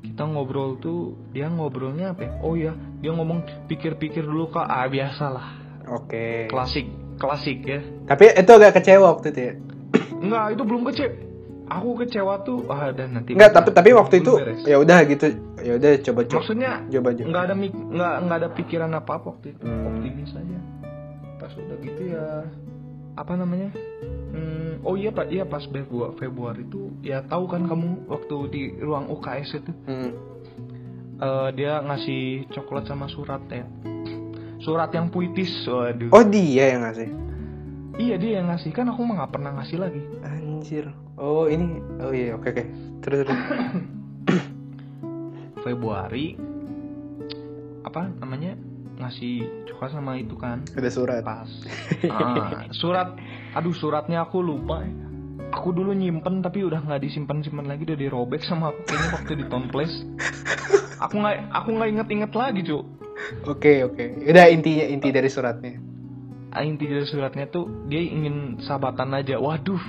kita 0.04 0.26
ngobrol 0.26 0.76
tuh 0.78 1.16
dia 1.32 1.48
ngobrolnya 1.48 2.12
apa 2.12 2.22
ya? 2.24 2.32
oh 2.42 2.54
ya 2.54 2.74
dia 3.00 3.12
ngomong 3.12 3.40
pikir-pikir 3.66 4.22
dulu 4.22 4.50
kak 4.50 4.66
ah 4.66 4.86
biasalah 4.86 5.48
Oke. 5.86 6.48
klasik 6.48 6.88
klasik 7.24 7.64
ya 7.64 7.80
Tapi 8.04 8.36
itu 8.36 8.52
agak 8.52 8.76
kecewa 8.76 9.16
waktu 9.16 9.32
itu 9.32 9.40
ya. 9.42 9.54
Enggak, 10.20 10.46
itu 10.52 10.64
belum 10.64 10.82
kecewa. 10.84 11.12
Aku 11.64 11.96
kecewa 11.96 12.44
tuh, 12.44 12.68
ah 12.68 12.92
dan 12.92 13.16
nanti. 13.16 13.32
Enggak, 13.34 13.56
tapi 13.56 13.70
tapi 13.72 13.90
waktu 13.92 14.20
itu 14.20 14.36
ya 14.64 14.76
udah 14.78 15.00
gitu. 15.06 15.26
Ya 15.64 15.80
udah 15.80 15.92
coba 16.04 16.22
coba. 16.28 16.40
Maksudnya 16.44 16.72
Coba 16.92 17.08
aja. 17.12 17.24
nggak 17.24 17.44
ada 17.44 17.56
nggak 17.56 18.14
nggak 18.22 18.38
ada 18.38 18.50
pikiran 18.52 18.92
apa 18.92 19.12
apa 19.16 19.26
waktu 19.32 19.56
itu, 19.56 19.64
Hmm. 19.64 19.88
optimis 19.90 20.32
aja. 20.34 20.60
Pas 21.40 21.52
udah 21.56 21.78
gitu 21.80 22.02
ya, 22.06 22.26
apa 23.16 23.34
namanya? 23.34 23.70
Hmm, 24.34 24.82
oh 24.82 24.96
iya 24.96 25.10
pak, 25.10 25.28
iya 25.30 25.44
pas 25.44 25.64
Februari, 25.64 26.14
Februari 26.18 26.62
itu 26.64 26.92
ya 27.00 27.24
tahu 27.24 27.48
kan 27.48 27.64
kamu 27.64 28.08
waktu 28.08 28.36
di 28.50 28.62
ruang 28.78 29.08
UKS 29.08 29.50
itu 29.56 29.72
Hmm. 29.86 30.12
eh, 31.16 31.50
dia 31.54 31.80
ngasih 31.80 32.22
coklat 32.50 32.84
sama 32.86 33.08
surat 33.08 33.40
ya. 33.48 33.64
Surat 34.64 34.90
yang 34.90 35.08
puitis, 35.08 35.52
waduh. 35.68 36.08
Oh 36.10 36.24
dia 36.24 36.72
yang 36.72 36.82
ngasih. 36.82 37.10
Iya 37.94 38.16
dia 38.16 38.32
yang 38.42 38.48
ngasih 38.48 38.72
kan 38.72 38.88
aku 38.88 39.04
mah 39.04 39.20
nggak 39.20 39.32
pernah 39.32 39.52
ngasih 39.60 39.78
lagi. 39.78 40.02
Anjir. 40.24 40.88
Oh 41.14 41.46
ini. 41.46 41.78
Oh 42.00 42.10
iya 42.10 42.34
oke 42.34 42.48
oke. 42.48 42.64
Terus 43.00 43.18
terus. 43.22 43.38
Februari 45.62 46.34
apa 47.84 48.08
namanya 48.18 48.56
ngasih 48.98 49.44
coklat 49.68 49.92
sama 49.92 50.16
itu 50.16 50.34
kan 50.34 50.64
Ada 50.74 50.90
surat. 50.90 51.22
pas 51.22 51.48
Ah, 52.10 52.66
surat 52.72 53.14
aduh 53.54 53.72
suratnya 53.72 54.24
aku 54.24 54.40
lupa 54.40 54.82
ya. 54.82 54.90
aku 55.52 55.72
dulu 55.72 55.92
nyimpen 55.92 56.40
tapi 56.40 56.64
udah 56.64 56.80
nggak 56.80 57.00
disimpan 57.00 57.40
simpan 57.40 57.68
lagi 57.68 57.84
udah 57.84 57.96
dirobek 57.96 58.42
sama 58.42 58.72
aku 58.72 58.80
kayaknya 58.86 59.08
waktu 59.14 59.32
di 59.36 59.44
town 59.48 59.66
place 59.68 59.94
aku 61.04 61.14
nggak 61.16 61.36
aku 61.52 61.68
nggak 61.72 61.90
inget-inget 61.92 62.32
lagi 62.34 62.60
cu 62.64 62.78
Oke 63.46 63.82
oke. 63.82 64.04
Udah 64.24 64.46
intinya 64.48 64.86
inti 64.86 65.10
dari 65.10 65.28
suratnya. 65.28 65.80
Ah, 66.50 66.62
inti 66.62 66.86
dari 66.86 67.04
suratnya 67.04 67.48
tuh 67.48 67.66
dia 67.88 68.00
ingin 68.00 68.60
sahabatan 68.60 69.10
aja 69.12 69.38
waduh 69.38 69.82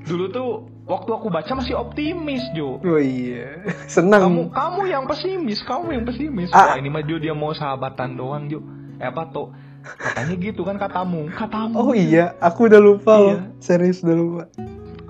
dulu 0.00 0.24
tuh 0.28 0.48
waktu 0.86 1.10
aku 1.10 1.28
baca 1.28 1.52
masih 1.54 1.76
optimis 1.76 2.40
Jo 2.50 2.80
Oh 2.80 2.96
iya. 2.96 3.60
Senang. 3.86 4.24
kamu 4.24 4.42
kamu 4.48 4.80
yang 4.86 5.04
pesimis 5.04 5.60
kamu 5.62 5.86
yang 5.92 6.04
pesimis 6.04 6.48
Ah. 6.50 6.72
Wah, 6.72 6.76
ini 6.76 6.88
mah 6.88 7.02
Jo 7.02 7.16
dia 7.16 7.30
mau 7.30 7.52
sahabatan 7.52 8.16
doang 8.16 8.48
Jo 8.48 8.64
eh 8.96 9.04
apa 9.04 9.28
to 9.28 9.52
katanya 9.84 10.34
gitu 10.36 10.60
kan 10.62 10.76
katamu 10.76 11.28
katamu 11.30 11.72
Oh 11.74 11.92
iya, 11.92 12.32
aku 12.38 12.64
udah 12.66 12.80
lupa 12.80 13.12
Iya. 13.14 13.24
loh. 13.26 13.38
Serius 13.58 14.00
udah 14.00 14.16
lupa. 14.16 14.42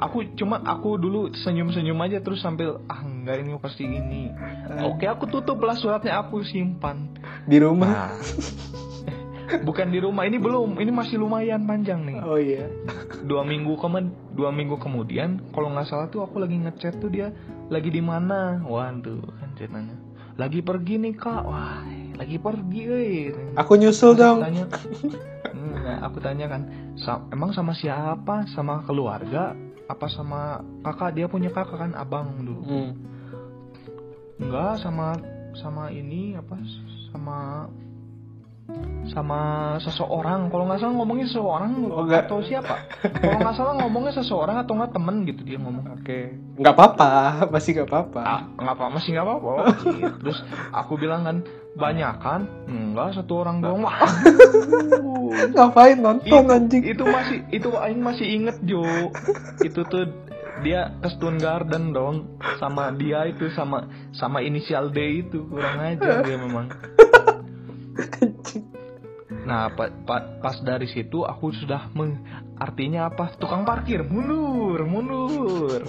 Aku 0.00 0.24
cuma 0.34 0.58
aku 0.64 0.96
dulu 0.96 1.28
senyum 1.36 1.70
senyum 1.70 2.00
aja 2.00 2.18
terus 2.18 2.40
sambil 2.40 2.80
ah 2.88 3.04
enggak 3.04 3.44
ini 3.44 3.54
pasti 3.60 3.84
ini. 3.84 4.32
Oke 4.82 5.04
aku 5.04 5.28
tutup 5.28 5.60
lah 5.60 5.76
suratnya 5.76 6.16
aku 6.18 6.40
simpan. 6.42 7.12
Di 7.44 7.60
rumah. 7.60 7.88
nah. 8.10 8.12
Bukan 9.50 9.90
di 9.90 9.98
rumah 9.98 10.30
ini 10.30 10.38
belum 10.38 10.78
ini 10.78 10.94
masih 10.94 11.18
lumayan 11.18 11.66
panjang 11.66 12.06
nih. 12.06 12.22
Oh 12.22 12.38
iya. 12.38 12.70
dua 13.26 13.42
minggu 13.42 13.74
kemen 13.76 14.14
dua 14.32 14.54
minggu 14.54 14.78
kemudian 14.78 15.42
kalau 15.50 15.74
nggak 15.74 15.90
salah 15.90 16.06
tuh 16.06 16.22
aku 16.22 16.38
lagi 16.38 16.54
ngechat 16.54 17.02
tuh 17.02 17.10
dia 17.10 17.34
lagi 17.66 17.90
di 17.90 17.98
mana? 17.98 18.62
Waduh 18.62 19.20
kan 19.36 19.50
ceritanya. 19.58 19.98
Lagi 20.38 20.62
pergi 20.62 21.02
nih 21.02 21.14
kak. 21.18 21.42
Wah 21.44 21.82
lagi 22.14 22.36
pergi 22.36 22.80
eh 22.84 23.32
Aku 23.56 23.80
nyusul 23.80 24.12
Terus 24.12 24.20
dong. 24.22 24.38
aku 24.38 24.44
tanya 24.46 24.64
Enggak, 25.50 25.98
aku 26.06 26.18
tanya 26.20 26.46
kan 26.46 26.62
"Sa- 27.00 27.24
emang 27.32 27.50
sama 27.50 27.72
siapa? 27.74 28.44
Sama 28.54 28.84
keluarga 28.86 29.56
apa 29.90 30.06
sama 30.06 30.62
kakak 30.86 31.18
dia 31.18 31.26
punya 31.26 31.50
kakak 31.50 31.78
kan 31.78 31.92
abang 31.98 32.30
dulu 32.40 32.62
Hmm. 32.62 32.90
enggak 34.38 34.78
sama 34.80 35.18
sama 35.58 35.90
ini 35.90 36.38
apa 36.38 36.54
sama 37.10 37.66
sama 39.06 39.40
seseorang. 39.78 40.46
Kalau 40.48 40.64
nggak 40.64 40.78
salah 40.78 40.94
ngomongnya 40.94 41.26
seseorang 41.26 41.70
Oh, 41.90 42.06
nggak. 42.06 42.30
atau 42.30 42.38
siapa? 42.40 42.74
Kalau 43.02 43.38
nggak 43.38 43.56
salah 43.56 43.74
ngomongnya 43.76 44.12
seseorang 44.14 44.56
atau 44.56 44.72
nggak 44.72 44.92
temen 44.94 45.16
gitu 45.24 45.40
dia 45.42 45.58
ngomong. 45.58 45.82
Oke. 45.98 46.30
Nggak 46.54 46.74
apa-apa, 46.74 47.10
masih 47.54 47.70
nggak 47.74 47.88
apa-apa. 47.90 48.20
ah 48.22 48.40
nggak 48.54 48.74
apa 48.76 48.84
masih 48.88 49.08
nggak 49.12 49.26
apa-apa. 49.26 49.52
Terus 50.22 50.38
aku 50.70 50.92
bilang 50.94 51.22
kan 51.22 51.36
banyak 51.70 52.14
kan 52.18 52.40
enggak 52.66 53.14
satu 53.14 53.42
orang 53.42 53.58
doang. 53.58 53.82
Wah 53.82 53.98
Ngapain 55.54 55.98
nonton 55.98 56.46
anjing? 56.46 56.82
itu 56.84 57.02
masih 57.02 57.38
itu 57.50 57.68
aing 57.72 58.00
masih 58.00 58.26
inget 58.26 58.56
Jo. 58.62 58.82
Itu 59.60 59.82
tuh 59.84 60.06
dia 60.60 60.94
ke 60.98 61.08
Stone 61.08 61.38
Garden 61.38 61.90
dong. 61.90 62.30
Sama 62.58 62.90
dia 62.92 63.26
itu 63.26 63.50
sama 63.50 63.86
sama 64.12 64.38
inisial 64.38 64.90
D 64.90 64.98
itu. 65.24 65.46
Kurang 65.46 65.78
aja 65.80 66.22
dia 66.22 66.36
memang 66.36 66.70
nah 69.48 69.70
pa- 69.72 69.94
pa- 70.04 70.42
pas 70.42 70.56
dari 70.60 70.90
situ 70.90 71.22
aku 71.22 71.54
sudah 71.54 71.90
meng 71.94 72.20
artinya 72.58 73.08
apa? 73.08 73.34
Tukang 73.38 73.64
parkir 73.64 74.04
mundur 74.04 74.84
mundur. 74.84 75.82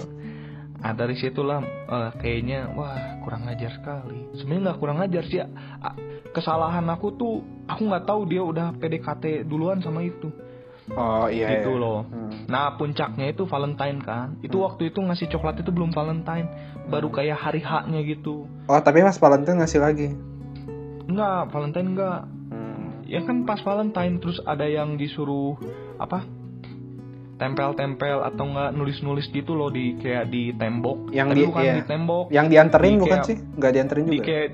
Nah 0.82 0.92
dari 0.98 1.14
situlah 1.14 1.62
eh, 1.64 2.10
kayaknya 2.18 2.74
wah 2.74 3.22
kurang 3.22 3.46
ajar 3.46 3.70
sekali. 3.76 4.34
Sebenarnya 4.34 4.62
nggak 4.72 4.78
kurang 4.82 4.98
ajar 4.98 5.24
sih 5.30 5.38
A- 5.42 5.98
kesalahan 6.34 6.86
aku 6.90 7.14
tuh 7.14 7.44
aku 7.68 7.82
nggak 7.86 8.06
tahu 8.08 8.26
dia 8.26 8.42
udah 8.42 8.74
PDKT 8.78 9.46
duluan 9.46 9.78
sama 9.78 10.02
itu. 10.02 10.32
Oh 10.98 11.30
iya. 11.30 11.62
gitu 11.62 11.78
iya. 11.78 11.82
loh. 11.82 12.02
Hmm. 12.10 12.50
Nah 12.50 12.74
puncaknya 12.74 13.30
itu 13.30 13.46
Valentine 13.46 14.02
kan. 14.02 14.34
Itu 14.42 14.66
waktu 14.66 14.90
itu 14.90 14.98
ngasih 14.98 15.30
coklat 15.30 15.62
itu 15.62 15.70
belum 15.70 15.94
Valentine. 15.94 16.50
Baru 16.90 17.14
kayak 17.14 17.38
hari 17.38 17.62
haknya 17.62 18.02
gitu. 18.02 18.50
Oh 18.66 18.80
tapi 18.82 19.06
Mas 19.06 19.22
Valentine 19.22 19.62
ngasih 19.62 19.78
lagi. 19.78 20.08
Enggak 21.12 21.40
Valentine 21.50 21.88
enggak 21.90 22.20
Hmm. 22.48 23.00
Ya 23.04 23.20
kan 23.20 23.44
pas 23.44 23.60
Valentine 23.60 24.16
Terus 24.18 24.40
ada 24.42 24.64
yang 24.64 24.96
disuruh 24.96 25.56
Apa 25.96 26.24
Tempel-tempel 27.34 28.22
atau 28.22 28.44
enggak 28.46 28.70
nulis-nulis 28.72 29.26
gitu 29.26 29.52
loh 29.52 29.68
di 29.68 29.96
Kayak 29.96 30.28
di 30.28 30.52
tembok 30.52 31.08
Yang 31.10 31.28
Tapi 31.28 31.36
di- 31.36 31.46
bukan 31.46 31.62
iya. 31.62 31.74
di 31.74 31.82
tembok 31.82 32.24
Yang 32.28 32.46
dianterin 32.48 32.88
Di 32.88 32.98
bukan 32.98 33.10
kayak- 33.14 33.26
sih? 33.26 33.36
Nggak 33.52 33.72
dianterin 33.72 34.04
Di 34.04 34.10
juga. 34.10 34.24
kayak 34.24 34.46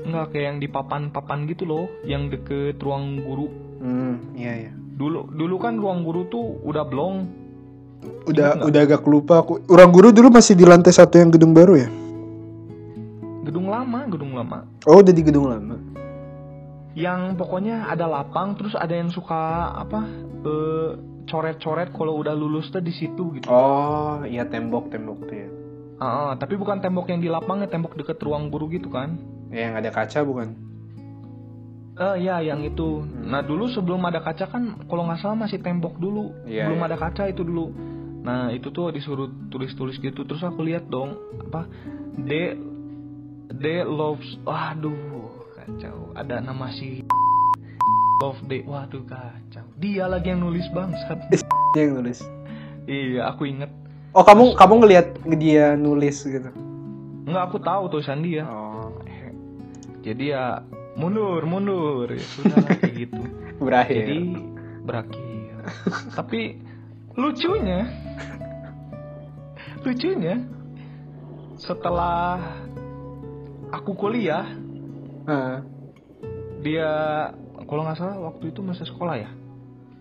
Enggak 0.00 0.26
kayak 0.28 0.44
yang 0.44 0.58
di 0.58 0.68
papan-papan 0.68 1.38
gitu 1.46 1.64
loh 1.64 1.84
Yang 2.02 2.22
deket 2.32 2.76
ruang 2.78 3.04
guru 3.20 3.46
Hmm, 3.78 4.14
iya 4.34 4.52
iya. 4.60 4.72
Dulu 4.72 5.30
dulu 5.30 5.56
kan 5.56 5.74
ruang 5.74 6.00
guru 6.00 6.26
tuh 6.26 6.44
udah 6.62 6.84
blong 6.84 7.16
Udah 8.22 8.62
udah 8.62 8.80
agak 8.82 9.04
lupa 9.04 9.40
aku. 9.40 9.60
Orang 9.66 9.90
guru 9.90 10.08
dulu 10.08 10.28
masih 10.30 10.52
di 10.52 10.62
lantai 10.62 10.88
satu 10.90 11.16
yang 11.16 11.28
gedung 11.28 11.50
baru 11.50 11.76
ya? 11.76 11.88
Gedung 13.42 13.66
lama 13.66 14.00
Gedung 14.06 14.32
lama 14.32 14.64
Oh 14.84 15.00
udah 15.00 15.10
di 15.10 15.20
gedung 15.20 15.48
lama. 15.48 15.76
Yang 17.00 17.40
pokoknya 17.40 17.88
ada 17.88 18.04
lapang 18.04 18.52
terus 18.60 18.76
ada 18.76 18.92
yang 18.92 19.08
suka 19.08 19.72
apa 19.72 20.04
eh, 20.44 20.90
coret-coret 21.24 21.94
kalau 21.96 22.20
udah 22.20 22.36
lulus 22.36 22.68
tuh 22.68 22.84
di 22.84 22.92
situ 22.92 23.40
gitu. 23.40 23.48
Oh 23.48 24.20
iya 24.28 24.44
tembok 24.44 24.92
tembok 24.92 25.24
tuh 25.24 25.36
ya. 25.36 25.48
Ah, 26.00 26.04
ah, 26.04 26.30
tapi 26.36 26.56
bukan 26.56 26.80
tembok 26.80 27.12
yang 27.12 27.20
di 27.20 27.28
lapangnya, 27.28 27.68
tembok 27.68 27.92
deket 27.92 28.16
ruang 28.24 28.48
guru 28.48 28.72
gitu 28.72 28.88
kan? 28.88 29.20
Ya, 29.52 29.68
yang 29.68 29.76
ada 29.76 29.92
kaca 29.92 30.24
bukan? 30.24 30.56
Eh 32.00 32.24
ya 32.24 32.40
yang 32.40 32.64
itu. 32.64 33.04
Nah 33.04 33.44
dulu 33.44 33.68
sebelum 33.68 34.00
ada 34.08 34.24
kaca 34.24 34.48
kan 34.48 34.80
kalau 34.88 35.04
nggak 35.04 35.20
salah 35.20 35.36
masih 35.36 35.60
tembok 35.60 36.00
dulu. 36.00 36.32
Iya, 36.48 36.72
belum 36.72 36.80
iya. 36.80 36.86
ada 36.88 36.96
kaca 36.96 37.28
itu 37.28 37.44
dulu. 37.44 37.68
Nah 38.24 38.48
itu 38.52 38.72
tuh 38.72 38.88
disuruh 38.92 39.28
tulis-tulis 39.52 40.00
gitu 40.00 40.24
terus 40.24 40.40
aku 40.40 40.64
lihat 40.64 40.88
dong 40.88 41.16
apa 41.48 41.68
D 42.16 42.56
D 43.52 43.64
loves 43.84 44.40
waduh 44.44 45.09
kacau. 45.70 46.10
Ada 46.18 46.42
nama 46.42 46.66
si 46.74 47.06
love 48.18 48.42
D 48.50 48.66
waduh 48.66 49.06
kacau. 49.06 49.66
Dia 49.78 50.10
lagi 50.10 50.34
yang 50.34 50.42
nulis 50.42 50.66
bangsat. 50.74 51.18
Dia 51.30 51.80
yang 51.86 52.02
nulis. 52.02 52.20
iya 52.90 53.30
aku 53.30 53.46
inget. 53.46 53.70
Oh 54.10 54.26
kamu 54.26 54.58
kamu 54.58 54.74
ngelihat 54.82 55.06
dia 55.38 55.78
nulis 55.78 56.26
gitu? 56.26 56.50
nggak 57.30 57.44
aku 57.46 57.58
tahu 57.62 57.82
tulisan 57.86 58.26
dia. 58.26 58.42
Oh. 58.50 58.90
Jadi 60.02 60.34
ya 60.34 60.66
mundur 60.98 61.46
mundur. 61.46 62.10
Ya 62.10 62.24
sudah 62.34 62.58
kayak 62.66 63.06
gitu. 63.06 63.22
Berakhir. 63.64 64.08
jadi 64.08 64.18
berakhir. 64.82 65.54
Tapi 66.16 66.56
lucunya 67.14 67.84
lucunya 69.84 70.40
setelah 71.60 72.40
aku 73.68 73.92
kuliah 73.92 74.48
Dia 76.60 76.90
kalau 77.64 77.82
nggak 77.84 77.96
salah 77.96 78.18
waktu 78.20 78.50
itu 78.50 78.60
masih 78.60 78.84
sekolah 78.84 79.16
ya 79.16 79.30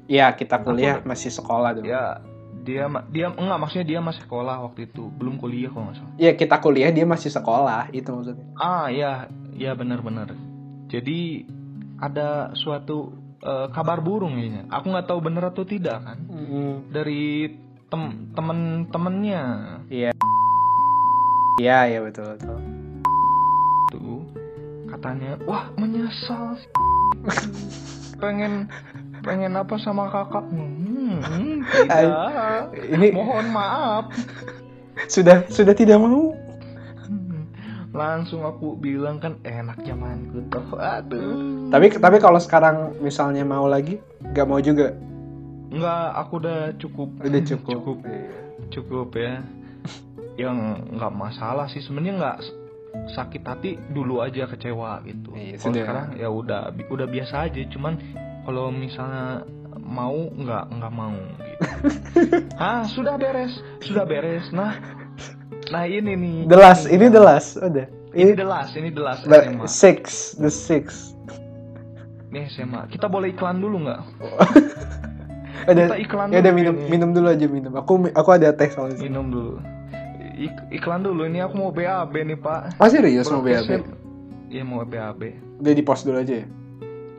Iya 0.10 0.28
kita 0.34 0.60
kuliah 0.60 1.00
masih 1.06 1.30
sekolah 1.30 1.70
dulu. 1.74 1.86
ya 1.86 2.20
dia 2.60 2.84
dia 3.08 3.32
enggak 3.32 3.56
maksudnya 3.58 3.88
dia 3.88 4.00
masih 4.00 4.26
sekolah 4.26 4.60
waktu 4.62 4.90
itu 4.90 5.08
belum 5.16 5.38
kuliah 5.38 5.70
kalau 5.70 5.88
nggak 5.88 5.98
salah 5.98 6.14
Iya 6.18 6.32
kita 6.34 6.56
kuliah 6.60 6.90
dia 6.90 7.06
masih 7.06 7.30
sekolah 7.30 7.88
itu 7.90 8.10
maksudnya. 8.10 8.46
ah 8.58 8.90
ya 8.90 9.30
ya 9.54 9.72
benar-benar 9.74 10.34
jadi 10.88 11.46
ada 11.98 12.52
suatu 12.54 13.14
eh, 13.40 13.68
kabar 13.70 14.02
burung 14.02 14.36
kayaknya 14.36 14.68
aku 14.68 14.86
nggak 14.90 15.08
tahu 15.08 15.20
benar 15.22 15.44
atau 15.48 15.64
tidak 15.64 16.04
kan 16.04 16.18
dari 16.90 17.54
tem 17.88 18.02
temen-temennya 18.34 19.44
Iya. 19.88 20.12
Iya 21.60 21.80
iya 21.88 22.00
betul 22.00 22.34
betul. 22.34 22.60
Katanya 25.00 25.40
wah 25.48 25.72
menyesal 25.80 26.60
sih. 26.60 26.70
pengen 28.22 28.68
pengen 29.24 29.56
apa 29.56 29.80
sama 29.80 30.12
kakak 30.12 30.44
hmm, 30.52 31.64
tidak 31.88 32.68
Ini 32.76 33.08
mohon 33.16 33.48
maaf 33.48 34.12
sudah 35.08 35.48
sudah 35.48 35.72
tidak 35.72 35.96
mau. 36.04 36.36
Hmm, 37.08 37.48
langsung 37.96 38.44
aku 38.44 38.76
bilang 38.76 39.24
kan 39.24 39.40
enak 39.48 39.80
zamanku 39.88 40.44
tuh 40.52 40.76
aduh 40.76 41.72
Tapi 41.72 41.96
tapi 41.96 42.18
kalau 42.20 42.44
sekarang 42.44 43.00
misalnya 43.00 43.48
mau 43.48 43.72
lagi, 43.72 44.04
nggak 44.20 44.48
mau 44.50 44.60
juga. 44.60 44.92
Enggak, 45.72 46.08
aku 46.20 46.34
udah 46.44 46.60
cukup. 46.76 47.10
Udah 47.24 47.42
cukup. 47.48 47.72
cukup, 47.72 47.98
cukup 48.74 49.10
ya. 49.16 49.40
Yang 50.36 50.58
nggak 51.00 51.14
masalah 51.16 51.72
sih 51.72 51.80
sebenarnya 51.80 52.14
nggak 52.20 52.38
sakit 53.10 53.42
hati 53.42 53.72
dulu 53.90 54.22
aja 54.22 54.46
kecewa 54.46 55.02
gitu. 55.04 55.34
Iya, 55.34 55.58
Kalau 55.58 55.74
sekarang 55.76 56.08
ya 56.16 56.28
udah 56.30 56.62
udah 56.88 57.08
biasa 57.10 57.50
aja. 57.50 57.62
Cuman 57.70 57.98
kalau 58.46 58.70
misalnya 58.70 59.44
mau 59.80 60.30
nggak 60.30 60.64
nggak 60.78 60.94
mau 60.94 61.18
gitu. 61.18 61.64
ah 62.62 62.86
sudah 62.86 63.18
beres, 63.18 63.54
sudah 63.82 64.06
beres. 64.06 64.48
Nah, 64.54 64.78
nah 65.70 65.84
ini 65.84 66.14
nih. 66.14 66.38
The 66.46 66.58
last 66.58 66.86
ini 66.88 67.06
the 67.10 67.22
last 67.22 67.58
udah. 67.58 67.88
Ini 68.10 68.34
Ini 68.34 68.34
the 68.34 68.48
last, 68.48 68.74
ini 68.74 68.90
the 68.90 69.04
last 69.06 69.22
the 69.22 69.38
SMA. 69.38 69.66
six 69.70 70.34
the 70.38 70.50
six. 70.50 71.14
Ini 72.30 72.50
SMA. 72.50 72.90
Kita 72.90 73.06
boleh 73.06 73.34
iklan 73.34 73.62
dulu 73.62 73.86
nggak? 73.86 74.02
Ada 75.70 75.92
Kita 75.92 75.98
iklan 76.00 76.28
ya 76.32 76.40
udah 76.40 76.54
minum 76.56 76.74
ini. 76.74 76.88
minum 76.88 77.10
dulu 77.12 77.28
aja 77.30 77.46
minum. 77.46 77.74
Aku 77.76 78.02
aku 78.10 78.30
ada 78.32 78.50
teh 78.50 78.70
soalnya. 78.72 78.98
Minum 78.98 79.30
dulu. 79.30 79.54
Ik- 80.40 80.66
iklan 80.74 81.04
dulu. 81.04 81.28
Ini 81.28 81.44
aku 81.44 81.56
mau 81.58 81.70
BAB 81.70 82.16
nih 82.16 82.40
Pak. 82.40 82.80
Oh 82.80 82.88
serius 82.88 83.28
mau 83.28 83.44
BAB? 83.44 83.84
Iya 84.48 84.64
mau 84.64 84.82
BAB. 84.82 85.22
Udah 85.60 85.74
di 85.76 85.84
post 85.84 86.08
dulu 86.08 86.18
aja 86.18 86.40
ya. 86.40 86.48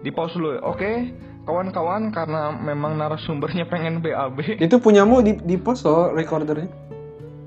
Di 0.01 0.09
pause 0.09 0.33
dulu. 0.33 0.57
ya. 0.57 0.61
Oke, 0.65 1.13
kawan-kawan 1.45 2.09
karena 2.09 2.57
memang 2.57 2.97
narasumbernya 2.97 3.69
pengen 3.69 4.01
BAB. 4.01 4.57
Itu 4.57 4.81
punyamu 4.81 5.21
di 5.21 5.37
di 5.37 5.55
post 5.55 5.85
loh 5.85 6.11
recordernya. 6.11 6.73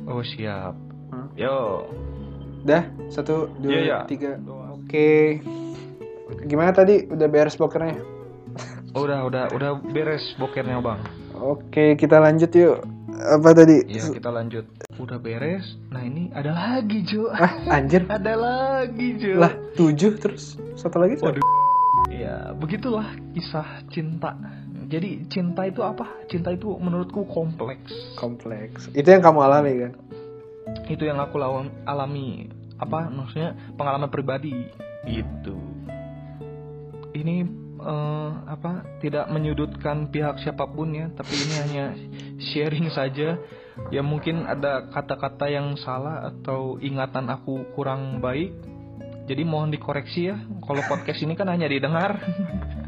Oh 0.06 0.22
siap. 0.22 0.78
Hmm. 1.10 1.34
Yo. 1.34 1.90
Dah 2.62 2.86
satu 3.10 3.50
dua 3.58 3.72
Iya, 3.74 3.82
iya. 3.82 4.00
tiga. 4.06 4.38
Oke. 4.72 5.42
Gimana 6.44 6.72
tadi 6.72 7.10
udah 7.10 7.28
beres 7.28 7.58
pokernya? 7.58 7.98
Udah, 8.94 9.26
udah, 9.26 9.50
udah 9.50 9.82
beres 9.90 10.22
bokernya 10.38 10.78
bang. 10.78 11.02
Oke, 11.34 11.98
kita 11.98 12.22
lanjut 12.22 12.54
yuk. 12.54 12.86
Apa 13.14 13.53
tadi? 13.53 13.86
Iya 13.86 14.09
kita 14.09 14.30
lanjut. 14.34 14.66
Udah 14.97 15.22
beres. 15.22 15.78
Nah 15.93 16.01
ini 16.01 16.34
ada 16.34 16.51
lagi 16.53 17.05
Jo. 17.05 17.30
Ah, 17.30 17.78
anjir. 17.80 18.09
ada 18.18 18.34
lagi 18.34 19.22
Jo. 19.22 19.38
Lah, 19.38 19.53
tujuh 19.78 20.18
terus 20.18 20.57
satu 20.74 20.97
lagi. 20.97 21.22
Waduh. 21.22 21.43
Ya 22.09 22.51
begitulah 22.57 23.05
kisah 23.38 23.86
cinta. 23.93 24.34
Jadi 24.89 25.26
cinta 25.32 25.66
itu 25.66 25.82
apa? 25.82 26.05
Cinta 26.30 26.53
itu 26.53 26.74
menurutku 26.78 27.26
kompleks. 27.30 27.93
Kompleks. 28.18 28.91
Itu 28.93 29.09
yang 29.09 29.24
kamu 29.26 29.39
alami 29.41 29.72
kan? 29.88 29.93
Itu 30.86 31.07
yang 31.07 31.18
aku 31.22 31.41
lawan 31.41 31.72
alami. 31.88 32.49
Apa 32.78 33.09
maksudnya 33.09 33.55
pengalaman 33.78 34.09
pribadi 34.11 34.53
gitu. 35.07 35.57
Ini 37.14 37.62
eh, 37.84 38.30
apa? 38.48 39.00
Tidak 39.04 39.28
menyudutkan 39.30 40.10
pihak 40.10 40.40
siapa 40.40 40.66
pun 40.72 40.96
ya, 40.96 41.12
tapi 41.12 41.34
ini 41.36 41.56
hanya 41.60 41.86
sharing 42.40 42.90
saja. 42.90 43.38
Ya 43.90 44.06
mungkin 44.06 44.46
ada 44.46 44.88
kata-kata 44.94 45.50
yang 45.50 45.76
salah 45.82 46.30
atau 46.30 46.78
ingatan 46.80 47.30
aku 47.30 47.68
kurang 47.74 48.24
baik. 48.24 48.54
Jadi 49.24 49.44
mohon 49.48 49.72
dikoreksi 49.72 50.30
ya. 50.30 50.38
Kalau 50.64 50.84
podcast 50.86 51.24
ini 51.24 51.34
kan 51.34 51.50
hanya 51.50 51.68
didengar. 51.68 52.20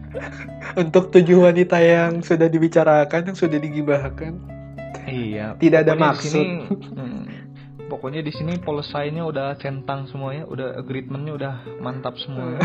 Untuk 0.82 1.12
tujuh 1.12 1.44
wanita 1.48 1.80
yang 1.80 2.24
sudah 2.24 2.48
dibicarakan, 2.48 3.34
yang 3.34 3.38
sudah 3.38 3.60
digibahkan. 3.60 4.34
Iya. 5.06 5.56
Tidak 5.60 5.80
ada 5.86 5.94
di 5.94 6.02
maksud. 6.02 6.32
sini, 6.32 6.66
hmm, 6.72 7.24
pokoknya 7.88 8.26
di 8.26 8.34
sini 8.34 8.58
policy-nya 8.58 9.24
udah 9.26 9.56
centang 9.62 10.10
semuanya, 10.10 10.50
udah 10.50 10.80
agreement-nya 10.82 11.34
udah 11.36 11.54
mantap 11.80 12.18
semuanya. 12.18 12.62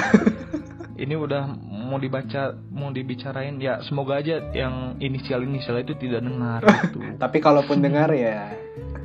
Ini 1.01 1.16
udah 1.16 1.49
mau 1.91 1.99
dibaca, 1.99 2.55
mau 2.70 2.95
dibicarain 2.95 3.59
ya 3.59 3.82
semoga 3.82 4.22
aja 4.22 4.38
yang 4.55 4.95
inisial-inisial 4.97 5.82
itu 5.82 5.99
tidak 5.99 6.22
dengar 6.22 6.62
gitu. 6.86 7.03
Tapi 7.18 7.43
kalaupun 7.43 7.82
dengar 7.82 8.14
ya, 8.14 8.55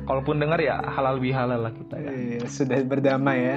Kalaupun 0.06 0.38
dengar 0.38 0.62
ya 0.62 0.78
halal 0.86 1.18
bihalal 1.18 1.66
lah 1.66 1.74
kita 1.74 1.98
ya. 1.98 2.38
sudah 2.46 2.78
berdamai 2.80 3.38
ya. 3.42 3.56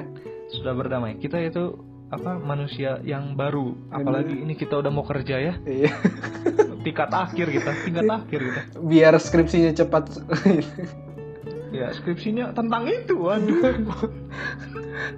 Sudah 0.50 0.74
berdamai. 0.74 1.22
Kita 1.22 1.38
itu 1.38 1.78
apa 2.10 2.42
manusia 2.42 2.98
yang 3.06 3.38
baru 3.38 3.78
apalagi 3.94 4.34
ini 4.34 4.58
kita 4.58 4.82
udah 4.82 4.90
mau 4.90 5.06
kerja 5.06 5.38
ya 5.38 5.54
Iya. 5.62 5.94
tingkat 6.86 7.14
akhir 7.14 7.54
kita 7.54 7.70
tingkat 7.86 8.10
akhir 8.18 8.40
kita 8.50 8.62
Biar 8.82 9.14
skripsinya 9.14 9.70
cepat. 9.78 10.18
ya 11.70 11.94
skripsinya 11.94 12.50
tentang 12.58 12.90
itu 12.90 13.14
waduh 13.14 13.78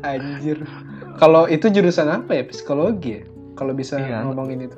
Anjir. 0.03 0.67
Kalau 1.15 1.47
itu 1.47 1.71
jurusan 1.71 2.11
apa 2.11 2.35
ya? 2.35 2.43
Psikologi 2.45 3.11
ya? 3.17 3.23
Kalau 3.53 3.71
bisa 3.71 3.97
Iya. 3.97 4.23
ngomongin 4.23 4.65
itu. 4.65 4.77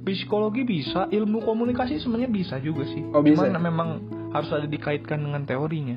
psikologi 0.00 0.64
bisa 0.64 1.06
ilmu 1.06 1.38
komunikasi 1.40 1.96
sebenarnya 1.96 2.26
bisa 2.28 2.56
juga 2.58 2.82
sih 2.84 3.04
Oh, 3.10 3.20
bisa 3.20 3.44
cuman 3.44 3.52
ya? 3.52 3.60
memang 3.60 3.88
harus 4.30 4.48
ada 4.50 4.64
dikaitkan 4.64 5.20
dengan 5.20 5.44
teorinya 5.44 5.94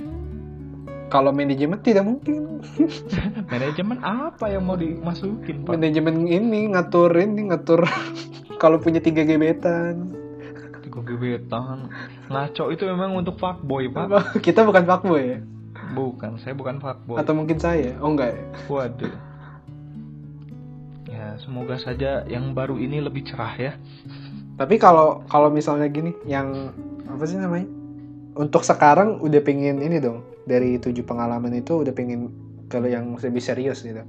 Kalau 1.08 1.30
manajemen 1.30 1.80
tidak 1.80 2.04
mungkin. 2.04 2.60
manajemen 3.50 3.98
apa 4.02 4.50
yang 4.50 4.64
mau 4.64 4.76
dimasukin 4.76 5.64
pak 5.64 5.74
Manajemen 5.74 6.26
ini 6.26 6.68
ngatur 6.70 7.16
ini 7.16 7.48
ngatur 7.48 7.88
kalau 8.62 8.78
punya 8.78 9.00
tiga 9.00 9.24
gebetan. 9.24 10.12
tiga 10.82 11.00
gebetan 11.02 11.88
ngaco 12.28 12.70
itu 12.70 12.84
memang 12.86 13.16
untuk 13.16 13.36
fuckboy 13.36 13.88
pak 13.88 14.12
Kita 14.46 14.62
bukan 14.62 14.84
fuckboy 14.84 15.24
ya? 15.24 15.40
bukan 15.92 16.38
saya 16.38 16.54
bukan 16.54 16.78
fuckboy 16.78 17.18
Atau 17.18 17.34
mungkin 17.34 17.56
saya? 17.56 17.96
Oh 17.98 18.12
enggak 18.12 18.34
ya? 18.34 18.44
waduh 18.68 19.14
ya 21.34 21.42
semoga 21.42 21.82
saja 21.82 22.22
yang 22.30 22.54
baru 22.54 22.78
ini 22.78 23.02
lebih 23.02 23.26
cerah 23.26 23.58
ya 23.58 23.74
Tapi 24.54 24.78
kalau 24.78 25.26
kalau 25.26 25.50
misalnya 25.50 25.90
gini, 25.90 26.14
yang 26.30 26.70
apa 27.10 27.26
sih 27.26 27.42
namanya? 27.42 27.66
Untuk 28.38 28.62
sekarang 28.62 29.18
udah 29.18 29.42
pengen 29.42 29.82
ini 29.82 29.98
dong. 29.98 30.22
Dari 30.46 30.78
tujuh 30.78 31.02
pengalaman 31.02 31.58
itu 31.58 31.82
udah 31.82 31.90
pengen 31.90 32.30
kalau 32.70 32.86
yang 32.86 33.18
lebih 33.18 33.42
serius 33.42 33.82
gitu. 33.82 34.06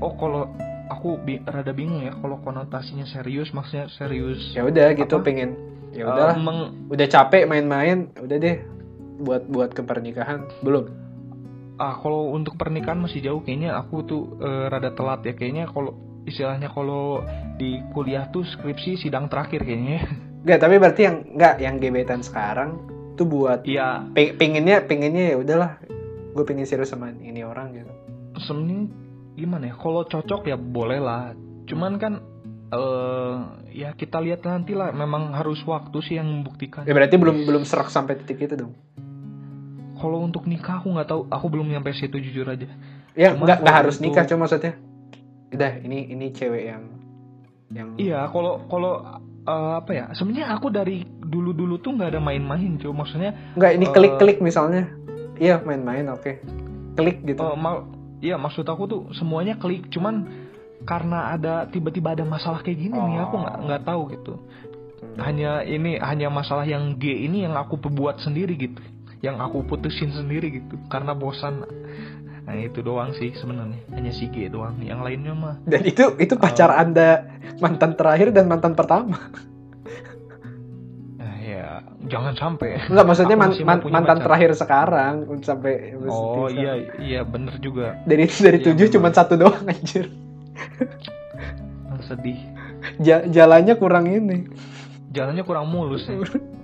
oh 0.00 0.12
kalau 0.16 0.48
aku 0.88 1.20
bi- 1.20 1.44
rada 1.44 1.76
bingung 1.76 2.08
ya 2.08 2.16
kalau 2.16 2.40
konotasinya 2.40 3.04
serius 3.04 3.52
maksudnya 3.52 3.92
serius 3.92 4.56
Ya 4.56 4.64
udah 4.64 4.96
gitu 4.96 5.20
Apa? 5.20 5.24
pengen. 5.28 5.60
Ya 5.92 6.04
eh, 6.04 6.08
udah, 6.08 6.32
meng- 6.40 6.72
udah 6.88 7.06
capek 7.08 7.44
main-main, 7.44 8.08
udah 8.16 8.36
deh 8.40 8.64
buat 9.20 9.44
buat 9.44 9.76
ke 9.76 9.84
pernikahan 9.84 10.48
belum. 10.64 10.88
Ah 11.78 11.94
kalau 12.02 12.34
untuk 12.34 12.58
pernikahan 12.58 12.98
masih 12.98 13.22
jauh 13.22 13.40
kayaknya 13.40 13.78
aku 13.78 14.02
tuh 14.04 14.22
eh, 14.42 14.66
rada 14.66 14.92
telat 14.92 15.22
ya. 15.24 15.32
Kayaknya 15.32 15.70
kalau 15.70 15.94
istilahnya 16.26 16.68
kalau 16.74 17.22
di 17.56 17.80
kuliah 17.94 18.28
tuh 18.28 18.44
skripsi 18.44 18.98
sidang 19.00 19.30
terakhir 19.30 19.64
kayaknya. 19.64 20.02
Enggak, 20.44 20.58
tapi 20.62 20.74
berarti 20.78 21.02
yang 21.02 21.16
enggak 21.34 21.54
yang 21.58 21.74
gebetan 21.82 22.22
sekarang 22.22 22.78
tuh 23.18 23.26
buat 23.26 23.66
iya. 23.66 24.06
pe- 24.14 24.38
pengennya 24.38 24.86
pengennya 24.86 25.34
ya 25.34 25.36
udahlah 25.42 25.82
gue 26.30 26.44
pengen 26.46 26.62
serius 26.62 26.94
sama 26.94 27.10
ini 27.10 27.42
orang 27.42 27.74
gitu. 27.74 27.92
sebenarnya 28.38 28.86
gimana 29.34 29.64
ya 29.70 29.74
kalau 29.74 30.06
cocok 30.06 30.46
ya 30.46 30.54
boleh 30.54 31.02
lah. 31.02 31.34
Cuman 31.66 31.98
kan 31.98 32.22
eh 32.70 33.36
ya 33.74 33.98
kita 33.98 34.22
lihat 34.22 34.46
nanti 34.46 34.78
lah 34.78 34.94
memang 34.94 35.34
harus 35.34 35.58
waktu 35.66 35.98
sih 36.06 36.14
yang 36.22 36.30
membuktikan. 36.30 36.86
Ya 36.86 36.94
berarti 36.94 37.18
belum 37.18 37.42
belum 37.42 37.62
serak 37.66 37.90
sampai 37.90 38.22
titik 38.22 38.46
itu 38.46 38.54
dong. 38.54 38.72
Kalau 39.98 40.22
untuk 40.22 40.46
nikah 40.46 40.78
aku 40.80 40.94
nggak 40.94 41.08
tahu 41.10 41.20
aku 41.28 41.46
belum 41.50 41.66
nyampe 41.68 41.92
situ 41.92 42.16
jujur 42.22 42.46
aja 42.48 42.66
Ya 43.18 43.34
nggak 43.34 43.66
nggak 43.66 43.76
harus 43.82 43.98
nikah 43.98 44.22
cuma 44.30 44.46
maksudnya. 44.46 44.78
Udah 45.50 45.82
ini 45.82 46.06
ini 46.14 46.30
cewek 46.30 46.70
yang 46.70 46.82
yang 47.74 47.88
Iya, 47.98 48.30
kalau 48.30 48.62
kalau 48.70 49.02
eh, 49.42 49.72
apa 49.82 49.90
ya? 49.90 50.06
Sebenarnya 50.14 50.54
aku 50.54 50.70
dari 50.70 51.02
dulu-dulu 51.02 51.82
tuh 51.82 51.98
nggak 51.98 52.14
ada 52.14 52.20
main-main, 52.22 52.78
cuy. 52.78 52.94
Maksudnya, 52.94 53.34
Enggak, 53.58 53.72
ini 53.74 53.86
Eh, 53.88 53.92
klik-klik 53.92 54.38
misalnya. 54.38 54.86
Iya, 55.42 55.58
main-main 55.66 56.06
oke. 56.14 56.38
Klik 56.94 57.26
gitu. 57.26 57.42
eh, 57.42 57.56
mal, 57.58 57.90
iya 58.22 58.38
maksud 58.38 58.62
aku 58.70 58.86
tuh 58.86 59.00
semuanya 59.18 59.58
klik. 59.58 59.90
Cuman 59.90 60.22
karena 60.86 61.34
ada 61.34 61.66
tiba-tiba 61.66 62.14
ada 62.14 62.22
masalah 62.22 62.62
kayak 62.62 62.78
gini 62.78 62.94
nih, 62.94 63.18
aku 63.26 63.34
nggak 63.34 63.56
nggak 63.66 63.82
tahu 63.82 64.02
gitu. 64.14 64.34
Hmm. 64.38 65.18
Hanya 65.26 65.66
ini 65.66 65.98
hanya 65.98 66.30
masalah 66.30 66.62
yang 66.62 66.94
G 67.02 67.26
ini 67.26 67.42
yang 67.42 67.58
aku 67.58 67.82
perbuat 67.82 68.22
sendiri 68.22 68.54
gitu, 68.54 68.78
yang 69.18 69.38
aku 69.38 69.62
putusin 69.62 70.10
sendiri 70.10 70.62
gitu, 70.62 70.78
karena 70.86 71.12
bosan. 71.12 71.66
Nah 72.42 72.54
itu 72.56 72.80
doang 72.80 73.12
sih 73.12 73.34
sebenarnya, 73.34 73.76
hanya 73.92 74.08
si 74.08 74.24
G 74.28 74.48
doang. 74.48 74.80
Yang 74.80 75.00
lainnya 75.04 75.34
mah 75.36 75.54
Dan 75.62 75.84
itu 75.84 76.16
itu 76.16 76.32
pacar 76.34 76.70
Oh. 76.70 76.80
Anda 76.80 77.28
mantan 77.58 77.92
terakhir 77.92 78.32
dan 78.32 78.48
mantan 78.48 78.72
pertama. 78.72 79.20
eh, 81.18 81.36
ya 81.44 81.84
jangan 82.08 82.32
sampai. 82.32 82.88
Enggak, 82.88 83.04
maksudnya 83.04 83.36
man- 83.36 83.52
man- 83.58 83.84
mantan 83.84 84.16
pacar. 84.16 84.24
terakhir 84.24 84.50
sekarang 84.56 85.14
sampai 85.42 85.92
Oh 86.08 86.48
iya 86.48 86.72
iya 86.96 87.20
bener 87.20 87.60
juga. 87.60 88.00
Dari 88.02 88.24
dari 88.24 88.58
Iya, 88.58 88.66
tujuh 88.72 88.86
cuma 88.96 89.12
satu 89.12 89.36
doang 89.36 89.66
anjir. 89.66 90.08
sedih. 92.00 92.40
Ja- 92.96 93.26
jalannya 93.26 93.76
kurang 93.76 94.08
ini. 94.08 94.48
jalannya 95.10 95.42
kurang 95.42 95.68
mulus 95.68 96.06
ya. 96.06 96.16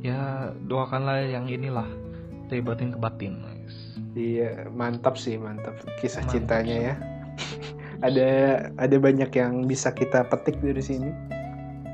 ya 0.00 0.50
doakanlah 0.64 1.24
yang 1.24 1.46
inilah 1.46 1.86
dari 2.48 2.60
batin 2.60 2.94
ke 2.94 2.98
batin 2.98 3.40
guys. 3.40 3.76
Iya, 4.14 4.66
mantap 4.72 5.14
sih, 5.14 5.36
mantap 5.36 5.78
kisah 6.00 6.24
Mantap 6.24 6.32
cintanya 6.32 6.76
sih. 6.76 6.86
ya. 6.90 6.94
ada 8.06 8.30
ada 8.78 8.96
banyak 8.98 9.30
yang 9.30 9.66
bisa 9.66 9.90
kita 9.90 10.26
petik 10.26 10.58
dari 10.58 10.80
sini. 10.80 11.10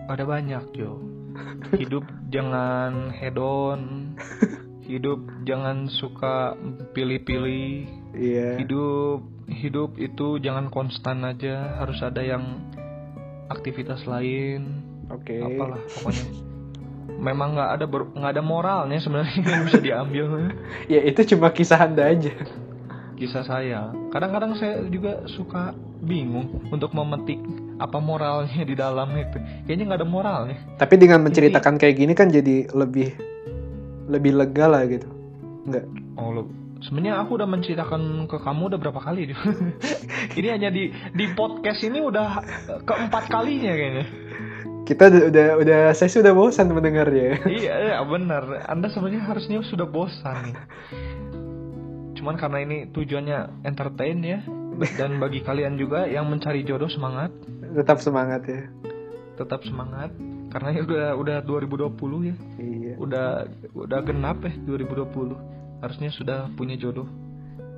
ada 0.05 0.21
banyak 0.23 0.61
Jo 0.77 1.01
hidup 1.73 2.05
jangan 2.35 3.09
hedon 3.09 4.13
hidup 4.85 5.17
jangan 5.49 5.89
suka 5.89 6.53
pilih-pilih 6.93 7.89
Iya. 8.15 8.61
hidup 8.63 9.25
hidup 9.49 9.97
itu 9.97 10.39
jangan 10.39 10.69
konstan 10.69 11.25
aja 11.25 11.81
harus 11.81 11.99
ada 12.05 12.21
yang 12.21 12.63
aktivitas 13.49 14.05
lain 14.05 14.85
Oke. 15.09 15.41
apalah 15.41 15.81
pokoknya 15.99 16.25
memang 17.19 17.55
nggak 17.57 17.71
ada 17.79 17.85
nggak 17.89 18.33
ada 18.35 18.43
moralnya 18.45 18.99
sebenarnya 19.01 19.35
yang 19.41 19.65
bisa 19.67 19.81
diambil 19.81 20.25
Ya 20.93 21.01
itu 21.05 21.21
cuma 21.35 21.51
kisah 21.51 21.81
Anda 21.85 22.11
aja. 22.11 22.33
kisah 23.15 23.47
saya. 23.47 23.95
Kadang-kadang 24.11 24.59
saya 24.59 24.83
juga 24.91 25.23
suka 25.31 25.71
bingung 26.03 26.67
untuk 26.75 26.91
memetik 26.91 27.39
apa 27.79 28.03
moralnya 28.03 28.67
di 28.67 28.75
dalam 28.75 29.07
itu. 29.15 29.39
Kayaknya 29.67 29.85
nggak 29.87 30.01
ada 30.03 30.09
moralnya. 30.09 30.59
Tapi 30.79 30.95
dengan 30.99 31.23
menceritakan 31.23 31.79
kayak 31.79 31.95
gini 31.95 32.13
kan 32.19 32.31
jadi 32.31 32.67
lebih 32.75 33.15
lebih 34.11 34.35
lega 34.35 34.67
lah 34.67 34.83
gitu. 34.91 35.07
Enggak. 35.65 35.87
Oh, 36.19 36.31
lo, 36.35 36.43
sebenarnya 36.85 37.23
aku 37.23 37.41
udah 37.41 37.49
menceritakan 37.49 38.29
ke 38.29 38.37
kamu 38.37 38.63
udah 38.75 38.79
berapa 38.83 39.01
kali? 39.01 39.33
Ini 40.39 40.49
hanya 40.51 40.69
di 40.75 40.91
di 41.15 41.25
podcast 41.33 41.87
ini 41.87 42.03
udah 42.03 42.43
keempat 42.85 43.31
kalinya 43.31 43.73
kayaknya. 43.73 44.05
Kita 44.85 45.09
udah 45.09 45.23
udah, 45.29 45.47
udah 45.59 45.81
saya 45.93 46.09
sudah 46.09 46.33
bosan 46.33 46.69
mendengarnya. 46.69 47.41
iya, 47.49 47.75
iya 47.81 47.99
benar. 48.01 48.69
Anda 48.69 48.89
sebenarnya 48.89 49.25
harusnya 49.25 49.65
sudah 49.65 49.85
bosan 49.85 50.45
nih. 50.45 50.57
Cuman 52.15 52.37
karena 52.37 52.59
ini 52.61 52.77
tujuannya 52.89 53.65
entertain 53.65 54.21
ya 54.21 54.41
dan 54.95 55.17
bagi 55.17 55.41
kalian 55.41 55.77
juga 55.77 56.05
yang 56.05 56.29
mencari 56.29 56.63
jodoh 56.63 56.89
semangat. 56.89 57.33
Tetap 57.73 57.99
semangat 57.99 58.45
ya. 58.45 58.63
tetap 59.35 59.67
semangat 59.67 60.15
karena 60.47 60.71
ya 60.71 60.87
udah 60.87 61.07
udah 61.19 61.37
2020 61.43 62.31
ya 62.31 62.37
Iya. 62.55 62.95
udah 63.03 63.27
udah 63.75 63.99
genap 64.07 64.47
ya 64.47 64.55
2020 64.63 65.35
harusnya 65.83 66.15
sudah 66.15 66.47
punya 66.55 66.79
jodoh 66.79 67.11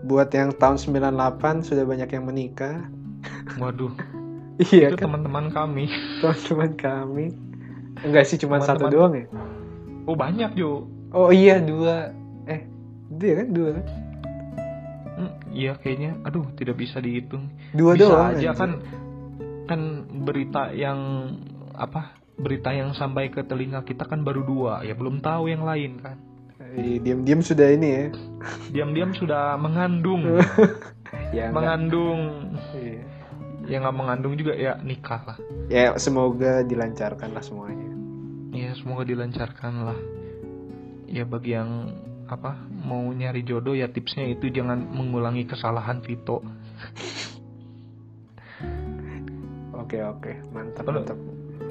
Buat 0.05 0.37
yang 0.37 0.53
tahun 0.53 0.77
98 0.77 1.17
sudah 1.65 1.89
banyak 1.89 2.13
yang 2.13 2.29
menikah. 2.29 2.85
waduh 3.57 3.89
Iya 4.59 4.89
itu 4.89 4.97
kan 4.97 5.05
teman-teman 5.07 5.47
kami 5.49 5.85
teman-teman 6.19 6.71
kami. 6.75 7.27
Enggak 7.99 8.25
sih 8.25 8.37
cuma 8.37 8.57
satu 8.59 8.89
doang 8.89 9.13
ya? 9.15 9.27
oh 10.05 10.15
banyak 10.15 10.55
Jo 10.55 10.87
Oh 11.11 11.29
iya 11.29 11.59
dua. 11.59 12.13
Eh, 12.45 12.63
dia 13.11 13.33
kan 13.37 13.49
dua 13.51 13.69
kan? 13.73 13.85
Hmm, 15.17 15.33
iya 15.51 15.73
kayaknya 15.75 16.13
aduh 16.23 16.45
tidak 16.53 16.77
bisa 16.77 16.99
dihitung 16.99 17.49
Dua 17.73 17.93
bisa 17.93 18.05
doang. 18.07 18.33
aja 18.33 18.51
kan 18.53 18.71
kan 19.65 19.81
berita 20.23 20.69
yang 20.71 21.33
apa 21.73 22.13
berita 22.37 22.69
yang 22.69 22.93
sampai 22.93 23.29
ke 23.29 23.41
telinga 23.43 23.81
kita 23.81 24.05
kan 24.05 24.21
baru 24.21 24.41
dua 24.41 24.73
ya 24.81 24.93
belum 24.93 25.21
tahu 25.21 25.49
yang 25.49 25.65
lain 25.65 25.97
kan 25.99 26.17
Iya, 26.69 27.01
diam-diam 27.01 27.41
sudah 27.41 27.73
ini 27.73 27.89
ya. 27.89 28.05
diam-diam 28.69 29.13
sudah 29.13 29.57
mengandung 29.57 30.37
Ya, 31.33 31.49
mengandung 31.49 32.53
Iya. 32.75 33.01
Yang 33.67 33.83
nggak 33.83 33.97
mengandung 33.97 34.35
juga 34.35 34.55
ya 34.55 34.79
nikah 34.81 35.23
lah 35.25 35.39
Ya 35.67 35.91
semoga 35.97 36.63
dilancarkan 36.63 37.31
lah 37.31 37.43
semuanya. 37.43 37.91
ya 38.51 38.73
semoga 38.73 39.03
dilancarkan 39.03 39.75
lah 39.85 39.99
ya 41.07 41.23
bagi 41.23 41.53
yang 41.53 41.93
apa 42.27 42.57
mau 42.73 43.07
nyari 43.09 43.43
jodoh 43.43 43.73
ya 43.73 43.87
tipsnya 43.87 44.27
itu 44.27 44.49
jangan 44.49 44.83
mengulangi 44.83 45.45
kesalahan 45.45 46.01
Vito 46.01 46.43
Oke 49.77 50.03
oke 50.03 50.33
mantap 50.51 50.83
Kalau- 50.83 51.05
mantap. 51.05 51.19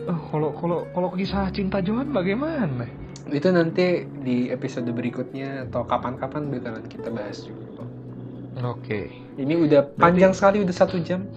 Eh, 0.05 0.19
kalau 0.29 0.49
kalau 0.53 0.79
kalau 0.93 1.09
kisah 1.11 1.49
cinta 1.49 1.81
Johan 1.81 2.11
bagaimana 2.11 2.85
Itu 3.25 3.49
nanti 3.49 4.05
di 4.21 4.47
episode 4.47 4.85
berikutnya 4.87 5.65
atau 5.65 5.81
kapan-kapan 5.83 6.47
bakalan 6.47 6.85
kita 6.85 7.09
bahas 7.09 7.41
juga. 7.41 7.81
Oke 8.57 8.99
Ini 9.35 9.53
udah 9.57 9.81
panjang 9.95 10.31
sekali 10.31 10.63
udah 10.63 10.71
satu 10.71 10.95
jam. 10.99 11.27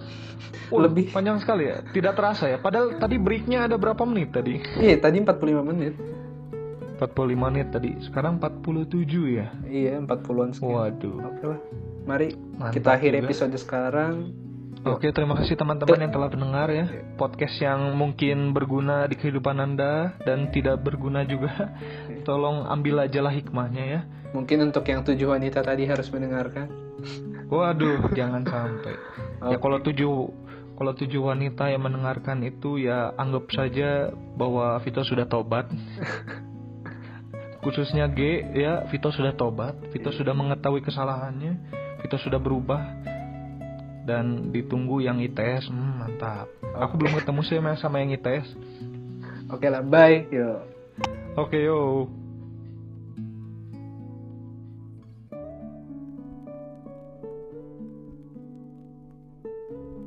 Oh, 0.69 0.79
Lebih. 0.79 1.09
panjang 1.09 1.35
sekali 1.35 1.65
ya 1.65 1.81
tidak 1.89 2.13
terasa 2.13 2.45
ya 2.45 2.55
padahal 2.55 2.93
tadi 2.95 3.17
breaknya 3.17 3.65
ada 3.65 3.75
berapa 3.75 4.05
menit 4.05 4.31
tadi 4.31 4.61
Iya 4.77 5.01
tadi 5.01 5.19
45 5.19 5.65
menit. 5.65 5.93
45 6.95 7.09
menit 7.39 7.67
tadi 7.69 7.95
sekarang 7.99 8.37
47 8.37 9.01
ya 9.33 9.47
Iya 9.63 10.03
40-an 10.03 10.51
sekian. 10.51 10.69
waduh 10.69 11.15
Oke 11.25 11.45
lah. 11.47 11.59
Mari 12.05 12.27
Mantap 12.55 12.73
kita 12.73 12.89
akhiri 12.93 13.17
juga. 13.17 13.25
episode 13.25 13.55
sekarang. 13.55 14.13
Oke, 14.79 15.11
terima 15.11 15.35
kasih 15.35 15.59
teman-teman 15.59 16.07
yang 16.07 16.13
telah 16.15 16.31
mendengar 16.31 16.71
ya 16.71 16.87
podcast 17.19 17.51
yang 17.59 17.99
mungkin 17.99 18.55
berguna 18.55 19.11
di 19.11 19.19
kehidupan 19.19 19.59
Anda 19.59 20.15
dan 20.23 20.55
tidak 20.55 20.79
berguna 20.87 21.27
juga. 21.27 21.75
Tolong 22.23 22.63
ambil 22.63 23.03
aja 23.03 23.19
lah 23.19 23.35
hikmahnya 23.35 23.83
ya. 23.83 24.01
Mungkin 24.31 24.71
untuk 24.71 24.87
yang 24.87 25.03
tujuh 25.03 25.35
wanita 25.35 25.59
tadi 25.67 25.83
harus 25.83 26.07
mendengarkan. 26.15 26.71
Waduh, 27.51 28.15
jangan 28.15 28.47
sampai. 28.47 28.95
Ya 29.43 29.59
Oke. 29.59 29.59
kalau 29.59 29.83
tujuh 29.83 30.13
kalau 30.79 30.95
tujuh 30.95 31.27
wanita 31.27 31.67
yang 31.67 31.83
mendengarkan 31.83 32.39
itu 32.47 32.79
ya 32.79 33.11
anggap 33.19 33.51
saja 33.51 34.15
bahwa 34.39 34.79
Vito 34.79 35.03
sudah 35.03 35.27
tobat. 35.27 35.67
Khususnya 37.67 38.07
G 38.07 38.47
ya, 38.55 38.87
Vito 38.87 39.11
sudah 39.11 39.35
tobat, 39.35 39.75
Vito 39.91 40.15
sudah 40.15 40.31
mengetahui 40.31 40.79
kesalahannya, 40.79 41.59
Vito 41.99 42.15
sudah 42.15 42.39
berubah 42.39 42.79
dan 44.09 44.49
ditunggu 44.49 45.05
yang 45.05 45.21
ITS. 45.21 45.69
Hmm, 45.69 46.01
mantap. 46.01 46.49
Aku 46.73 46.97
belum 46.97 47.21
ketemu 47.21 47.41
sih 47.45 47.61
sama- 47.61 47.77
sama 47.77 48.01
yang 48.01 48.17
ITS. 48.17 48.49
Oke 49.53 49.69
lah, 49.69 49.85
bye. 49.85 50.25
Yo. 50.33 50.65
Oke, 51.37 51.61
yo. 51.61 52.09